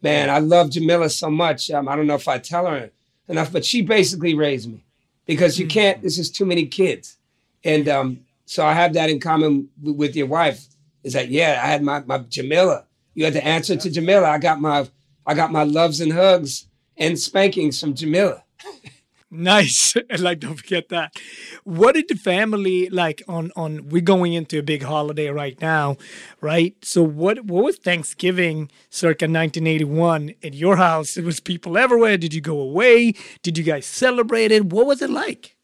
man. 0.01 0.29
I 0.29 0.39
love 0.39 0.69
Jamila 0.69 1.09
so 1.09 1.29
much. 1.29 1.69
Um, 1.71 1.87
I 1.87 1.95
don't 1.95 2.07
know 2.07 2.15
if 2.15 2.27
I 2.27 2.37
tell 2.37 2.65
her 2.67 2.91
enough, 3.27 3.51
but 3.51 3.65
she 3.65 3.81
basically 3.81 4.35
raised 4.35 4.69
me 4.69 4.83
because 5.25 5.59
you 5.59 5.67
can't. 5.67 6.01
This 6.01 6.17
is 6.17 6.29
too 6.29 6.45
many 6.45 6.65
kids, 6.65 7.17
and 7.63 7.87
um, 7.89 8.19
so 8.45 8.65
I 8.65 8.73
have 8.73 8.93
that 8.93 9.09
in 9.09 9.19
common 9.19 9.69
w- 9.79 9.97
with 9.97 10.15
your 10.15 10.27
wife. 10.27 10.65
Is 11.03 11.13
that 11.13 11.29
yeah? 11.29 11.59
I 11.63 11.67
had 11.67 11.81
my 11.83 12.01
my 12.01 12.19
Jamila. 12.19 12.85
You 13.13 13.25
had 13.25 13.33
to 13.33 13.45
answer 13.45 13.75
to 13.75 13.89
Jamila. 13.89 14.29
I 14.29 14.37
got 14.37 14.59
my 14.61 14.87
I 15.25 15.33
got 15.33 15.51
my 15.51 15.63
loves 15.63 16.01
and 16.01 16.13
hugs 16.13 16.67
and 16.97 17.17
spankings 17.19 17.79
from 17.79 17.93
Jamila. 17.95 18.43
Nice. 19.31 19.95
And 20.09 20.19
like, 20.21 20.39
don't 20.39 20.55
forget 20.55 20.89
that. 20.89 21.15
What 21.63 21.95
did 21.95 22.07
the 22.07 22.15
family 22.15 22.89
like 22.89 23.21
on 23.27 23.51
on? 23.55 23.89
We're 23.89 24.01
going 24.01 24.33
into 24.33 24.59
a 24.59 24.63
big 24.63 24.83
holiday 24.83 25.29
right 25.29 25.59
now, 25.61 25.97
right? 26.41 26.75
So 26.83 27.03
what 27.03 27.45
what 27.45 27.63
was 27.65 27.77
Thanksgiving 27.77 28.69
circa 28.89 29.25
1981 29.25 30.35
at 30.43 30.53
your 30.53 30.77
house? 30.77 31.17
It 31.17 31.25
was 31.25 31.39
people 31.39 31.77
everywhere. 31.77 32.17
Did 32.17 32.33
you 32.33 32.41
go 32.41 32.59
away? 32.59 33.13
Did 33.41 33.57
you 33.57 33.63
guys 33.63 33.85
celebrate 33.85 34.51
it? 34.51 34.65
What 34.65 34.85
was 34.85 35.01
it 35.01 35.09
like? 35.09 35.55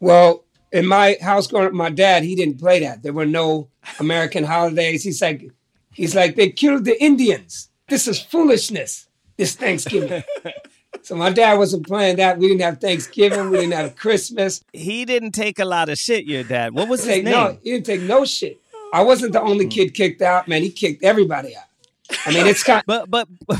Well, 0.00 0.44
in 0.72 0.86
my 0.86 1.16
house 1.20 1.46
growing 1.46 1.68
up, 1.68 1.72
my 1.72 1.90
dad, 1.90 2.24
he 2.24 2.34
didn't 2.34 2.58
play 2.58 2.80
that. 2.80 3.02
There 3.02 3.12
were 3.12 3.26
no 3.26 3.68
American 4.00 4.44
holidays. 4.44 5.04
He's 5.04 5.20
like, 5.20 5.50
he's 5.92 6.14
like, 6.14 6.34
they 6.34 6.50
killed 6.50 6.84
the 6.86 7.00
Indians. 7.00 7.68
This 7.88 8.08
is 8.08 8.18
foolishness, 8.18 9.06
this 9.36 9.54
Thanksgiving. 9.54 10.24
so 11.12 11.16
my 11.18 11.30
dad 11.30 11.58
wasn't 11.58 11.86
playing 11.86 12.16
that. 12.16 12.38
We 12.38 12.48
didn't 12.48 12.62
have 12.62 12.80
Thanksgiving. 12.80 13.50
We 13.50 13.58
didn't 13.58 13.74
have 13.74 13.96
Christmas. 14.04 14.62
He 14.72 15.04
didn't 15.04 15.32
take 15.32 15.58
a 15.58 15.64
lot 15.66 15.90
of 15.90 15.98
shit, 15.98 16.24
your 16.24 16.42
dad. 16.42 16.72
What 16.74 16.88
was 16.88 17.04
his 17.04 17.16
name? 17.22 17.24
no, 17.24 17.58
he 17.62 17.72
didn't 17.72 17.84
take 17.86 18.00
no 18.00 18.24
shit. 18.24 18.60
I 18.94 19.02
wasn't 19.02 19.34
the 19.34 19.42
only 19.42 19.66
kid 19.68 19.92
kicked 19.92 20.22
out, 20.22 20.48
man. 20.48 20.62
He 20.62 20.70
kicked 20.70 21.04
everybody 21.04 21.54
out. 21.54 21.64
I 22.26 22.32
mean, 22.32 22.46
it's 22.46 22.62
kind 22.62 22.82
Of- 22.88 23.10
But 23.10 23.28
but 23.46 23.58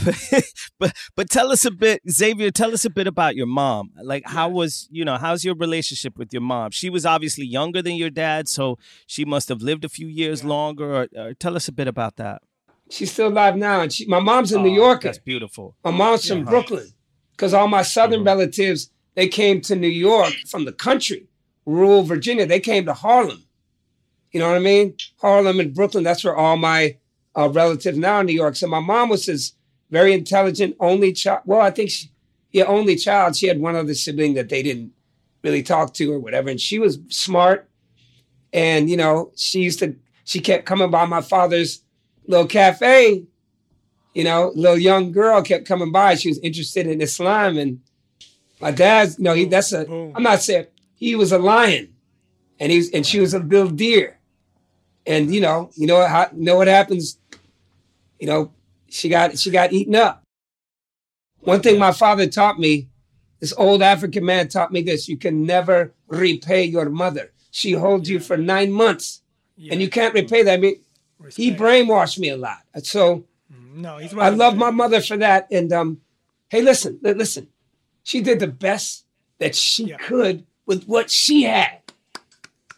but 0.79 0.93
but 1.17 1.31
tell 1.31 1.51
us 1.53 1.65
a 1.65 1.71
bit, 1.71 2.01
Xavier. 2.11 2.51
Tell 2.51 2.73
us 2.75 2.85
a 2.85 2.91
bit 2.91 3.07
about 3.07 3.37
your 3.37 3.47
mom. 3.47 3.91
Like, 4.03 4.25
how 4.27 4.49
was 4.49 4.88
you 4.91 5.05
know 5.05 5.17
how's 5.17 5.45
your 5.45 5.55
relationship 5.55 6.19
with 6.19 6.33
your 6.33 6.43
mom? 6.43 6.71
She 6.71 6.88
was 6.91 7.05
obviously 7.07 7.47
younger 7.47 7.81
than 7.83 7.97
your 7.97 8.11
dad, 8.11 8.49
so 8.49 8.79
she 9.07 9.25
must 9.25 9.49
have 9.49 9.61
lived 9.62 9.85
a 9.85 9.88
few 9.88 10.07
years 10.07 10.43
longer. 10.45 10.95
Or, 10.95 11.09
or 11.17 11.35
tell 11.35 11.55
us 11.57 11.69
a 11.69 11.73
bit 11.73 11.88
about 11.88 12.17
that. 12.17 12.43
she's 12.91 13.11
still 13.12 13.29
alive 13.29 13.57
now. 13.57 13.81
And 13.81 13.91
she, 13.93 14.05
my 14.07 14.21
mom's 14.21 14.53
a 14.53 14.59
New 14.59 14.71
Oh, 14.73 14.85
Yorker. 14.85 15.09
That's 15.09 15.19
beautiful. 15.19 15.77
My 15.85 15.91
mom's 15.93 16.29
from 16.29 16.45
Brooklyn 16.45 16.88
because 17.33 17.55
all 17.55 17.68
my 17.68 17.83
southern 17.83 18.25
relatives 18.25 18.90
they 19.14 19.29
came 19.29 19.61
to 19.62 19.77
New 19.77 19.88
York 19.88 20.33
from 20.49 20.64
the 20.64 20.73
country, 20.73 21.27
rural 21.66 22.03
Virginia. 22.03 22.47
They 22.47 22.61
came 22.61 22.87
to 22.87 22.95
Harlem. 22.95 23.44
You 24.33 24.40
know 24.40 24.48
what 24.48 24.57
I 24.57 24.61
mean? 24.61 24.94
Harlem 25.21 25.61
and 25.61 25.75
Brooklyn. 25.75 26.04
That's 26.04 26.25
where 26.25 26.37
all 26.37 26.57
my 26.57 26.96
uh, 27.37 27.50
relatives 27.50 27.98
now 27.98 28.21
in 28.21 28.27
New 28.27 28.33
York. 28.33 28.57
So 28.57 28.67
my 28.67 28.81
mom 28.81 29.11
was 29.11 29.27
this 29.27 29.52
very 29.90 30.15
intelligent 30.15 30.77
only 30.81 31.13
child. 31.13 31.42
Well, 31.44 31.61
I 31.61 31.71
think 31.71 31.90
she, 31.90 32.11
yeah, 32.50 32.65
only 32.65 32.96
child. 32.96 33.37
She 33.37 33.46
had 33.46 33.61
one 33.61 33.77
other 33.77 33.94
sibling 33.94 34.35
that 34.35 34.48
they 34.48 34.63
didn't 34.63 34.92
really 35.42 35.63
talk 35.63 35.92
to 35.94 36.13
or 36.13 36.19
whatever, 36.19 36.48
and 36.48 36.61
she 36.61 36.79
was 36.79 36.98
smart. 37.09 37.69
And 38.54 38.88
you 38.88 38.96
know, 38.96 39.33
she 39.37 39.61
used 39.61 39.81
to. 39.81 39.96
She 40.25 40.40
kept 40.40 40.67
coming 40.67 40.90
by 40.90 41.04
my 41.04 41.21
father's 41.21 41.83
little 42.27 42.46
cafe 42.46 43.25
you 44.15 44.25
know, 44.25 44.52
little 44.54 44.79
young 44.79 45.13
girl 45.13 45.42
kept 45.42 45.67
coming 45.67 45.92
by. 45.92 46.15
She 46.15 46.29
was 46.29 46.38
interested 46.38 46.87
in 46.87 47.00
Islam, 47.00 47.56
and 47.56 47.81
my 48.60 48.71
dad's, 48.71 49.19
you 49.19 49.25
know, 49.25 49.35
he 49.35 49.44
that's 49.46 49.73
a. 49.73 49.90
Am 49.90 50.23
not 50.23 50.42
saying 50.42 50.67
he 50.94 51.15
was 51.17 51.33
a 51.33 51.38
lion, 51.38 51.94
and 52.60 52.71
he's 52.71 52.90
and 52.92 53.06
she 53.06 53.21
was 53.21 53.35
a 53.35 53.38
little 53.38 53.71
deer, 53.71 54.19
and 55.06 55.35
you 55.35 55.40
know, 55.40 55.71
you 55.75 55.87
know 55.87 56.06
how 56.06 56.29
you 56.35 56.44
know 56.44 56.56
what 56.56 56.69
happens. 56.69 57.19
You 58.21 58.27
know, 58.27 58.52
she 58.88 59.08
got 59.08 59.38
she 59.38 59.50
got 59.50 59.73
eaten 59.73 59.96
up. 59.96 60.23
One 61.40 61.60
thing 61.60 61.79
my 61.79 61.92
father 61.92 62.29
taught 62.29 62.60
me, 62.60 62.88
this 63.40 63.52
old 63.56 63.83
African 63.83 64.25
man 64.25 64.48
taught 64.48 64.73
me 64.73 64.83
this: 64.83 65.08
you 65.08 65.17
can 65.17 65.44
never 65.44 65.92
repay 66.06 66.65
your 66.65 66.88
mother. 66.90 67.33
She 67.50 67.73
holds 67.73 68.08
you 68.08 68.21
for 68.21 68.37
nine 68.37 68.71
months, 68.71 69.23
and 69.71 69.81
you 69.81 69.88
can't 69.88 70.15
repay 70.15 70.42
that. 70.42 70.54
I 70.54 70.56
mean, 70.58 70.81
he 71.35 71.54
brainwashed 71.54 72.19
me 72.19 72.29
a 72.29 72.37
lot. 72.37 72.58
So 72.83 73.25
No, 73.75 73.98
he's 73.98 74.12
I 74.12 74.16
right. 74.16 74.35
love 74.35 74.56
my 74.56 74.70
mother 74.70 75.00
for 75.00 75.16
that. 75.18 75.48
And 75.50 75.73
um, 75.73 76.00
hey, 76.50 76.62
listen, 76.62 76.98
listen. 77.02 77.48
She 78.04 78.20
did 78.20 78.40
the 78.40 78.48
best 78.48 79.04
that 79.38 79.54
she 79.54 79.90
could 79.92 80.46
with 80.66 80.85
what 80.85 81.10
she 81.10 81.44
had. 81.44 81.79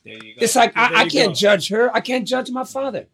It's 0.05 0.55
like 0.57 0.75
There 0.75 0.85
I, 0.85 1.03
I 1.03 1.09
can't 1.09 1.29
go. 1.31 1.35
judge 1.35 1.69
her. 1.71 1.95
I 1.95 2.01
can't 2.01 2.27
judge 2.29 2.51
my 2.51 2.65
father. 2.65 3.07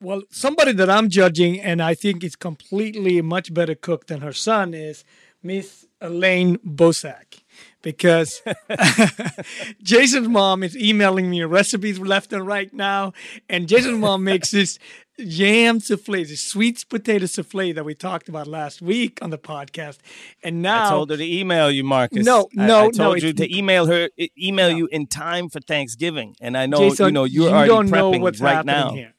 Well, 0.00 0.22
somebody 0.30 0.72
that 0.72 0.90
I'm 0.90 1.08
judging, 1.08 1.60
and 1.60 1.80
I 1.82 1.94
think 1.94 2.24
is 2.24 2.36
completely 2.36 3.18
a 3.18 3.22
much 3.22 3.54
better 3.54 3.74
cook 3.74 4.06
than 4.06 4.20
her 4.20 4.32
son, 4.32 4.74
is 4.74 5.04
Miss 5.42 5.86
Elaine 6.00 6.58
Bosak. 6.58 7.40
Because 7.82 8.42
Jason's 9.82 10.28
mom 10.28 10.62
is 10.62 10.76
emailing 10.76 11.30
me 11.30 11.42
recipes 11.44 11.98
left 11.98 12.32
and 12.32 12.46
right 12.46 12.72
now, 12.72 13.12
and 13.48 13.68
Jason's 13.68 13.98
mom 13.98 14.24
makes 14.24 14.50
this 14.50 14.78
yam 15.18 15.80
souffle, 15.80 16.24
the 16.26 16.36
sweet 16.36 16.84
potato 16.88 17.26
souffle 17.26 17.72
that 17.74 17.84
we 17.84 17.94
talked 17.94 18.28
about 18.28 18.46
last 18.46 18.82
week 18.82 19.18
on 19.22 19.30
the 19.30 19.38
podcast. 19.38 19.98
And 20.42 20.62
now 20.62 20.86
I 20.86 20.90
told 20.90 21.10
her 21.10 21.16
to 21.16 21.24
email 21.24 21.70
you, 21.70 21.84
Marcus. 21.84 22.24
No, 22.26 22.48
no, 22.52 22.78
I, 22.78 22.86
no, 22.86 22.90
told 22.90 23.22
you 23.22 23.32
to 23.32 23.56
email 23.56 23.86
her, 23.86 24.08
email 24.38 24.70
you 24.70 24.86
in 24.88 25.06
time 25.06 25.48
for 25.48 25.60
Thanksgiving, 25.60 26.36
and 26.40 26.56
I 26.56 26.66
know 26.66 26.90
Jason, 26.90 27.06
you 27.06 27.12
know 27.12 27.24
you're 27.24 27.48
you 27.48 27.54
already 27.54 27.68
don't 27.68 27.90
know 27.90 28.10
what's 28.10 28.40
right 28.40 28.56
happening 28.56 28.74
now. 28.76 28.94
here. 28.94 29.14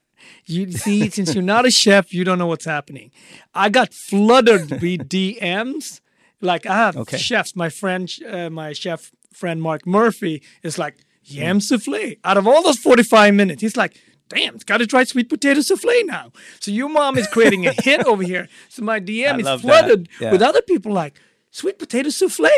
You 0.47 0.71
see, 0.71 1.09
since 1.09 1.33
you're 1.33 1.43
not 1.43 1.65
a 1.65 1.71
chef, 1.71 2.13
you 2.13 2.23
don't 2.23 2.37
know 2.39 2.47
what's 2.47 2.65
happening. 2.65 3.11
I 3.53 3.69
got 3.69 3.93
flooded 3.93 4.69
with 4.81 5.07
DMs. 5.09 6.01
Like 6.41 6.65
I 6.65 6.75
have 6.75 6.97
Okay. 6.97 7.17
chefs. 7.17 7.55
My 7.55 7.69
friend, 7.69 8.11
uh, 8.29 8.49
my 8.49 8.73
chef 8.73 9.11
friend 9.33 9.61
Mark 9.61 9.85
Murphy 9.87 10.41
is 10.63 10.77
like 10.77 10.97
yam 11.23 11.59
souffle. 11.59 12.17
Out 12.23 12.37
of 12.37 12.47
all 12.47 12.61
those 12.63 12.77
45 12.77 13.33
minutes, 13.33 13.61
he's 13.61 13.77
like, 13.77 13.99
"Damn, 14.30 14.55
it's 14.55 14.63
got 14.63 14.78
to 14.78 14.88
try 14.88 15.03
sweet 15.03 15.30
potato 15.30 15.61
souffle 15.61 16.03
now." 16.05 16.32
So 16.59 16.71
your 16.71 16.89
mom 16.89 17.17
is 17.17 17.28
creating 17.28 17.67
a 17.67 17.73
hit 17.73 18.05
over 18.05 18.23
here. 18.23 18.47
So 18.69 18.84
my 18.84 18.99
DM 18.99 19.45
I 19.47 19.53
is 19.55 19.61
flooded 19.61 20.09
Yeah. 20.19 20.32
with 20.32 20.41
other 20.41 20.61
people 20.61 20.91
like 20.93 21.13
sweet 21.51 21.78
potato 21.80 22.09
souffle. 22.09 22.49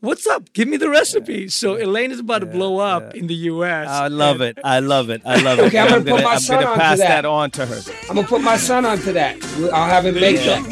What's 0.00 0.28
up? 0.28 0.52
Give 0.52 0.68
me 0.68 0.76
the 0.76 0.88
recipe. 0.88 1.48
So 1.48 1.74
Elaine 1.74 2.12
is 2.12 2.20
about 2.20 2.38
to 2.40 2.46
blow 2.46 2.78
up 2.78 3.16
in 3.16 3.26
the 3.26 3.34
U.S. 3.50 3.88
I 3.88 4.06
love 4.06 4.40
it. 4.40 4.56
I 4.62 4.78
love 4.78 5.10
it. 5.10 5.22
I 5.24 5.42
love 5.42 5.58
it. 5.58 5.62
Okay, 5.64 5.78
I'm 5.80 5.88
gonna 5.88 6.04
put 6.04 6.22
my 6.22 6.34
I'm 6.34 6.38
son 6.38 6.56
gonna 6.60 6.70
onto 6.70 6.80
pass 6.80 6.98
that. 6.98 7.08
that 7.08 7.24
on 7.24 7.50
to 7.50 7.66
her. 7.66 7.80
I'm 8.08 8.14
gonna 8.14 8.28
put 8.28 8.40
my 8.40 8.56
son 8.56 8.86
onto 8.86 9.12
that. 9.14 9.42
I'll 9.72 9.88
have 9.88 10.06
him 10.06 10.14
make 10.14 10.36
that. 10.36 10.62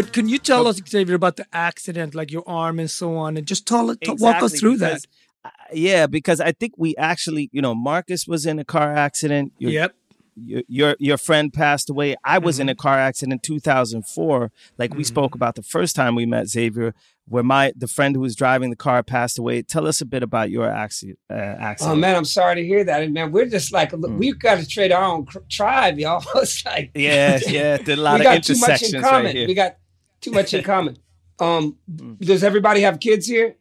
But 0.00 0.12
can 0.12 0.28
you 0.28 0.38
tell 0.38 0.66
us, 0.66 0.80
Xavier, 0.88 1.14
about 1.14 1.36
the 1.36 1.46
accident, 1.52 2.14
like 2.14 2.30
your 2.30 2.42
arm 2.46 2.78
and 2.78 2.90
so 2.90 3.16
on, 3.16 3.36
and 3.36 3.46
just 3.46 3.66
tell, 3.66 3.94
t- 3.96 4.10
walk 4.10 4.36
us 4.42 4.52
Exactly, 4.52 4.58
through 4.58 4.76
that? 4.78 4.88
because, 4.88 5.06
uh, 5.44 5.50
yeah, 5.74 6.06
because 6.06 6.40
I 6.40 6.52
think 6.52 6.72
we 6.76 6.96
actually, 6.96 7.50
you 7.52 7.60
know, 7.60 7.74
Marcus 7.74 8.26
was 8.26 8.46
in 8.46 8.58
a 8.58 8.64
car 8.64 8.94
accident. 8.96 9.52
Your, 9.58 9.72
Yep. 9.72 9.94
Your 10.42 10.62
your, 10.68 10.96
your 10.98 11.18
friend 11.18 11.52
passed 11.52 11.90
away. 11.90 12.14
I 12.24 12.38
was 12.38 12.54
Mm-hmm. 12.56 12.62
in 12.62 12.68
a 12.70 12.74
car 12.74 12.98
accident 12.98 13.32
in 13.34 13.40
2004. 13.40 14.50
Like 14.78 14.94
we 14.94 15.04
spoke 15.04 15.34
about 15.34 15.54
the 15.54 15.62
first 15.62 15.94
time 15.94 16.14
we 16.14 16.24
met 16.24 16.46
Xavier, 16.48 16.94
where 17.28 17.42
my 17.42 17.72
the 17.76 17.88
friend 17.88 18.14
who 18.14 18.22
was 18.22 18.34
driving 18.36 18.70
the 18.70 18.76
car 18.76 19.02
passed 19.02 19.38
away. 19.38 19.60
Tell 19.62 19.86
us 19.86 20.00
a 20.00 20.06
bit 20.06 20.22
about 20.22 20.48
your 20.48 20.66
accident. 20.70 21.18
Uh, 21.28 21.34
accident. 21.34 21.92
Oh 21.92 21.96
man, 21.96 22.16
I'm 22.16 22.24
sorry 22.24 22.54
to 22.56 22.64
hear 22.64 22.84
that. 22.84 23.02
And 23.02 23.12
man, 23.12 23.32
we're 23.32 23.50
just 23.50 23.70
like 23.72 23.90
Hmm. 23.92 24.16
we've 24.16 24.38
got 24.38 24.58
to 24.60 24.66
trade 24.66 24.92
our 24.92 25.04
own 25.04 25.26
cr- 25.26 25.40
tribe, 25.50 25.98
y'all. 25.98 26.24
It's 26.36 26.64
like 26.64 26.92
Yeah, 26.94 27.38
yeah, 27.46 27.76
did 27.76 27.98
a 27.98 28.02
lot 28.02 28.20
we 28.20 28.26
of 28.26 28.32
got 28.32 28.42
too 28.42 28.54
much 28.54 28.62
in 28.82 28.94
intersections 28.94 29.02
right 29.02 29.10
common. 29.10 29.36
here. 29.36 29.46
we 29.48 29.54
got 29.54 29.76
too 30.20 30.30
much 30.30 30.54
in 30.54 30.62
common. 30.64 30.96
Um, 31.40 31.78
does 32.20 32.44
everybody 32.44 32.82
have 32.82 33.00
kids 33.00 33.26
here? 33.26 33.56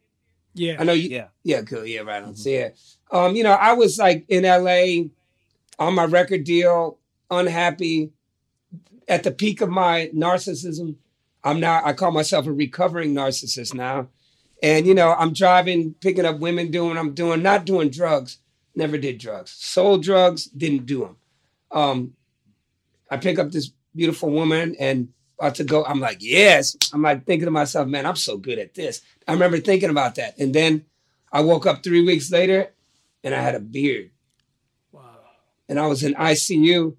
Yeah. 0.54 0.76
I 0.80 0.84
know 0.84 0.92
you. 0.92 1.10
Yeah. 1.12 1.28
Yeah, 1.46 1.62
cool. 1.62 1.86
Yeah, 1.86 2.02
right 2.02 2.22
on. 2.22 2.36
So, 2.36 2.50
yeah. 2.50 2.72
Um, 3.10 3.38
you 3.38 3.44
know, 3.44 3.54
I 3.54 3.72
was 3.72 3.98
like 3.98 4.26
in 4.28 4.44
LA 4.44 5.08
on 5.80 5.96
my 5.96 6.04
record 6.04 6.44
deal, 6.44 7.00
unhappy, 7.32 8.12
at 9.08 9.24
the 9.24 9.32
peak 9.32 9.62
of 9.62 9.70
my 9.70 10.12
narcissism. 10.14 10.96
I'm 11.44 11.60
now 11.60 11.82
I 11.84 11.94
call 11.94 12.12
myself 12.12 12.48
a 12.48 12.52
recovering 12.52 13.14
narcissist 13.14 13.74
now. 13.74 14.10
And 14.62 14.86
you 14.86 14.94
know, 14.94 15.14
I'm 15.14 15.34
driving, 15.34 15.96
picking 16.02 16.26
up 16.26 16.40
women, 16.40 16.70
doing 16.70 16.90
what 16.90 16.98
I'm 16.98 17.14
doing, 17.14 17.42
not 17.42 17.66
doing 17.66 17.90
drugs. 17.90 18.40
Never 18.76 18.98
did 18.98 19.18
drugs. 19.18 19.52
Sold 19.52 20.04
drugs, 20.04 20.46
didn't 20.46 20.86
do 20.86 21.00
them. 21.00 21.16
Um, 21.72 22.14
I 23.10 23.18
pick 23.18 23.40
up 23.40 23.52
this 23.52 23.72
beautiful 23.96 24.30
woman 24.30 24.76
and 24.80 25.10
about 25.40 25.56
to 25.56 25.64
go. 25.64 25.86
I'm 25.86 26.00
like, 26.00 26.18
yes. 26.20 26.76
I'm 26.94 27.02
like 27.02 27.26
thinking 27.26 27.46
to 27.46 27.52
myself, 27.52 27.88
man, 27.88 28.06
I'm 28.06 28.16
so 28.16 28.38
good 28.38 28.60
at 28.60 28.74
this. 28.74 29.02
I 29.28 29.34
remember 29.34 29.60
thinking 29.60 29.90
about 29.90 30.16
that. 30.16 30.38
And 30.38 30.54
then 30.54 30.86
I 31.32 31.42
woke 31.42 31.66
up 31.66 31.84
three 31.84 32.06
weeks 32.06 32.32
later 32.32 32.72
and 33.24 33.34
I 33.34 33.42
had 33.42 33.56
a 33.56 33.60
beard. 33.60 34.12
Wow. 34.92 35.02
And 35.68 35.80
I 35.80 35.88
was 35.88 36.04
in 36.04 36.14
ICU 36.14 36.96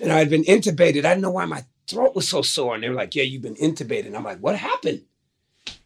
and 0.00 0.12
I 0.12 0.18
had 0.18 0.30
been 0.30 0.44
intubated. 0.44 1.04
I 1.04 1.10
didn't 1.10 1.22
know 1.22 1.30
why 1.30 1.44
my 1.44 1.64
throat 1.86 2.14
was 2.14 2.28
so 2.28 2.42
sore. 2.42 2.74
And 2.74 2.82
they 2.82 2.88
were 2.88 2.94
like, 2.94 3.14
yeah, 3.14 3.24
you've 3.24 3.42
been 3.42 3.54
intubated. 3.56 4.06
And 4.06 4.16
I'm 4.16 4.24
like, 4.24 4.40
what 4.40 4.56
happened? 4.56 5.02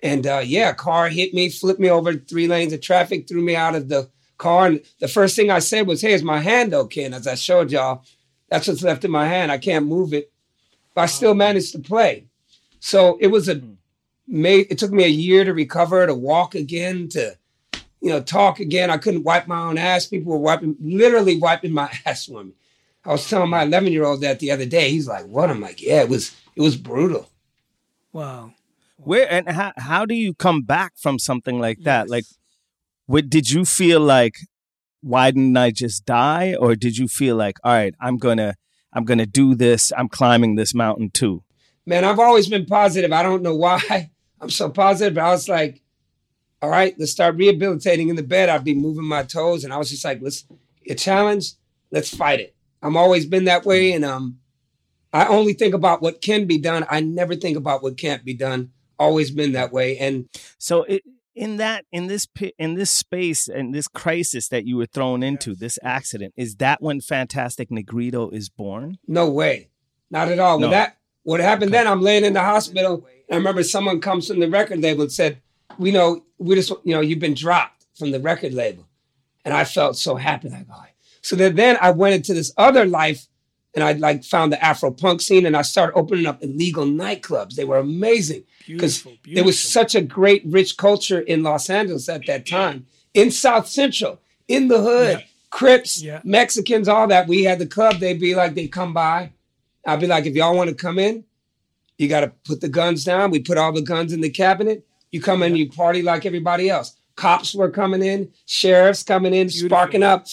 And 0.03 0.26
uh, 0.26 0.43
yeah, 0.45 0.70
a 0.70 0.74
car 0.74 1.09
hit 1.09 1.35
me, 1.35 1.49
flipped 1.49 1.80
me 1.80 1.91
over 1.91 2.14
three 2.14 2.47
lanes 2.47 2.72
of 2.72 2.80
traffic, 2.80 3.28
threw 3.28 3.43
me 3.43 3.57
out 3.57 3.74
of 3.74 3.89
the 3.89 4.11
car. 4.39 4.66
And 4.66 4.83
the 5.01 5.09
first 5.09 5.35
thing 5.37 5.51
I 5.51 5.61
said 5.61 5.87
was, 5.87 6.01
hey, 6.01 6.12
is 6.12 6.22
my 6.22 6.39
hand 6.39 6.74
okay? 6.74 7.05
And 7.05 7.14
as 7.14 7.26
I 7.26 7.35
showed 7.35 7.70
y'all, 7.70 8.05
that's 8.49 8.68
what's 8.68 8.83
left 8.83 9.05
in 9.05 9.11
my 9.11 9.26
hand. 9.26 9.51
I 9.51 9.59
can't 9.59 9.87
move 9.87 10.12
it. 10.12 10.32
But 10.95 11.03
I 11.03 11.07
still 11.07 11.34
managed 11.34 11.72
to 11.72 11.78
play. 11.78 12.26
So 12.80 13.16
it 13.20 13.28
was 13.28 13.49
a 13.49 13.57
hmm. 13.57 13.74
made 14.26 14.66
it 14.70 14.78
took 14.78 14.93
me 14.93 15.05
a 15.05 15.09
year 15.09 15.45
to 15.45 15.55
recover, 15.55 16.07
to 16.07 16.14
walk 16.14 16.55
again, 16.55 17.09
to 17.11 17.36
you 18.01 18.11
know, 18.11 18.20
talk 18.20 18.59
again. 18.59 18.90
I 18.90 18.99
couldn't 18.99 19.22
wipe 19.22 19.47
my 19.47 19.62
own 19.62 19.78
ass. 19.78 20.07
People 20.07 20.32
were 20.32 20.38
wiping 20.38 20.76
literally 20.80 21.38
wiping 21.38 21.72
my 21.72 21.90
ass 22.07 22.26
for 22.26 22.45
me. 22.45 22.53
I 23.05 23.11
was 23.11 23.28
telling 23.28 23.51
my 23.51 23.62
11 23.62 23.93
year 23.93 24.05
old 24.05 24.20
that 24.20 24.38
the 24.38 24.51
other 24.51 24.66
day. 24.66 24.90
He's 24.90 25.09
like, 25.09 25.26
what? 25.26 25.51
I'm 25.51 25.61
like, 25.61 25.80
yeah, 25.80 26.03
it 26.03 26.09
was 26.09 26.34
it 26.57 26.61
was 26.61 26.76
brutal. 26.76 27.30
Wow. 28.12 28.53
Where 28.97 29.30
and 29.32 29.49
how 29.49 29.72
how 29.76 30.05
do 30.05 30.14
you 30.14 30.34
come 30.34 30.62
back 30.62 30.95
from 30.97 31.18
something 31.18 31.59
like 31.61 31.82
that? 31.82 32.09
Like, 32.09 32.24
what 33.07 33.30
did 33.30 33.51
you 33.51 33.64
feel 33.64 34.01
like? 34.01 34.34
Why 35.01 35.30
didn't 35.30 35.57
I 35.57 35.70
just 35.70 36.05
die? 36.05 36.55
Or 36.59 36.76
did 36.76 36.97
you 36.97 37.09
feel 37.09 37.34
like, 37.34 37.59
all 37.64 37.72
right, 37.72 37.95
I'm 38.01 38.18
gonna 38.18 38.55
I'm 38.93 39.05
gonna 39.05 39.26
do 39.26 39.55
this. 39.55 39.93
I'm 39.97 40.09
climbing 40.09 40.55
this 40.57 40.74
mountain 40.74 41.11
too. 41.11 41.43
Man, 41.86 42.05
I've 42.05 42.18
always 42.18 42.49
been 42.49 42.66
positive. 42.66 43.12
I 43.12 43.22
don't 43.22 43.43
know 43.43 43.57
why 43.57 44.11
I'm 44.40 44.51
so 44.51 44.70
positive, 44.70 45.14
but 45.14 45.24
I 45.24 45.30
was 45.30 45.49
like, 45.49 45.82
all 46.61 46.70
right, 46.70 46.95
let's 46.99 47.12
start 47.12 47.36
rehabilitating 47.36 48.09
in 48.09 48.16
the 48.16 48.22
bed. 48.22 48.49
I'd 48.49 48.64
be 48.64 48.74
moving 48.74 49.05
my 49.05 49.24
toes, 49.24 49.64
and 49.64 49.72
I 49.72 49.78
was 49.78 49.90
just 49.90 50.05
like, 50.05 50.20
let's 50.22 50.45
a 50.88 50.95
challenge, 50.95 51.53
let's 51.90 52.14
fight 52.14 52.40
it. 52.40 52.55
I'm 52.82 52.97
always 52.97 53.26
been 53.26 53.45
that 53.45 53.64
way, 53.64 53.93
and 53.93 54.05
um, 54.05 54.38
I 55.12 55.26
only 55.26 55.53
think 55.53 55.74
about 55.74 56.03
what 56.03 56.20
can 56.20 56.47
be 56.47 56.59
done. 56.59 56.86
I 56.90 57.01
never 57.01 57.34
think 57.34 57.57
about 57.57 57.82
what 57.82 57.99
can't 57.99 58.24
be 58.24 58.34
done. 58.34 58.72
Always 58.99 59.30
been 59.30 59.53
that 59.53 59.72
way, 59.72 59.99
and 59.99 60.28
So 60.59 60.84
it, 60.84 61.03
in 61.35 61.57
that 61.57 61.85
in 61.93 62.07
this 62.07 62.26
in 62.59 62.74
this 62.74 62.91
space 62.91 63.49
and 63.49 63.74
this 63.74 63.89
crisis 63.89 64.49
that 64.49 64.66
you 64.66 64.76
were 64.76 64.87
thrown 64.87 65.22
into, 65.22 65.55
this 65.55 65.78
accident, 65.83 66.35
is 66.37 66.57
that 66.57 66.83
when 66.83 67.01
Fantastic 67.01 67.70
Negrito 67.70 68.30
is 68.30 68.49
born? 68.49 68.99
No 69.07 69.30
way. 69.30 69.68
Not 70.11 70.28
at 70.28 70.39
all. 70.39 70.59
No. 70.59 70.66
When 70.66 70.72
that 70.72 70.97
what 71.22 71.41
happened 71.41 71.72
then, 71.72 71.87
I'm 71.87 72.03
laying 72.03 72.24
in 72.24 72.33
the 72.33 72.41
hospital. 72.41 73.07
And 73.28 73.35
I 73.35 73.37
remember 73.37 73.62
someone 73.62 74.01
comes 74.01 74.28
from 74.28 74.41
the 74.41 74.51
record 74.51 74.80
label 74.80 75.03
and 75.03 75.12
said, 75.12 75.41
We 75.78 75.91
know, 75.91 76.24
we 76.39 76.55
just, 76.55 76.70
you 76.85 76.95
know, 76.95 77.01
you've 77.01 77.20
been 77.20 77.35
dropped 77.35 77.87
from 77.97 78.11
the 78.11 78.20
record 78.20 78.53
label. 78.53 78.87
And 79.45 79.55
I 79.55 79.64
felt 79.64 79.97
so 79.97 80.16
happy. 80.16 80.49
Like, 80.49 80.66
oh. 80.72 80.85
So 81.22 81.37
then, 81.37 81.55
then 81.55 81.78
I 81.80 81.93
went 81.93 82.14
into 82.16 82.35
this 82.35 82.53
other 82.57 82.85
life 82.85 83.26
and 83.74 83.82
I 83.82 83.92
like 83.92 84.24
found 84.24 84.52
the 84.52 84.62
Afro 84.64 84.90
punk 84.90 85.20
scene 85.20 85.46
and 85.46 85.56
I 85.56 85.62
started 85.62 85.94
opening 85.96 86.26
up 86.26 86.42
illegal 86.42 86.84
nightclubs. 86.84 87.54
They 87.54 87.64
were 87.64 87.78
amazing 87.78 88.44
because 88.66 89.06
there 89.26 89.44
was 89.44 89.58
such 89.58 89.94
a 89.94 90.02
great, 90.02 90.42
rich 90.46 90.76
culture 90.76 91.20
in 91.20 91.42
Los 91.42 91.70
Angeles 91.70 92.08
at 92.08 92.26
that 92.26 92.46
time, 92.46 92.86
in 93.14 93.30
South 93.30 93.66
Central, 93.66 94.20
in 94.48 94.68
the 94.68 94.80
hood, 94.80 95.24
Crips, 95.50 96.02
Yeah. 96.02 96.20
Mexicans, 96.24 96.88
all 96.88 97.06
that. 97.08 97.28
We 97.28 97.44
had 97.44 97.58
the 97.58 97.66
club. 97.66 97.98
They'd 97.98 98.18
be 98.18 98.34
like, 98.34 98.54
they'd 98.54 98.68
come 98.68 98.94
by. 98.94 99.32
I'd 99.86 100.00
be 100.00 100.06
like, 100.06 100.24
if 100.24 100.34
y'all 100.34 100.56
want 100.56 100.70
to 100.70 100.74
come 100.74 100.98
in, 100.98 101.24
you 101.98 102.08
got 102.08 102.20
to 102.20 102.28
put 102.46 102.62
the 102.62 102.70
guns 102.70 103.04
down. 103.04 103.30
We 103.30 103.40
put 103.40 103.58
all 103.58 103.70
the 103.72 103.82
guns 103.82 104.14
in 104.14 104.22
the 104.22 104.30
cabinet. 104.30 104.86
You 105.10 105.20
come 105.20 105.42
in, 105.42 105.54
you 105.54 105.70
party 105.70 106.00
like 106.00 106.24
everybody 106.24 106.70
else. 106.70 106.96
Cops 107.22 107.54
were 107.54 107.70
coming 107.70 108.02
in, 108.02 108.32
sheriffs 108.46 109.04
coming 109.04 109.32
in, 109.32 109.48
sparking 109.48 110.02
up. 110.02 110.26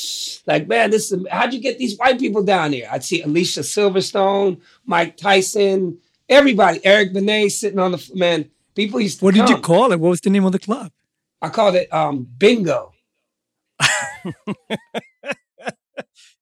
Like, 0.47 0.67
man, 0.67 0.89
this 0.89 1.11
is 1.11 1.23
how'd 1.29 1.53
you 1.53 1.59
get 1.59 1.77
these 1.77 1.95
white 1.99 2.17
people 2.17 2.41
down 2.41 2.73
here? 2.73 2.89
I'd 2.91 3.03
see 3.03 3.21
Alicia 3.21 3.59
Silverstone, 3.59 4.59
Mike 4.87 5.15
Tyson, 5.15 5.99
everybody, 6.27 6.83
Eric 6.83 7.13
Benet 7.13 7.49
sitting 7.49 7.77
on 7.77 7.91
the 7.91 8.11
man. 8.15 8.49
People 8.73 8.99
used 8.99 9.19
to 9.19 9.25
What 9.25 9.35
did 9.35 9.49
you 9.49 9.59
call 9.59 9.91
it? 9.91 9.99
What 9.99 10.09
was 10.09 10.21
the 10.21 10.31
name 10.31 10.45
of 10.45 10.51
the 10.51 10.57
club? 10.57 10.91
I 11.43 11.49
called 11.49 11.75
it 11.75 11.93
um, 11.93 12.27
bingo. 12.39 12.91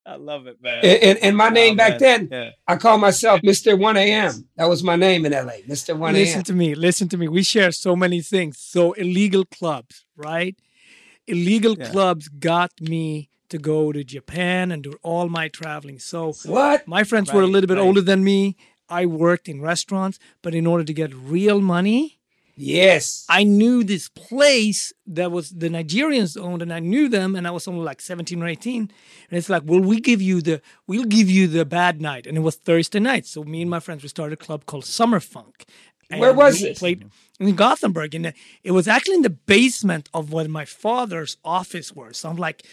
I 0.08 0.16
love 0.16 0.48
it, 0.48 0.62
man. 0.62 0.80
And, 0.86 1.04
and, 1.04 1.18
and 1.20 1.38
my 1.38 1.50
name 1.50 1.74
Oh, 1.74 1.78
back 1.78 2.00
man. 2.00 2.28
then, 2.30 2.30
Yeah. 2.32 2.50
I 2.68 2.78
called 2.78 3.02
myself 3.02 3.42
Mr. 3.42 3.78
1 3.78 3.98
a.m. 3.98 4.48
That 4.56 4.70
was 4.70 4.82
my 4.84 4.96
name 4.96 5.26
in 5.26 5.34
LA, 5.34 5.58
Mr. 5.68 5.98
1 5.98 6.16
AM. 6.16 6.22
Listen 6.22 6.44
to 6.44 6.54
me. 6.54 6.76
Listen 6.76 7.10
to 7.10 7.18
me. 7.18 7.28
We 7.28 7.44
share 7.44 7.72
so 7.74 7.96
many 7.96 8.22
things. 8.22 8.58
So 8.58 8.94
illegal 8.94 9.44
clubs, 9.46 10.06
right? 10.16 10.56
Illegal 11.28 11.76
Yeah. 11.78 11.90
clubs 11.92 12.30
got 12.30 12.72
me 12.80 13.30
to 13.50 13.58
go 13.58 13.92
to 13.92 14.04
Japan 14.04 14.72
and 14.72 14.82
do 14.84 14.94
all 15.04 15.28
my 15.30 15.50
traveling. 15.50 16.00
So 16.00 16.34
What? 16.46 16.88
my 16.88 17.04
friends 17.04 17.32
were 17.34 17.42
a 17.42 17.48
little 17.48 17.68
bit 17.68 17.78
right. 17.78 17.84
older 17.88 18.02
than 18.02 18.24
me. 18.24 18.56
I 18.90 19.06
worked 19.06 19.50
in 19.50 19.60
restaurants, 19.62 20.20
but 20.42 20.56
in 20.56 20.66
order 20.66 20.86
to 20.86 20.94
get 20.94 21.14
real 21.14 21.60
money, 21.60 22.17
Yes. 22.60 23.24
I 23.30 23.44
knew 23.44 23.84
this 23.84 24.10
place 24.10 24.92
that 25.06 25.32
was 25.32 25.52
the 25.52 25.70
Nigerians 25.70 26.42
owned, 26.42 26.64
and 26.64 26.74
I 26.74 26.80
knew 26.80 27.08
them, 27.08 27.36
and 27.36 27.48
I 27.48 27.52
was 27.52 27.68
only 27.68 27.84
like 27.84 28.02
17 28.02 28.42
or 28.42 28.48
18. 28.48 28.82
And 28.82 28.92
it's 29.38 29.48
like, 29.48 29.62
well, 29.64 29.80
we 29.80 30.02
give 30.02 30.24
you 30.24 30.42
the 30.42 30.62
we'll 30.88 31.06
give 31.06 31.30
you 31.30 31.48
the 31.48 31.66
bad 31.66 32.02
night, 32.02 32.26
and 32.26 32.36
it 32.36 32.42
was 32.42 32.56
Thursday 32.56 33.00
night. 33.00 33.28
So 33.28 33.44
me 33.44 33.62
and 33.62 33.70
my 33.70 33.80
friends 33.80 34.02
we 34.02 34.10
started 34.10 34.34
a 34.34 34.44
club 34.44 34.66
called 34.66 34.86
Summer 34.86 35.20
Funk. 35.20 35.66
Where 36.10 36.34
was 36.34 36.64
it? 36.64 36.78
Played 36.78 37.06
in 37.40 37.56
Gothenburg, 37.56 38.16
and 38.16 38.34
it 38.64 38.72
was 38.72 38.88
actually 38.88 39.16
in 39.16 39.22
the 39.22 39.30
basement 39.30 40.10
of 40.12 40.32
what 40.32 40.50
my 40.50 40.66
father's 40.66 41.38
office 41.46 41.96
was. 41.96 42.18
So 42.18 42.30
I'm 42.30 42.38
like. 42.38 42.66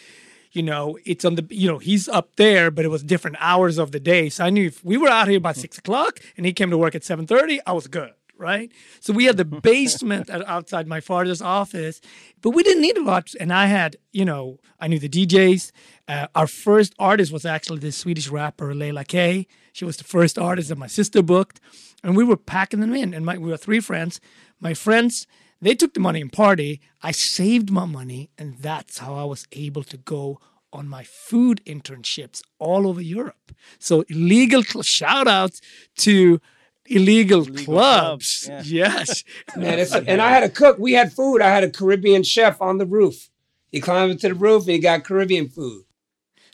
You 0.56 0.62
know, 0.62 0.96
it's 1.04 1.24
on 1.24 1.34
the. 1.34 1.44
You 1.50 1.66
know, 1.66 1.78
he's 1.78 2.08
up 2.08 2.36
there, 2.36 2.70
but 2.70 2.84
it 2.84 2.88
was 2.88 3.02
different 3.02 3.38
hours 3.40 3.76
of 3.76 3.90
the 3.90 3.98
day. 3.98 4.28
So 4.28 4.44
I 4.44 4.50
knew 4.50 4.68
if 4.68 4.84
we 4.84 4.96
were 4.96 5.08
out 5.08 5.26
here 5.26 5.40
by 5.40 5.52
hmm. 5.52 5.58
six 5.58 5.78
o'clock 5.78 6.20
and 6.36 6.46
he 6.46 6.52
came 6.52 6.70
to 6.70 6.78
work 6.78 6.94
at 6.94 7.02
seven 7.02 7.26
thirty, 7.26 7.58
I 7.66 7.72
was 7.72 7.88
good 7.88 8.12
right? 8.38 8.70
So 9.00 9.12
we 9.12 9.24
had 9.24 9.36
the 9.36 9.44
basement 9.70 10.30
outside 10.30 10.86
my 10.86 11.00
father's 11.00 11.42
office, 11.42 12.00
but 12.40 12.50
we 12.50 12.62
didn't 12.62 12.82
need 12.82 12.96
a 12.96 13.02
lot. 13.02 13.30
And 13.38 13.52
I 13.52 13.66
had, 13.66 13.96
you 14.12 14.24
know, 14.24 14.58
I 14.80 14.88
knew 14.88 14.98
the 14.98 15.08
DJs. 15.08 15.72
Uh, 16.08 16.26
our 16.34 16.46
first 16.46 16.94
artist 16.98 17.32
was 17.32 17.44
actually 17.44 17.78
this 17.78 17.96
Swedish 17.96 18.28
rapper 18.28 18.74
Leila 18.74 19.04
K. 19.04 19.46
She 19.72 19.84
was 19.84 19.96
the 19.96 20.04
first 20.04 20.38
artist 20.38 20.68
that 20.68 20.78
my 20.78 20.86
sister 20.86 21.22
booked, 21.22 21.60
and 22.02 22.16
we 22.16 22.24
were 22.24 22.36
packing 22.36 22.80
them 22.80 22.94
in. 22.94 23.14
And 23.14 23.24
my, 23.24 23.38
we 23.38 23.50
were 23.50 23.56
three 23.56 23.80
friends. 23.80 24.20
My 24.60 24.74
friends, 24.74 25.26
they 25.60 25.74
took 25.74 25.94
the 25.94 26.00
money 26.00 26.20
and 26.20 26.32
party. 26.32 26.80
I 27.02 27.12
saved 27.12 27.70
my 27.70 27.86
money, 27.86 28.30
and 28.38 28.58
that's 28.58 28.98
how 28.98 29.14
I 29.14 29.24
was 29.24 29.46
able 29.52 29.82
to 29.84 29.96
go 29.96 30.38
on 30.74 30.88
my 30.88 31.04
food 31.04 31.62
internships 31.64 32.42
all 32.58 32.86
over 32.86 33.00
Europe. 33.00 33.52
So 33.78 34.04
illegal 34.08 34.62
shout 34.82 35.28
outs 35.28 35.60
to 35.98 36.40
illegal, 36.86 37.44
clubs. 37.44 38.46
clubs, 38.46 38.70
Yes. 38.70 39.24
Man, 39.56 39.78
it's 39.78 39.94
and 39.94 40.20
I 40.20 40.30
had 40.30 40.42
a 40.42 40.48
cook. 40.48 40.78
We 40.78 40.92
had 40.92 41.12
food. 41.12 41.40
I 41.40 41.48
had 41.50 41.64
a 41.64 41.70
Caribbean 41.70 42.22
chef 42.22 42.60
on 42.60 42.78
the 42.78 42.86
roof. 42.86 43.30
He 43.70 43.80
climbed 43.80 44.12
into 44.12 44.28
the 44.28 44.34
roof 44.34 44.62
and 44.64 44.72
he 44.72 44.78
got 44.78 45.04
Caribbean 45.04 45.48
food. 45.48 45.84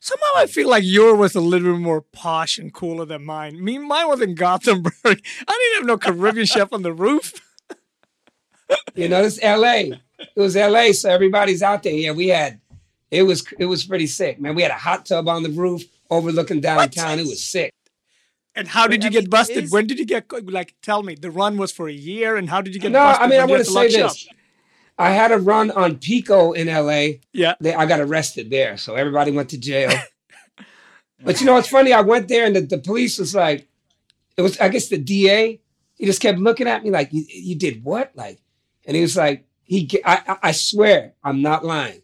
Somehow 0.01 0.31
I 0.37 0.47
feel 0.47 0.69
like 0.69 0.85
yours 0.87 1.19
was 1.19 1.35
a 1.35 1.41
little 1.41 1.75
bit 1.75 1.81
more 1.81 2.01
posh 2.01 2.57
and 2.57 2.73
cooler 2.73 3.05
than 3.05 3.25
mine. 3.27 3.63
Me, 3.63 3.77
mine 3.77 4.09
was 4.09 4.23
in 4.23 4.35
Gothenburg. 4.35 4.93
I 5.05 5.13
didn't 5.13 5.75
have 5.77 5.87
no 5.87 5.99
Caribbean 5.99 6.47
chef 6.47 6.73
on 6.73 6.83
the 6.83 6.93
roof. 6.93 7.35
You 8.95 9.09
know, 9.09 9.23
it's 9.23 9.43
LA. 9.43 9.97
It 10.19 10.37
was 10.37 10.57
LA, 10.57 10.93
so 10.93 11.11
everybody's 11.11 11.63
out 11.63 11.83
there. 11.83 11.93
Yeah, 11.93 12.13
we 12.13 12.29
had 12.29 12.61
it 13.11 13.25
was 13.25 13.45
it 13.59 13.67
was 13.67 13.85
pretty 13.85 14.07
sick, 14.07 14.41
man. 14.41 14.55
We 14.55 14.63
had 14.63 14.71
a 14.71 14.75
hot 14.75 15.05
tub 15.05 15.29
on 15.29 15.43
the 15.43 15.51
roof 15.51 15.83
overlooking 16.09 16.61
downtown. 16.61 17.19
It 17.19 17.27
was 17.27 17.43
sick. 17.43 17.73
And 18.57 18.67
how 18.69 18.87
did 18.89 19.01
But, 19.01 19.05
you 19.05 19.09
I 19.09 19.13
get 19.13 19.23
mean, 19.25 19.31
busted? 19.31 19.65
is- 19.65 19.71
When 19.71 19.87
did 19.87 19.99
you 19.99 20.05
get 20.07 20.27
like? 20.51 20.75
Tell 20.83 21.03
me. 21.03 21.15
The 21.15 21.31
run 21.31 21.57
was 21.57 21.71
for 21.73 21.89
a 21.89 21.93
year, 21.93 22.37
and 22.37 22.49
how 22.51 22.61
did 22.61 22.75
you 22.75 22.81
get 22.81 22.93
busted? 22.93 22.93
No, 22.93 23.05
busted? 23.07 23.25
I 23.25 23.29
mean, 23.29 23.41
I'm 23.41 23.49
going 23.49 23.61
to 23.61 23.65
say 23.71 23.89
this. 23.89 24.29
I 24.99 25.11
had 25.11 25.33
a 25.33 25.39
run 25.39 25.71
on 25.71 25.97
Pico 25.97 26.53
in 26.53 26.67
LA. 26.67 27.21
Yeah. 27.33 27.55
They, 27.61 27.73
I 27.75 27.87
got 27.87 28.01
arrested 28.01 28.51
there, 28.51 28.77
so 28.77 28.97
everybody 28.97 29.31
went 29.31 29.49
to 29.51 29.59
jail. 29.59 29.91
but 31.25 31.41
you 31.41 31.47
know, 31.47 31.57
it's 31.57 31.69
funny. 31.69 31.93
I 31.93 32.01
went 32.03 32.29
there, 32.29 32.45
and 32.45 32.55
the, 32.57 32.61
the 32.63 32.79
police 32.79 33.19
was 33.19 33.35
like, 33.35 33.67
it 34.37 34.43
was 34.43 34.59
I 34.61 34.69
guess 34.69 34.89
the 34.89 34.99
DA. 34.99 35.61
He 35.95 36.07
just 36.07 36.21
kept 36.21 36.39
looking 36.39 36.67
at 36.67 36.83
me 36.83 36.91
like, 36.91 37.13
"You, 37.13 37.25
you 37.29 37.55
did 37.57 37.85
what?" 37.85 38.11
Like, 38.15 38.41
and 38.87 38.97
he 38.97 39.03
was 39.03 39.17
like, 39.17 39.47
"He, 39.65 39.89
I- 40.05 40.39
I 40.43 40.53
swear, 40.53 41.13
I'm 41.23 41.41
not 41.43 41.65
lying. 41.65 42.03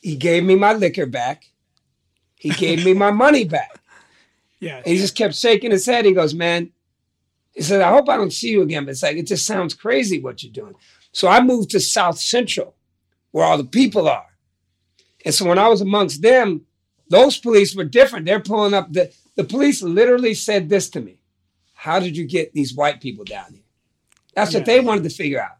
He 0.00 0.16
gave 0.16 0.42
me 0.44 0.54
my 0.56 0.72
liquor 0.74 1.06
back. 1.06 1.44
He 2.36 2.50
gave 2.50 2.84
me 2.84 2.94
my 2.94 3.10
money 3.10 3.44
back." 3.44 3.78
Yeah. 4.62 4.76
And 4.76 4.86
he 4.86 4.96
just 4.96 5.16
kept 5.16 5.34
shaking 5.34 5.72
his 5.72 5.84
head. 5.84 6.04
He 6.04 6.12
goes, 6.12 6.34
Man, 6.34 6.70
he 7.52 7.62
said, 7.62 7.80
I 7.80 7.90
hope 7.90 8.08
I 8.08 8.16
don't 8.16 8.32
see 8.32 8.50
you 8.50 8.62
again. 8.62 8.84
But 8.84 8.92
it's 8.92 9.02
like, 9.02 9.16
it 9.16 9.26
just 9.26 9.44
sounds 9.44 9.74
crazy 9.74 10.20
what 10.20 10.42
you're 10.42 10.52
doing. 10.52 10.74
So 11.10 11.26
I 11.26 11.40
moved 11.42 11.70
to 11.70 11.80
South 11.80 12.18
Central, 12.18 12.76
where 13.32 13.44
all 13.44 13.58
the 13.58 13.64
people 13.64 14.08
are. 14.08 14.26
And 15.24 15.34
so 15.34 15.44
when 15.46 15.58
I 15.58 15.66
was 15.66 15.80
amongst 15.80 16.22
them, 16.22 16.62
those 17.08 17.36
police 17.38 17.74
were 17.74 17.84
different. 17.84 18.24
They're 18.24 18.40
pulling 18.40 18.72
up 18.72 18.92
the 18.92 19.12
the 19.34 19.44
police 19.44 19.82
literally 19.82 20.34
said 20.34 20.68
this 20.68 20.88
to 20.90 21.00
me. 21.00 21.18
How 21.74 21.98
did 21.98 22.16
you 22.16 22.24
get 22.24 22.52
these 22.52 22.72
white 22.74 23.00
people 23.00 23.24
down 23.24 23.52
here? 23.52 23.62
That's 24.34 24.52
Yeah. 24.52 24.60
what 24.60 24.66
they 24.66 24.78
wanted 24.80 25.02
to 25.04 25.10
figure 25.10 25.42
out. 25.42 25.56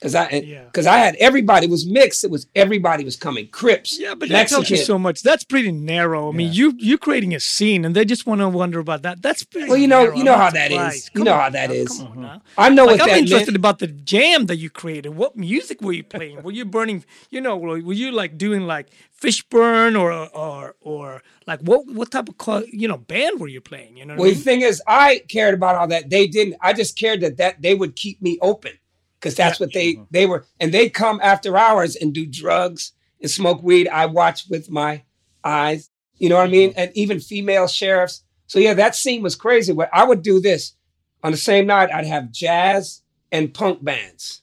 Cause 0.00 0.14
I 0.14 0.30
Yeah. 0.30 0.62
because 0.64 0.86
I 0.86 0.98
had 0.98 1.16
everybody 1.16 1.66
it 1.66 1.70
was 1.70 1.84
mixed. 1.84 2.22
It 2.22 2.30
was 2.30 2.46
everybody 2.54 3.02
was 3.04 3.16
coming. 3.16 3.48
Crips, 3.48 3.98
Yeah, 3.98 4.14
but 4.14 4.28
that 4.28 4.46
tells 4.46 4.70
you 4.70 4.76
so 4.76 4.96
much. 4.96 5.22
That's 5.22 5.42
pretty 5.42 5.72
narrow. 5.72 6.28
I 6.28 6.32
mean, 6.36 6.52
you 6.52 6.74
you're 6.78 6.98
creating 6.98 7.34
a 7.34 7.40
scene, 7.40 7.84
and 7.84 7.96
they 7.96 8.04
just 8.04 8.24
want 8.24 8.40
to 8.40 8.48
wonder 8.48 8.78
about 8.78 9.02
that. 9.02 9.22
That's 9.22 9.42
pretty. 9.42 9.68
Well, 9.68 9.76
you 9.76 9.88
know- 9.88 10.14
you 10.14 10.22
know 10.22 10.36
how 10.36 10.50
that 10.50 10.70
is. 10.70 10.76
surprised. 10.76 11.10
You 11.16 11.24
know 11.24 11.32
on 11.34 11.40
how 11.40 11.50
that 11.50 11.70
now, 11.70 11.74
is. 11.74 12.00
On. 12.00 12.06
Mm-hmm. 12.06 12.36
I 12.56 12.68
know 12.68 12.84
Like, 12.84 12.92
what 13.00 13.02
I'm 13.02 13.08
that 13.08 13.18
interested 13.18 13.46
meant. 13.48 13.56
about 13.56 13.78
the 13.80 13.88
jam 13.88 14.46
that 14.46 14.56
you 14.56 14.70
created. 14.70 15.16
What 15.16 15.36
music 15.36 15.80
were 15.82 15.92
you 15.92 16.04
playing? 16.04 16.42
Were 16.44 16.52
you 16.52 16.64
burning? 16.64 17.04
You 17.30 17.40
know, 17.40 17.56
were 17.56 17.80
were 17.80 17.92
you 17.92 18.12
like 18.12 18.38
doing 18.38 18.68
like 18.68 18.86
Fishbone 19.10 19.96
or 19.96 20.12
or 20.12 20.76
or 20.80 21.22
like 21.46 21.60
what 21.60 21.86
what 21.88 22.12
type 22.12 22.28
of 22.28 22.38
co- 22.38 22.64
you 22.72 22.86
know 22.86 22.98
band 22.98 23.40
were 23.40 23.48
you 23.48 23.60
playing? 23.60 23.96
You 23.96 24.06
know, 24.06 24.14
what 24.14 24.20
Well, 24.20 24.30
I 24.30 24.34
the 24.34 24.40
thing 24.40 24.60
is, 24.62 24.80
I 24.86 25.22
cared 25.28 25.54
about 25.54 25.74
all 25.74 25.88
that. 25.88 26.08
They 26.08 26.28
didn't. 26.28 26.54
I 26.60 26.72
just 26.72 26.96
cared 26.96 27.20
that 27.22 27.36
that 27.38 27.60
they 27.60 27.74
would 27.74 27.96
keep 27.96 28.22
me 28.22 28.38
open 28.40 28.72
because 29.20 29.34
that's 29.34 29.58
what 29.60 29.72
they 29.72 29.98
they 30.10 30.26
were, 30.26 30.44
and 30.60 30.72
they 30.72 30.88
come 30.88 31.20
after 31.22 31.56
hours 31.56 31.96
and 31.96 32.12
do 32.12 32.26
drugs 32.26 32.92
and 33.20 33.30
smoke 33.30 33.62
weed. 33.62 33.88
I 33.88 34.06
watch 34.06 34.46
with 34.48 34.70
my 34.70 35.02
eyes. 35.44 35.90
You 36.18 36.28
know 36.28 36.36
what 36.36 36.46
I 36.48 36.50
mean? 36.50 36.72
And 36.76 36.90
even 36.94 37.20
female 37.20 37.68
sheriffs. 37.68 38.24
So 38.46 38.58
yeah, 38.58 38.74
that 38.74 38.96
scene 38.96 39.22
was 39.22 39.36
crazy. 39.36 39.72
But 39.72 39.88
I 39.92 40.04
would 40.04 40.22
do 40.22 40.40
this 40.40 40.74
on 41.22 41.32
the 41.32 41.38
same 41.38 41.66
night. 41.66 41.90
I'd 41.92 42.06
have 42.06 42.32
jazz 42.32 43.02
and 43.30 43.52
punk 43.52 43.84
bands. 43.84 44.42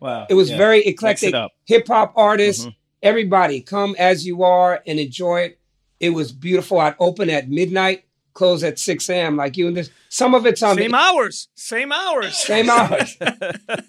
Wow. 0.00 0.26
It 0.28 0.34
was 0.34 0.50
Yeah. 0.50 0.56
very 0.58 0.84
eclectic. 0.84 1.34
Hip 1.66 1.86
hop 1.88 2.12
artists, 2.16 2.66
Mhm. 2.66 2.74
everybody 3.02 3.60
come 3.60 3.94
as 3.98 4.26
you 4.26 4.42
are 4.42 4.82
and 4.86 4.98
enjoy 4.98 5.42
it. 5.42 5.58
It 6.00 6.10
was 6.10 6.32
beautiful. 6.32 6.78
I'd 6.78 6.96
open 6.98 7.30
at 7.30 7.48
midnight, 7.48 8.04
close 8.36 8.62
at 8.62 8.78
6 8.78 9.08
a.m. 9.08 9.36
Like 9.36 9.56
you 9.56 9.66
and 9.66 9.76
this. 9.76 9.90
Some 10.08 10.34
of 10.34 10.46
it's 10.46 10.62
on 10.62 10.76
same 10.76 10.92
the 10.92 10.96
hours, 10.96 11.48
same 11.54 11.90
hours, 11.90 12.36
same 12.36 12.70
hours. 12.70 13.16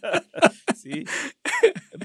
See, 0.75 1.05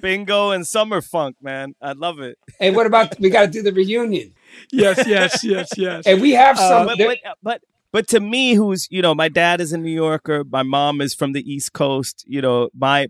bingo 0.01 0.51
and 0.51 0.66
summer 0.66 1.01
funk, 1.01 1.36
man. 1.40 1.74
I 1.80 1.93
love 1.93 2.18
it. 2.18 2.36
hey, 2.59 2.70
what 2.70 2.86
about 2.86 3.18
we 3.18 3.30
got 3.30 3.43
to 3.43 3.49
do 3.49 3.62
the 3.62 3.72
reunion? 3.72 4.34
yes, 4.70 5.07
yes, 5.07 5.43
yes, 5.43 5.70
yes. 5.76 6.07
And 6.07 6.20
we 6.20 6.32
have 6.32 6.59
uh, 6.59 6.68
some. 6.68 6.86
but, 6.86 6.99
but 6.99 7.18
but 7.43 7.62
but 7.93 8.09
to 8.09 8.20
me, 8.20 8.55
who's 8.55 8.88
you 8.90 9.01
know, 9.01 9.14
my 9.14 9.28
dad 9.28 9.61
is 9.61 9.72
a 9.72 9.78
New 9.78 9.93
Yorker, 9.93 10.45
my 10.45 10.62
mom 10.62 11.01
is 11.01 11.14
from 11.14 11.32
the 11.32 11.51
East 11.51 11.72
Coast. 11.72 12.24
You 12.26 12.43
know, 12.43 12.68
my 12.76 13.07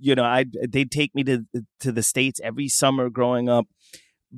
you 0.00 0.14
know, 0.14 0.24
I 0.24 0.46
they'd 0.68 0.90
take 0.90 1.14
me 1.14 1.22
to 1.24 1.44
to 1.80 1.92
the 1.92 2.02
states 2.02 2.40
every 2.42 2.68
summer 2.68 3.10
growing 3.10 3.48
up. 3.48 3.66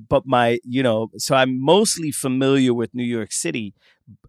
But 0.09 0.27
my, 0.27 0.59
you 0.63 0.83
know, 0.83 1.09
so 1.17 1.35
I'm 1.35 1.59
mostly 1.59 2.11
familiar 2.13 2.75
with 2.75 2.95
New 2.95 3.03
York 3.03 3.33
City. 3.33 3.73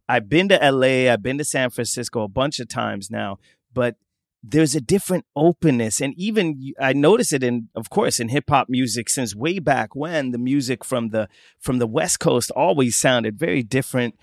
I've 0.09 0.29
been 0.29 0.49
to 0.49 0.71
LA, 0.71 1.11
I've 1.11 1.23
been 1.23 1.37
to 1.37 1.45
San 1.45 1.69
Francisco 1.69 2.23
a 2.23 2.27
bunch 2.27 2.59
of 2.59 2.67
times 2.67 3.09
now, 3.11 3.39
but 3.73 3.95
there's 4.43 4.75
a 4.75 4.81
different 4.81 5.25
openness 5.35 5.99
and 5.99 6.13
even 6.15 6.71
i 6.79 6.93
notice 6.93 7.33
it 7.33 7.41
in 7.41 7.69
of 7.75 7.89
course 7.89 8.19
in 8.19 8.29
hip 8.29 8.45
hop 8.47 8.69
music 8.69 9.09
since 9.09 9.35
way 9.35 9.57
back 9.57 9.95
when 9.95 10.29
the 10.29 10.37
music 10.37 10.85
from 10.85 11.09
the 11.09 11.27
from 11.59 11.79
the 11.79 11.87
west 11.87 12.19
coast 12.19 12.51
always 12.51 12.95
sounded 12.95 13.37
very 13.37 13.63
different 13.63 14.15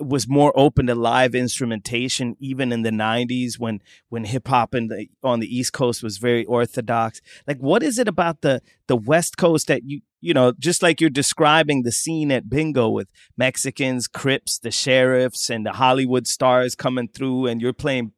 was 0.00 0.28
more 0.28 0.52
open 0.56 0.86
to 0.86 0.94
live 0.94 1.34
instrumentation 1.34 2.36
even 2.38 2.72
in 2.72 2.82
the 2.82 2.90
90s 2.90 3.58
when 3.58 3.80
when 4.08 4.24
hip 4.24 4.48
hop 4.48 4.72
the 4.72 5.08
on 5.22 5.40
the 5.40 5.56
east 5.56 5.72
coast 5.72 6.02
was 6.02 6.18
very 6.18 6.44
orthodox. 6.44 7.20
Like 7.46 7.58
what 7.58 7.82
is 7.82 7.98
it 7.98 8.08
about 8.08 8.40
the 8.40 8.62
the 8.86 8.96
west 8.96 9.36
coast 9.36 9.66
that 9.68 9.84
you 9.84 10.00
you 10.22 10.32
know 10.32 10.52
just 10.58 10.82
like 10.82 11.00
you're 11.00 11.10
describing 11.10 11.82
the 11.82 11.92
scene 11.92 12.30
at 12.30 12.48
bingo 12.48 12.88
with 12.88 13.08
mexicans 13.36 14.08
crips 14.08 14.58
the 14.58 14.70
sheriffs 14.70 15.50
and 15.50 15.66
the 15.66 15.72
hollywood 15.72 16.26
stars 16.26 16.74
coming 16.74 17.08
through 17.08 17.46
and 17.46 17.60
you're 17.60 17.72
playing 17.72 18.12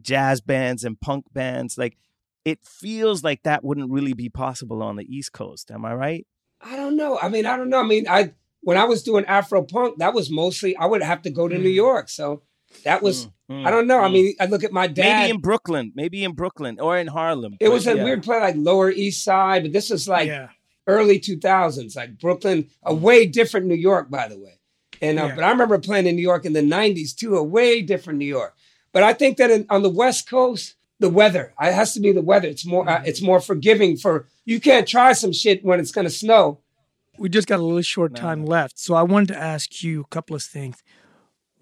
jazz 0.00 0.40
bands 0.40 0.84
and 0.84 1.00
punk 1.00 1.26
bands 1.32 1.76
like 1.76 1.98
it 2.44 2.60
feels 2.64 3.22
like 3.22 3.42
that 3.42 3.62
wouldn't 3.62 3.90
really 3.90 4.14
be 4.14 4.28
possible 4.28 4.82
on 4.82 4.96
the 4.96 5.04
east 5.14 5.32
coast 5.32 5.70
am 5.70 5.84
i 5.84 5.92
right 5.92 6.26
I 6.62 6.76
don't 6.76 6.96
know. 6.96 7.18
I 7.18 7.28
mean, 7.28 7.46
I 7.46 7.56
don't 7.56 7.70
know. 7.70 7.80
I 7.80 7.86
mean, 7.86 8.06
I 8.08 8.32
when 8.60 8.76
I 8.76 8.84
was 8.84 9.02
doing 9.02 9.24
Afro 9.24 9.62
punk, 9.62 9.98
that 9.98 10.12
was 10.12 10.30
mostly 10.30 10.76
I 10.76 10.86
would 10.86 11.02
have 11.02 11.22
to 11.22 11.30
go 11.30 11.48
to 11.48 11.56
New 11.56 11.70
York. 11.70 12.08
So 12.08 12.42
that 12.84 13.02
was 13.02 13.28
Mm, 13.50 13.66
I 13.66 13.70
don't 13.72 13.88
know. 13.88 13.98
I 14.00 14.06
mm. 14.06 14.12
mean, 14.12 14.34
I 14.38 14.46
look 14.46 14.62
at 14.62 14.70
my 14.70 14.86
dad. 14.86 15.22
maybe 15.22 15.30
in 15.30 15.40
brooklyn 15.40 15.92
maybe 15.96 16.22
in 16.22 16.34
brooklyn 16.34 16.78
or 16.78 16.96
in 16.96 17.08
harlem 17.08 17.56
it 17.58 17.68
was 17.68 17.88
a 17.88 17.96
yeah. 17.96 18.04
weird 18.04 18.22
play 18.22 18.38
like 18.38 18.54
Lower 18.56 18.90
East 18.90 19.24
Side, 19.24 19.64
but 19.64 19.72
this 19.72 19.90
was 19.90 20.06
like 20.06 20.28
yeah. 20.28 20.50
Early 20.86 21.18
2000s, 21.20 21.96
like 21.96 22.18
Brooklyn, 22.18 22.68
a 22.82 22.94
way 22.94 23.26
different 23.26 23.66
New 23.66 23.74
York, 23.74 24.10
by 24.10 24.28
the 24.28 24.38
way. 24.38 24.58
And 25.00 25.18
uh, 25.18 25.26
Yeah. 25.26 25.34
but 25.34 25.44
I 25.44 25.50
remember 25.50 25.78
playing 25.78 26.06
in 26.06 26.16
New 26.16 26.22
York 26.22 26.44
in 26.44 26.52
the 26.52 26.60
'90s 26.62 27.14
too, 27.14 27.36
a 27.36 27.42
way 27.42 27.80
different 27.82 28.18
New 28.18 28.26
York. 28.26 28.54
But 28.92 29.02
I 29.02 29.12
think 29.12 29.36
that 29.38 29.50
in, 29.50 29.66
on 29.70 29.82
the 29.82 29.88
West 29.88 30.28
Coast, 30.28 30.74
the 30.98 31.08
weather 31.08 31.54
it 31.60 31.72
has 31.72 31.94
to 31.94 32.00
be 32.00 32.12
the 32.12 32.20
weather. 32.22 32.48
It's 32.48 32.66
more 32.66 32.88
uh, 32.88 33.02
it's 33.06 33.22
more 33.22 33.40
forgiving 33.40 33.96
for 33.96 34.26
you 34.44 34.60
can't 34.60 34.86
try 34.86 35.12
some 35.14 35.32
shit 35.32 35.64
when 35.64 35.80
it's 35.80 35.92
gonna 35.92 36.10
snow. 36.10 36.58
We 37.18 37.28
just 37.28 37.48
got 37.48 37.60
a 37.60 37.62
little 37.62 37.82
short 37.82 38.14
time 38.14 38.44
left. 38.44 38.78
So 38.78 38.94
I 38.94 39.02
wanted 39.02 39.28
to 39.28 39.38
ask 39.38 39.82
you 39.82 40.00
a 40.02 40.06
couple 40.06 40.34
of 40.36 40.42
things. 40.42 40.82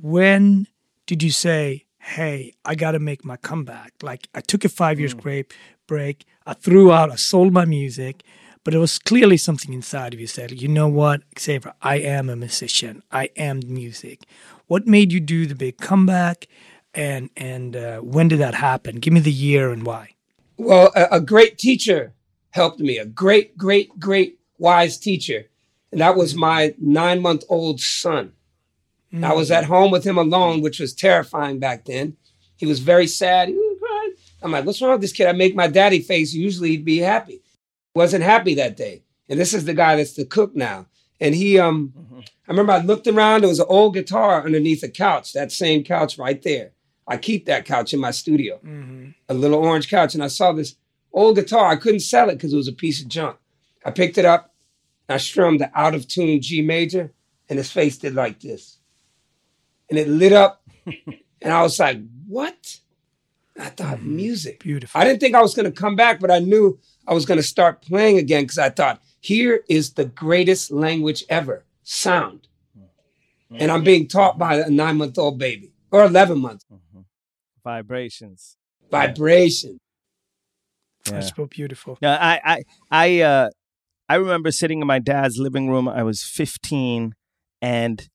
When 0.01 0.67
did 1.07 1.23
you 1.23 1.31
say, 1.31 1.87
hey, 1.99 2.55
I 2.65 2.75
got 2.75 2.93
to 2.93 2.99
make 3.01 3.25
my 3.25 3.37
comeback? 3.37 3.93
Like, 4.03 4.29
I 4.35 4.41
took 4.41 4.65
a 4.65 4.69
five 4.69 5.01
years 5.01 5.15
break, 5.15 5.53
break, 5.89 6.25
I 6.47 6.55
threw 6.55 6.93
out, 6.93 7.11
I 7.11 7.17
sold 7.17 7.53
my 7.53 7.65
music, 7.65 8.23
but 8.65 8.75
it 8.75 8.79
was 8.79 8.99
clearly 8.99 9.37
something 9.37 9.73
inside 9.73 10.15
of 10.15 10.21
you 10.21 10.27
said, 10.27 10.61
you 10.61 10.69
know 10.69 10.89
what, 10.89 11.23
Xavier, 11.39 11.73
I 11.83 11.97
am 11.97 12.29
a 12.29 12.37
musician. 12.37 13.03
I 13.11 13.31
am 13.37 13.61
music. 13.67 14.25
What 14.67 14.87
made 14.87 15.13
you 15.13 15.21
do 15.21 15.47
the 15.47 15.55
big 15.55 15.79
comeback? 15.79 16.49
And, 16.95 17.31
and 17.37 17.77
uh, 17.77 17.99
when 18.01 18.29
did 18.29 18.41
that 18.41 18.55
happen? 18.55 18.97
Give 18.97 19.13
me 19.13 19.21
the 19.21 19.33
year 19.33 19.71
and 19.71 19.85
why. 19.85 20.15
Well, 20.57 20.91
a, 20.97 21.07
a 21.13 21.21
great 21.21 21.59
teacher 21.59 22.15
helped 22.51 22.81
me, 22.81 22.99
a 22.99 23.05
great, 23.05 23.57
great, 23.57 23.99
great 23.99 24.39
wise 24.59 24.99
teacher. 24.99 25.47
And 25.93 26.01
that 26.01 26.17
was 26.17 26.35
my 26.35 26.75
nine 26.79 27.23
month 27.23 27.45
old 27.49 27.81
son. 27.81 28.33
I 29.23 29.33
was 29.33 29.51
at 29.51 29.65
home 29.65 29.91
with 29.91 30.05
him 30.05 30.19
alone, 30.19 30.61
which 30.61 30.81
was 30.81 30.93
terrifying 30.93 31.59
back 31.59 31.87
then. 31.87 32.19
He 32.57 32.67
was 32.67 32.81
very 32.81 33.07
sad. 33.07 33.49
He 33.49 33.55
was 33.55 33.79
crying. 33.81 34.15
I'm 34.43 34.53
like, 34.53 34.67
what's 34.67 34.83
wrong 34.83 34.93
with 34.93 35.01
this 35.01 35.13
kid? 35.13 35.29
I 35.29 35.33
make 35.33 35.55
my 35.55 35.67
daddy 35.67 36.01
face. 36.01 36.35
Usually 36.35 36.71
he'd 36.71 36.85
be 36.85 36.99
happy. 36.99 37.41
Wasn't 37.99 38.25
happy 38.25 38.55
that 38.55 38.77
day. 38.77 39.03
And 39.29 39.39
this 39.39 39.53
is 39.53 39.65
the 39.65 39.75
guy 39.75 39.97
that's 39.97 40.15
the 40.15 40.25
cook 40.25 40.57
now. 40.57 40.87
And 41.21 41.35
he, 41.35 41.59
um, 41.59 41.93
mm-hmm. 41.97 42.21
I 42.21 42.51
remember 42.51 42.73
I 42.73 42.79
looked 42.79 43.07
around. 43.07 43.41
There 43.43 43.49
was 43.49 43.59
an 43.59 43.67
old 43.69 43.95
guitar 43.95 44.45
underneath 44.45 44.83
a 44.83 44.89
couch. 44.89 45.33
That 45.33 45.53
same 45.53 45.85
couch 45.85 46.17
right 46.17 46.41
there. 46.43 46.73
I 47.07 47.17
keep 47.17 47.47
that 47.47 47.65
couch 47.65 47.93
in 47.93 48.01
my 48.01 48.11
studio, 48.11 48.61
mm-hmm. 48.65 49.11
a 49.29 49.35
little 49.35 49.59
orange 49.59 49.89
couch. 49.89 50.15
And 50.15 50.23
I 50.23 50.29
saw 50.29 50.53
this 50.53 50.77
old 51.13 51.37
guitar. 51.37 51.67
I 51.67 51.77
couldn't 51.77 52.01
sell 52.01 52.29
it 52.31 52.35
because 52.35 52.53
it 52.53 52.57
was 52.57 52.69
a 52.69 52.73
piece 52.73 53.03
of 53.03 53.09
junk. 53.09 53.37
I 53.85 53.91
picked 53.91 54.19
it 54.19 54.25
up. 54.25 54.55
I 55.09 55.17
strummed 55.17 55.61
the 55.61 55.71
out 55.75 55.95
of 55.95 56.07
tune 56.07 56.41
G 56.41 56.61
major, 56.61 57.13
and 57.49 57.59
his 57.59 57.73
face 57.73 57.97
did 57.97 58.15
like 58.15 58.41
this 58.41 58.79
and 59.89 59.99
it 59.99 60.09
lit 60.09 60.33
up. 60.33 60.63
and 60.87 61.53
I 61.53 61.63
was 61.63 61.79
like, 61.79 61.99
what? 62.27 62.79
I 63.59 63.67
thought 63.67 63.99
mm-hmm. 63.99 64.17
music. 64.17 64.61
Beautiful. 64.61 65.01
I 65.01 65.05
didn't 65.05 65.21
think 65.21 65.35
I 65.35 65.43
was 65.43 65.55
going 65.55 65.67
to 65.67 65.73
come 65.73 65.97
back, 65.97 66.21
but 66.21 66.31
I 66.31 66.39
knew 66.39 66.79
I 67.09 67.15
was 67.15 67.25
going 67.25 67.39
to 67.39 67.43
start 67.43 67.81
playing 67.81 68.19
again 68.19 68.45
because 68.45 68.59
I 68.59 68.69
thought, 68.69 69.01
here 69.21 69.65
is 69.69 69.95
the 69.95 70.05
greatest 70.05 70.71
language 70.71 71.25
ever 71.31 71.65
sound. 71.83 72.47
And 73.51 73.71
I'm 73.71 73.83
being 73.83 74.07
taught 74.07 74.39
by 74.39 74.57
a 74.57 74.69
nine 74.69 74.99
month 74.99 75.17
old 75.19 75.39
baby 75.39 75.73
or 75.91 76.05
11 76.05 76.39
months. 76.39 76.67
Vibrations. 77.65 78.59
Vibration. 78.91 79.81
That's 81.07 81.33
so 81.35 81.47
beautiful. 81.47 81.97
No, 82.03 82.11
I, 82.11 82.41
I, 82.45 82.65
I, 82.91 83.21
uh, 83.23 83.51
I 84.11 84.15
remember 84.17 84.51
sitting 84.51 84.83
in 84.83 84.87
my 84.87 84.99
dad's 84.99 85.39
living 85.39 85.71
room. 85.71 85.89
I 85.89 86.03
was 86.03 86.23
15 86.23 87.15
and, 87.63 88.09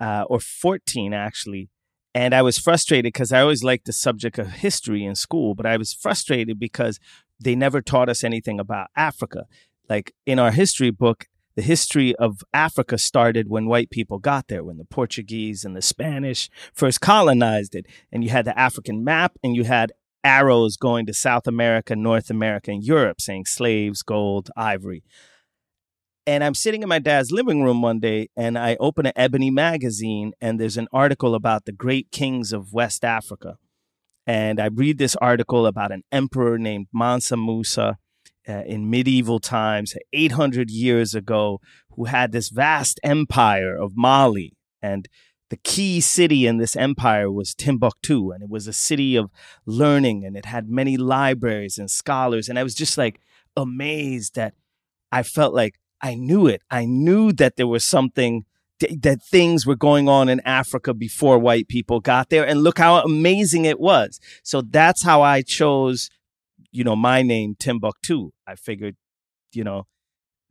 uh, 0.00 0.24
or 0.30 0.40
14 0.40 1.12
actually. 1.12 1.68
And 2.14 2.32
I 2.32 2.42
was 2.42 2.58
frustrated 2.58 3.12
because 3.12 3.32
I 3.32 3.40
always 3.40 3.64
liked 3.64 3.86
the 3.86 3.92
subject 3.92 4.38
of 4.38 4.48
history 4.48 5.04
in 5.04 5.16
school, 5.16 5.54
but 5.54 5.66
I 5.66 5.76
was 5.76 5.92
frustrated 5.92 6.60
because 6.60 7.00
they 7.40 7.56
never 7.56 7.82
taught 7.82 8.08
us 8.08 8.22
anything 8.22 8.60
about 8.60 8.88
Africa. 8.96 9.46
Like 9.88 10.14
in 10.24 10.38
our 10.38 10.52
history 10.52 10.90
book, 10.90 11.26
the 11.56 11.62
history 11.62 12.14
of 12.16 12.42
Africa 12.52 12.98
started 12.98 13.48
when 13.48 13.66
white 13.66 13.90
people 13.90 14.18
got 14.18 14.48
there, 14.48 14.64
when 14.64 14.78
the 14.78 14.84
Portuguese 14.84 15.64
and 15.64 15.76
the 15.76 15.82
Spanish 15.82 16.50
first 16.72 17.00
colonized 17.00 17.74
it. 17.74 17.86
And 18.12 18.24
you 18.24 18.30
had 18.30 18.44
the 18.44 18.58
African 18.58 19.04
map 19.04 19.36
and 19.42 19.54
you 19.54 19.64
had 19.64 19.92
arrows 20.24 20.76
going 20.76 21.06
to 21.06 21.14
South 21.14 21.46
America, 21.46 21.94
North 21.94 22.30
America, 22.30 22.70
and 22.70 22.82
Europe 22.82 23.20
saying 23.20 23.44
slaves, 23.46 24.02
gold, 24.02 24.50
ivory. 24.56 25.04
And 26.26 26.42
I'm 26.42 26.54
sitting 26.54 26.82
in 26.82 26.88
my 26.88 26.98
dad's 26.98 27.30
living 27.30 27.62
room 27.62 27.82
one 27.82 28.00
day 28.00 28.28
and 28.34 28.56
I 28.56 28.76
open 28.80 29.04
an 29.04 29.12
Ebony 29.14 29.50
magazine 29.50 30.32
and 30.40 30.58
there's 30.58 30.78
an 30.78 30.88
article 30.90 31.34
about 31.34 31.66
the 31.66 31.72
great 31.72 32.10
kings 32.10 32.52
of 32.52 32.72
West 32.72 33.04
Africa. 33.04 33.58
And 34.26 34.58
I 34.58 34.66
read 34.66 34.96
this 34.96 35.16
article 35.16 35.66
about 35.66 35.92
an 35.92 36.02
emperor 36.10 36.56
named 36.58 36.86
Mansa 36.94 37.36
Musa 37.36 37.98
uh, 38.48 38.62
in 38.66 38.88
medieval 38.88 39.38
times, 39.38 39.94
800 40.14 40.70
years 40.70 41.14
ago, 41.14 41.60
who 41.90 42.06
had 42.06 42.32
this 42.32 42.48
vast 42.48 42.98
empire 43.02 43.76
of 43.76 43.92
Mali. 43.94 44.56
And 44.80 45.06
the 45.50 45.56
key 45.58 46.00
city 46.00 46.46
in 46.46 46.56
this 46.56 46.74
empire 46.74 47.30
was 47.30 47.54
Timbuktu. 47.54 48.30
And 48.30 48.42
it 48.42 48.48
was 48.48 48.66
a 48.66 48.72
city 48.72 49.14
of 49.16 49.30
learning 49.66 50.24
and 50.24 50.38
it 50.38 50.46
had 50.46 50.70
many 50.70 50.96
libraries 50.96 51.76
and 51.76 51.90
scholars. 51.90 52.48
And 52.48 52.58
I 52.58 52.62
was 52.62 52.74
just 52.74 52.96
like 52.96 53.20
amazed 53.58 54.36
that 54.36 54.54
I 55.12 55.22
felt 55.22 55.54
like 55.54 55.78
I 56.04 56.16
knew 56.16 56.46
it. 56.46 56.60
I 56.70 56.84
knew 56.84 57.32
that 57.32 57.56
there 57.56 57.66
was 57.66 57.82
something 57.82 58.44
th- 58.78 59.00
that 59.00 59.22
things 59.22 59.64
were 59.64 59.74
going 59.74 60.06
on 60.06 60.28
in 60.28 60.40
Africa 60.40 60.92
before 60.92 61.38
white 61.38 61.66
people 61.66 62.00
got 62.00 62.28
there. 62.28 62.46
And 62.46 62.62
look 62.62 62.76
how 62.76 63.00
amazing 63.02 63.64
it 63.64 63.80
was. 63.80 64.20
So 64.42 64.60
that's 64.60 65.02
how 65.02 65.22
I 65.22 65.40
chose, 65.40 66.10
you 66.70 66.84
know, 66.84 66.94
my 66.94 67.22
name, 67.22 67.56
Timbuktu. 67.58 68.32
I 68.46 68.54
figured, 68.54 68.96
you 69.54 69.64
know, 69.64 69.86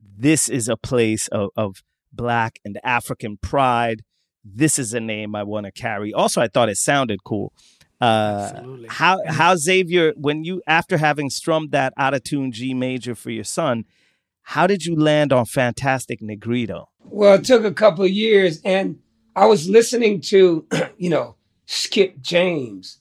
this 0.01 0.49
is 0.49 0.67
a 0.67 0.75
place 0.75 1.27
of, 1.27 1.51
of 1.55 1.83
black 2.11 2.57
and 2.65 2.79
African 2.83 3.37
pride. 3.37 4.01
This 4.43 4.79
is 4.79 4.91
a 4.95 4.99
name 4.99 5.35
I 5.35 5.43
want 5.43 5.67
to 5.67 5.71
carry. 5.71 6.11
Also, 6.11 6.41
I 6.41 6.47
thought 6.47 6.67
it 6.67 6.77
sounded 6.77 7.23
cool. 7.23 7.53
Uh, 8.01 8.49
Absolutely. 8.55 8.87
how 8.89 9.19
how 9.27 9.55
Xavier, 9.55 10.13
when 10.17 10.43
you 10.43 10.63
after 10.65 10.97
having 10.97 11.29
strummed 11.29 11.71
that 11.71 11.93
out 11.95 12.15
of 12.15 12.23
tune 12.23 12.51
G 12.51 12.73
major 12.73 13.13
for 13.13 13.29
your 13.29 13.45
son, 13.45 13.85
how 14.43 14.67
did 14.67 14.85
you 14.85 14.95
land 14.95 15.33
on 15.33 15.45
Fantastic 15.45 16.21
Negrito? 16.21 16.89
Well, 17.03 17.35
it 17.35 17.45
took 17.45 17.63
a 17.63 17.73
couple 17.73 18.03
of 18.03 18.11
years, 18.11 18.61
and 18.63 18.99
I 19.35 19.45
was 19.45 19.67
listening 19.69 20.21
to, 20.21 20.67
you 20.97 21.09
know, 21.09 21.35
Skip 21.65 22.21
James, 22.21 22.99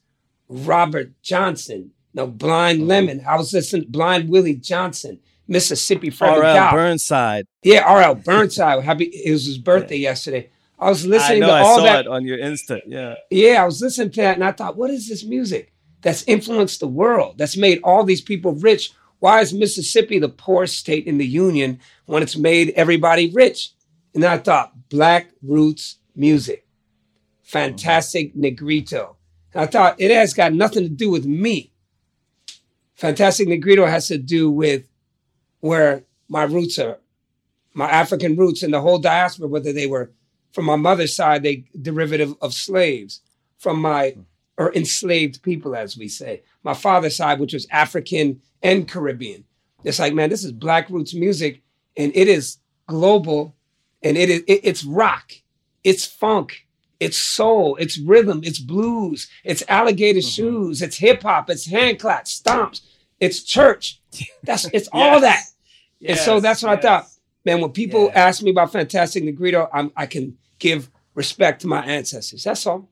Robert 0.48 1.12
Johnson, 1.22 1.90
no 2.14 2.26
Blind 2.26 2.82
oh. 2.82 2.86
Lemon. 2.86 3.22
I 3.26 3.36
was 3.36 3.52
listening 3.52 3.84
to 3.84 3.88
Blind 3.88 4.28
Willie 4.28 4.56
Johnson, 4.56 5.20
Mississippi 5.48 6.10
Frederick 6.10 6.44
R.L. 6.44 6.72
Burnside. 6.72 7.46
Yeah, 7.62 7.82
R.L. 7.86 8.14
Burnside. 8.24 8.82
Happy 8.82 9.04
it 9.04 9.32
was 9.32 9.46
his 9.46 9.58
birthday 9.58 9.96
yesterday. 9.96 10.50
I 10.78 10.88
was 10.88 11.04
I 11.04 11.08
listening 11.08 11.40
know 11.40 11.46
to 11.48 11.52
I 11.52 11.60
all 11.60 11.76
saw 11.78 11.84
that. 11.84 12.00
it 12.00 12.08
on 12.08 12.24
your 12.24 12.38
Insta. 12.38 12.80
Yeah. 12.86 13.14
Yeah, 13.30 13.62
I 13.62 13.66
was 13.66 13.80
listening 13.80 14.10
to 14.10 14.20
that 14.22 14.34
and 14.34 14.44
I 14.44 14.52
thought, 14.52 14.76
what 14.76 14.90
is 14.90 15.08
this 15.08 15.24
music 15.24 15.72
that's 16.00 16.24
influenced 16.24 16.80
the 16.80 16.88
world, 16.88 17.38
that's 17.38 17.56
made 17.56 17.80
all 17.84 18.04
these 18.04 18.20
people 18.20 18.52
rich? 18.54 18.92
Why 19.22 19.40
is 19.40 19.54
Mississippi 19.54 20.18
the 20.18 20.28
poorest 20.28 20.76
state 20.76 21.06
in 21.06 21.16
the 21.16 21.24
Union 21.24 21.78
when 22.06 22.24
it's 22.24 22.36
made 22.36 22.70
everybody 22.70 23.30
rich? 23.30 23.70
And 24.14 24.22
then 24.24 24.32
I 24.32 24.38
thought, 24.38 24.88
Black 24.88 25.28
Roots 25.44 25.98
music, 26.16 26.66
Fantastic 27.44 28.34
Negrito. 28.34 29.14
And 29.54 29.62
I 29.62 29.66
thought, 29.66 30.00
it 30.00 30.10
has 30.10 30.34
got 30.34 30.52
nothing 30.52 30.82
to 30.82 30.88
do 30.88 31.08
with 31.08 31.24
me. 31.24 31.70
Fantastic 32.96 33.46
Negrito 33.46 33.86
has 33.86 34.08
to 34.08 34.18
do 34.18 34.50
with 34.50 34.88
where 35.60 36.02
my 36.28 36.42
roots 36.42 36.80
are, 36.80 36.98
my 37.74 37.88
African 37.88 38.34
roots 38.34 38.64
and 38.64 38.74
the 38.74 38.80
whole 38.80 38.98
diaspora, 38.98 39.46
whether 39.46 39.72
they 39.72 39.86
were 39.86 40.10
from 40.52 40.64
my 40.64 40.74
mother's 40.74 41.14
side, 41.14 41.44
they 41.44 41.66
derivative 41.80 42.34
of 42.42 42.54
slaves, 42.54 43.20
from 43.56 43.80
my 43.80 44.10
hmm. 44.10 44.22
Or 44.58 44.74
enslaved 44.74 45.42
people, 45.42 45.74
as 45.74 45.96
we 45.96 46.08
say. 46.08 46.42
My 46.62 46.74
father's 46.74 47.16
side, 47.16 47.40
which 47.40 47.54
was 47.54 47.66
African 47.70 48.40
and 48.62 48.88
Caribbean. 48.88 49.44
It's 49.84 49.98
like, 49.98 50.14
man, 50.14 50.30
this 50.30 50.44
is 50.44 50.52
Black 50.52 50.88
Roots 50.90 51.14
music, 51.14 51.62
and 51.96 52.12
it 52.14 52.28
is 52.28 52.58
global, 52.86 53.54
and 54.02 54.16
it 54.16 54.30
is 54.30 54.42
it- 54.46 54.60
it's 54.62 54.84
rock, 54.84 55.32
it's 55.82 56.04
funk, 56.04 56.66
it's 57.00 57.18
soul, 57.18 57.76
it's 57.76 57.98
rhythm, 57.98 58.40
it's 58.44 58.58
blues, 58.58 59.28
it's 59.44 59.64
alligator 59.68 60.20
mm-hmm. 60.20 60.28
shoes, 60.28 60.82
it's 60.82 60.96
hip 60.98 61.22
hop, 61.22 61.50
it's 61.50 61.66
hand 61.66 61.98
claps, 61.98 62.40
stomps, 62.40 62.82
it's 63.18 63.42
church. 63.42 64.00
That's 64.44 64.66
it's 64.66 64.88
all 64.92 65.20
that. 65.20 65.44
and 66.06 66.18
so 66.18 66.40
that's 66.40 66.62
what 66.62 66.78
I 66.78 66.80
thought. 66.80 67.06
Man, 67.44 67.60
when 67.60 67.70
people 67.70 68.10
ask 68.14 68.42
me 68.42 68.50
about 68.50 68.72
Fantastic 68.72 69.24
Negrito, 69.24 69.68
I'm, 69.72 69.90
I 69.96 70.06
can 70.06 70.36
give 70.58 70.90
respect 71.14 71.62
to 71.62 71.66
my 71.66 71.84
ancestors. 71.84 72.44
That's 72.44 72.66
all. 72.66 72.88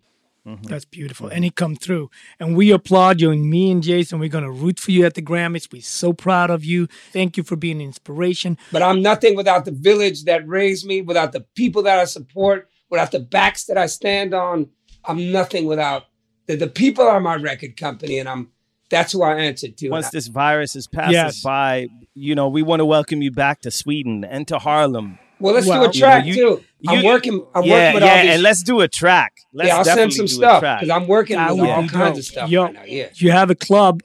Mm-hmm. 0.50 0.66
That's 0.66 0.84
beautiful. 0.84 1.28
And 1.28 1.44
he 1.44 1.50
mm-hmm. 1.50 1.54
come 1.54 1.76
through. 1.76 2.10
And 2.38 2.56
we 2.56 2.70
applaud 2.70 3.20
you. 3.20 3.30
And 3.30 3.48
me 3.48 3.70
and 3.70 3.82
Jason, 3.82 4.18
we're 4.18 4.28
going 4.28 4.44
to 4.44 4.50
root 4.50 4.78
for 4.78 4.90
you 4.90 5.04
at 5.04 5.14
the 5.14 5.22
Grammys. 5.22 5.72
We're 5.72 5.82
so 5.82 6.12
proud 6.12 6.50
of 6.50 6.64
you. 6.64 6.88
Thank 7.12 7.36
you 7.36 7.42
for 7.42 7.56
being 7.56 7.76
an 7.76 7.86
inspiration. 7.86 8.58
But 8.72 8.82
I'm 8.82 9.02
nothing 9.02 9.36
without 9.36 9.64
the 9.64 9.72
village 9.72 10.24
that 10.24 10.46
raised 10.46 10.86
me, 10.86 11.02
without 11.02 11.32
the 11.32 11.40
people 11.54 11.82
that 11.84 11.98
I 11.98 12.04
support, 12.04 12.68
without 12.88 13.12
the 13.12 13.20
backs 13.20 13.64
that 13.66 13.78
I 13.78 13.86
stand 13.86 14.34
on. 14.34 14.68
I'm 15.04 15.32
nothing 15.32 15.66
without 15.66 16.04
the, 16.46 16.56
the 16.56 16.68
people 16.68 17.06
are 17.06 17.20
my 17.20 17.36
record 17.36 17.76
company, 17.76 18.18
and 18.18 18.28
I'm 18.28 18.50
that's 18.90 19.12
who 19.12 19.22
I 19.22 19.36
answer 19.36 19.68
to. 19.68 19.88
Once 19.88 20.06
I- 20.06 20.10
this 20.12 20.26
virus 20.26 20.74
has 20.74 20.88
passed 20.88 21.12
Yes. 21.12 21.28
us 21.28 21.42
by, 21.42 21.86
you 22.14 22.34
know, 22.34 22.48
we 22.48 22.62
want 22.62 22.80
to 22.80 22.84
welcome 22.84 23.22
you 23.22 23.30
back 23.30 23.60
to 23.60 23.70
Sweden 23.70 24.24
and 24.24 24.48
to 24.48 24.58
Harlem 24.58 25.19
Well, 25.40 25.54
let's 25.54 25.66
Well, 25.66 25.82
do 25.84 25.90
a 25.90 25.92
track 25.92 26.26
you- 26.26 26.34
too. 26.34 26.64
I'm 26.88 27.04
working. 27.04 27.44
I'm 27.54 27.64
yeah, 27.64 27.74
working 27.74 27.94
with 27.94 28.02
yeah, 28.04 28.10
all 28.16 28.22
these. 28.22 28.30
and 28.34 28.42
let's 28.42 28.62
do 28.62 28.80
a 28.80 28.88
track. 28.88 29.32
Let's 29.52 29.68
yeah, 29.68 29.76
I'll 29.78 29.84
send 29.84 30.12
some 30.14 30.28
stuff 30.28 30.60
because 30.62 30.88
I'm 30.90 31.06
working 31.06 31.36
That 31.36 31.56
with 31.56 31.68
all 31.68 31.82
be 31.82 31.88
kinds 31.88 32.10
dope. 32.12 32.18
of 32.18 32.24
stuff 32.24 32.50
Yo, 32.50 32.62
right 32.64 32.72
now. 32.74 32.82
Yeah. 32.86 33.08
You 33.14 33.32
have 33.32 33.50
a 33.50 33.54
club 33.54 34.02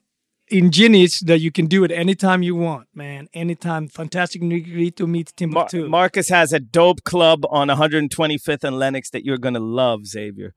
in 0.49 0.71
Ginny's 0.71 1.19
that 1.21 1.39
you 1.39 1.51
can 1.51 1.67
do 1.67 1.83
it 1.86 1.91
anytime 1.91 2.43
you 2.43 2.53
want, 2.55 2.88
man. 2.93 3.27
Anytime. 3.33 3.88
Fantastic 3.88 4.41
Negrito 4.41 5.07
meets 5.07 5.31
Mar- 5.31 5.67
Timbuktu. 5.69 5.88
Marcus 5.88 6.27
has 6.29 6.51
a 6.53 6.59
dope 6.59 7.03
club 7.03 7.45
on 7.49 7.69
125th 7.69 8.63
and 8.63 8.77
Lenox 8.77 9.09
that 9.11 9.23
you're 9.23 9.38
gonna 9.38 9.59
love, 9.59 10.05
Xavier. 10.05 10.53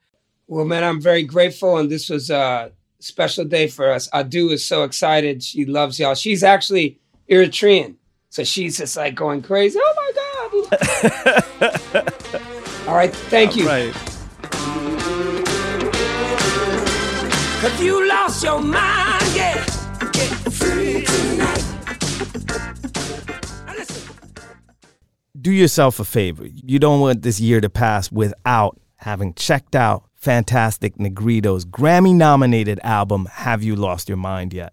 Well, 0.48 0.64
man, 0.64 0.82
I'm 0.82 1.00
very 1.00 1.22
grateful, 1.22 1.76
and 1.78 1.88
this 1.90 2.08
was 2.08 2.30
a 2.30 2.72
special 3.00 3.44
day 3.44 3.68
for 3.68 3.92
us. 3.92 4.08
Adu 4.10 4.50
is 4.50 4.66
so 4.66 4.82
excited. 4.82 5.42
She 5.44 5.64
loves 5.64 6.00
y'all. 6.00 6.14
She's 6.16 6.42
actually 6.42 6.98
Eritrean, 7.30 7.94
so 8.30 8.44
she's 8.44 8.78
just 8.78 8.96
like 8.96 9.14
going 9.14 9.42
crazy. 9.42 9.78
Oh 9.82 9.94
my 9.96 10.12
god! 10.14 12.12
All 12.86 12.94
right, 12.94 13.14
thank 13.14 13.56
you. 13.56 13.66
Right. 13.66 13.94
Have 17.60 17.82
you 17.82 18.08
lost 18.08 18.44
your 18.44 18.60
mind? 18.60 19.24
Yeah. 19.34 19.64
Get 20.12 20.30
free 20.52 21.04
tonight. 21.04 21.64
Do 25.40 25.50
yourself 25.52 25.98
a 25.98 26.04
favor. 26.04 26.46
You 26.46 26.78
don't 26.78 27.00
want 27.00 27.22
this 27.22 27.40
year 27.40 27.60
to 27.60 27.68
pass 27.68 28.12
without 28.12 28.80
having 28.96 29.34
checked 29.34 29.74
out 29.74 30.04
Fantastic 30.14 30.96
Negrito's 30.96 31.64
Grammy 31.64 32.14
nominated 32.14 32.80
album, 32.82 33.26
Have 33.26 33.62
You 33.62 33.76
Lost 33.76 34.08
Your 34.08 34.18
Mind 34.18 34.52
Yet? 34.52 34.72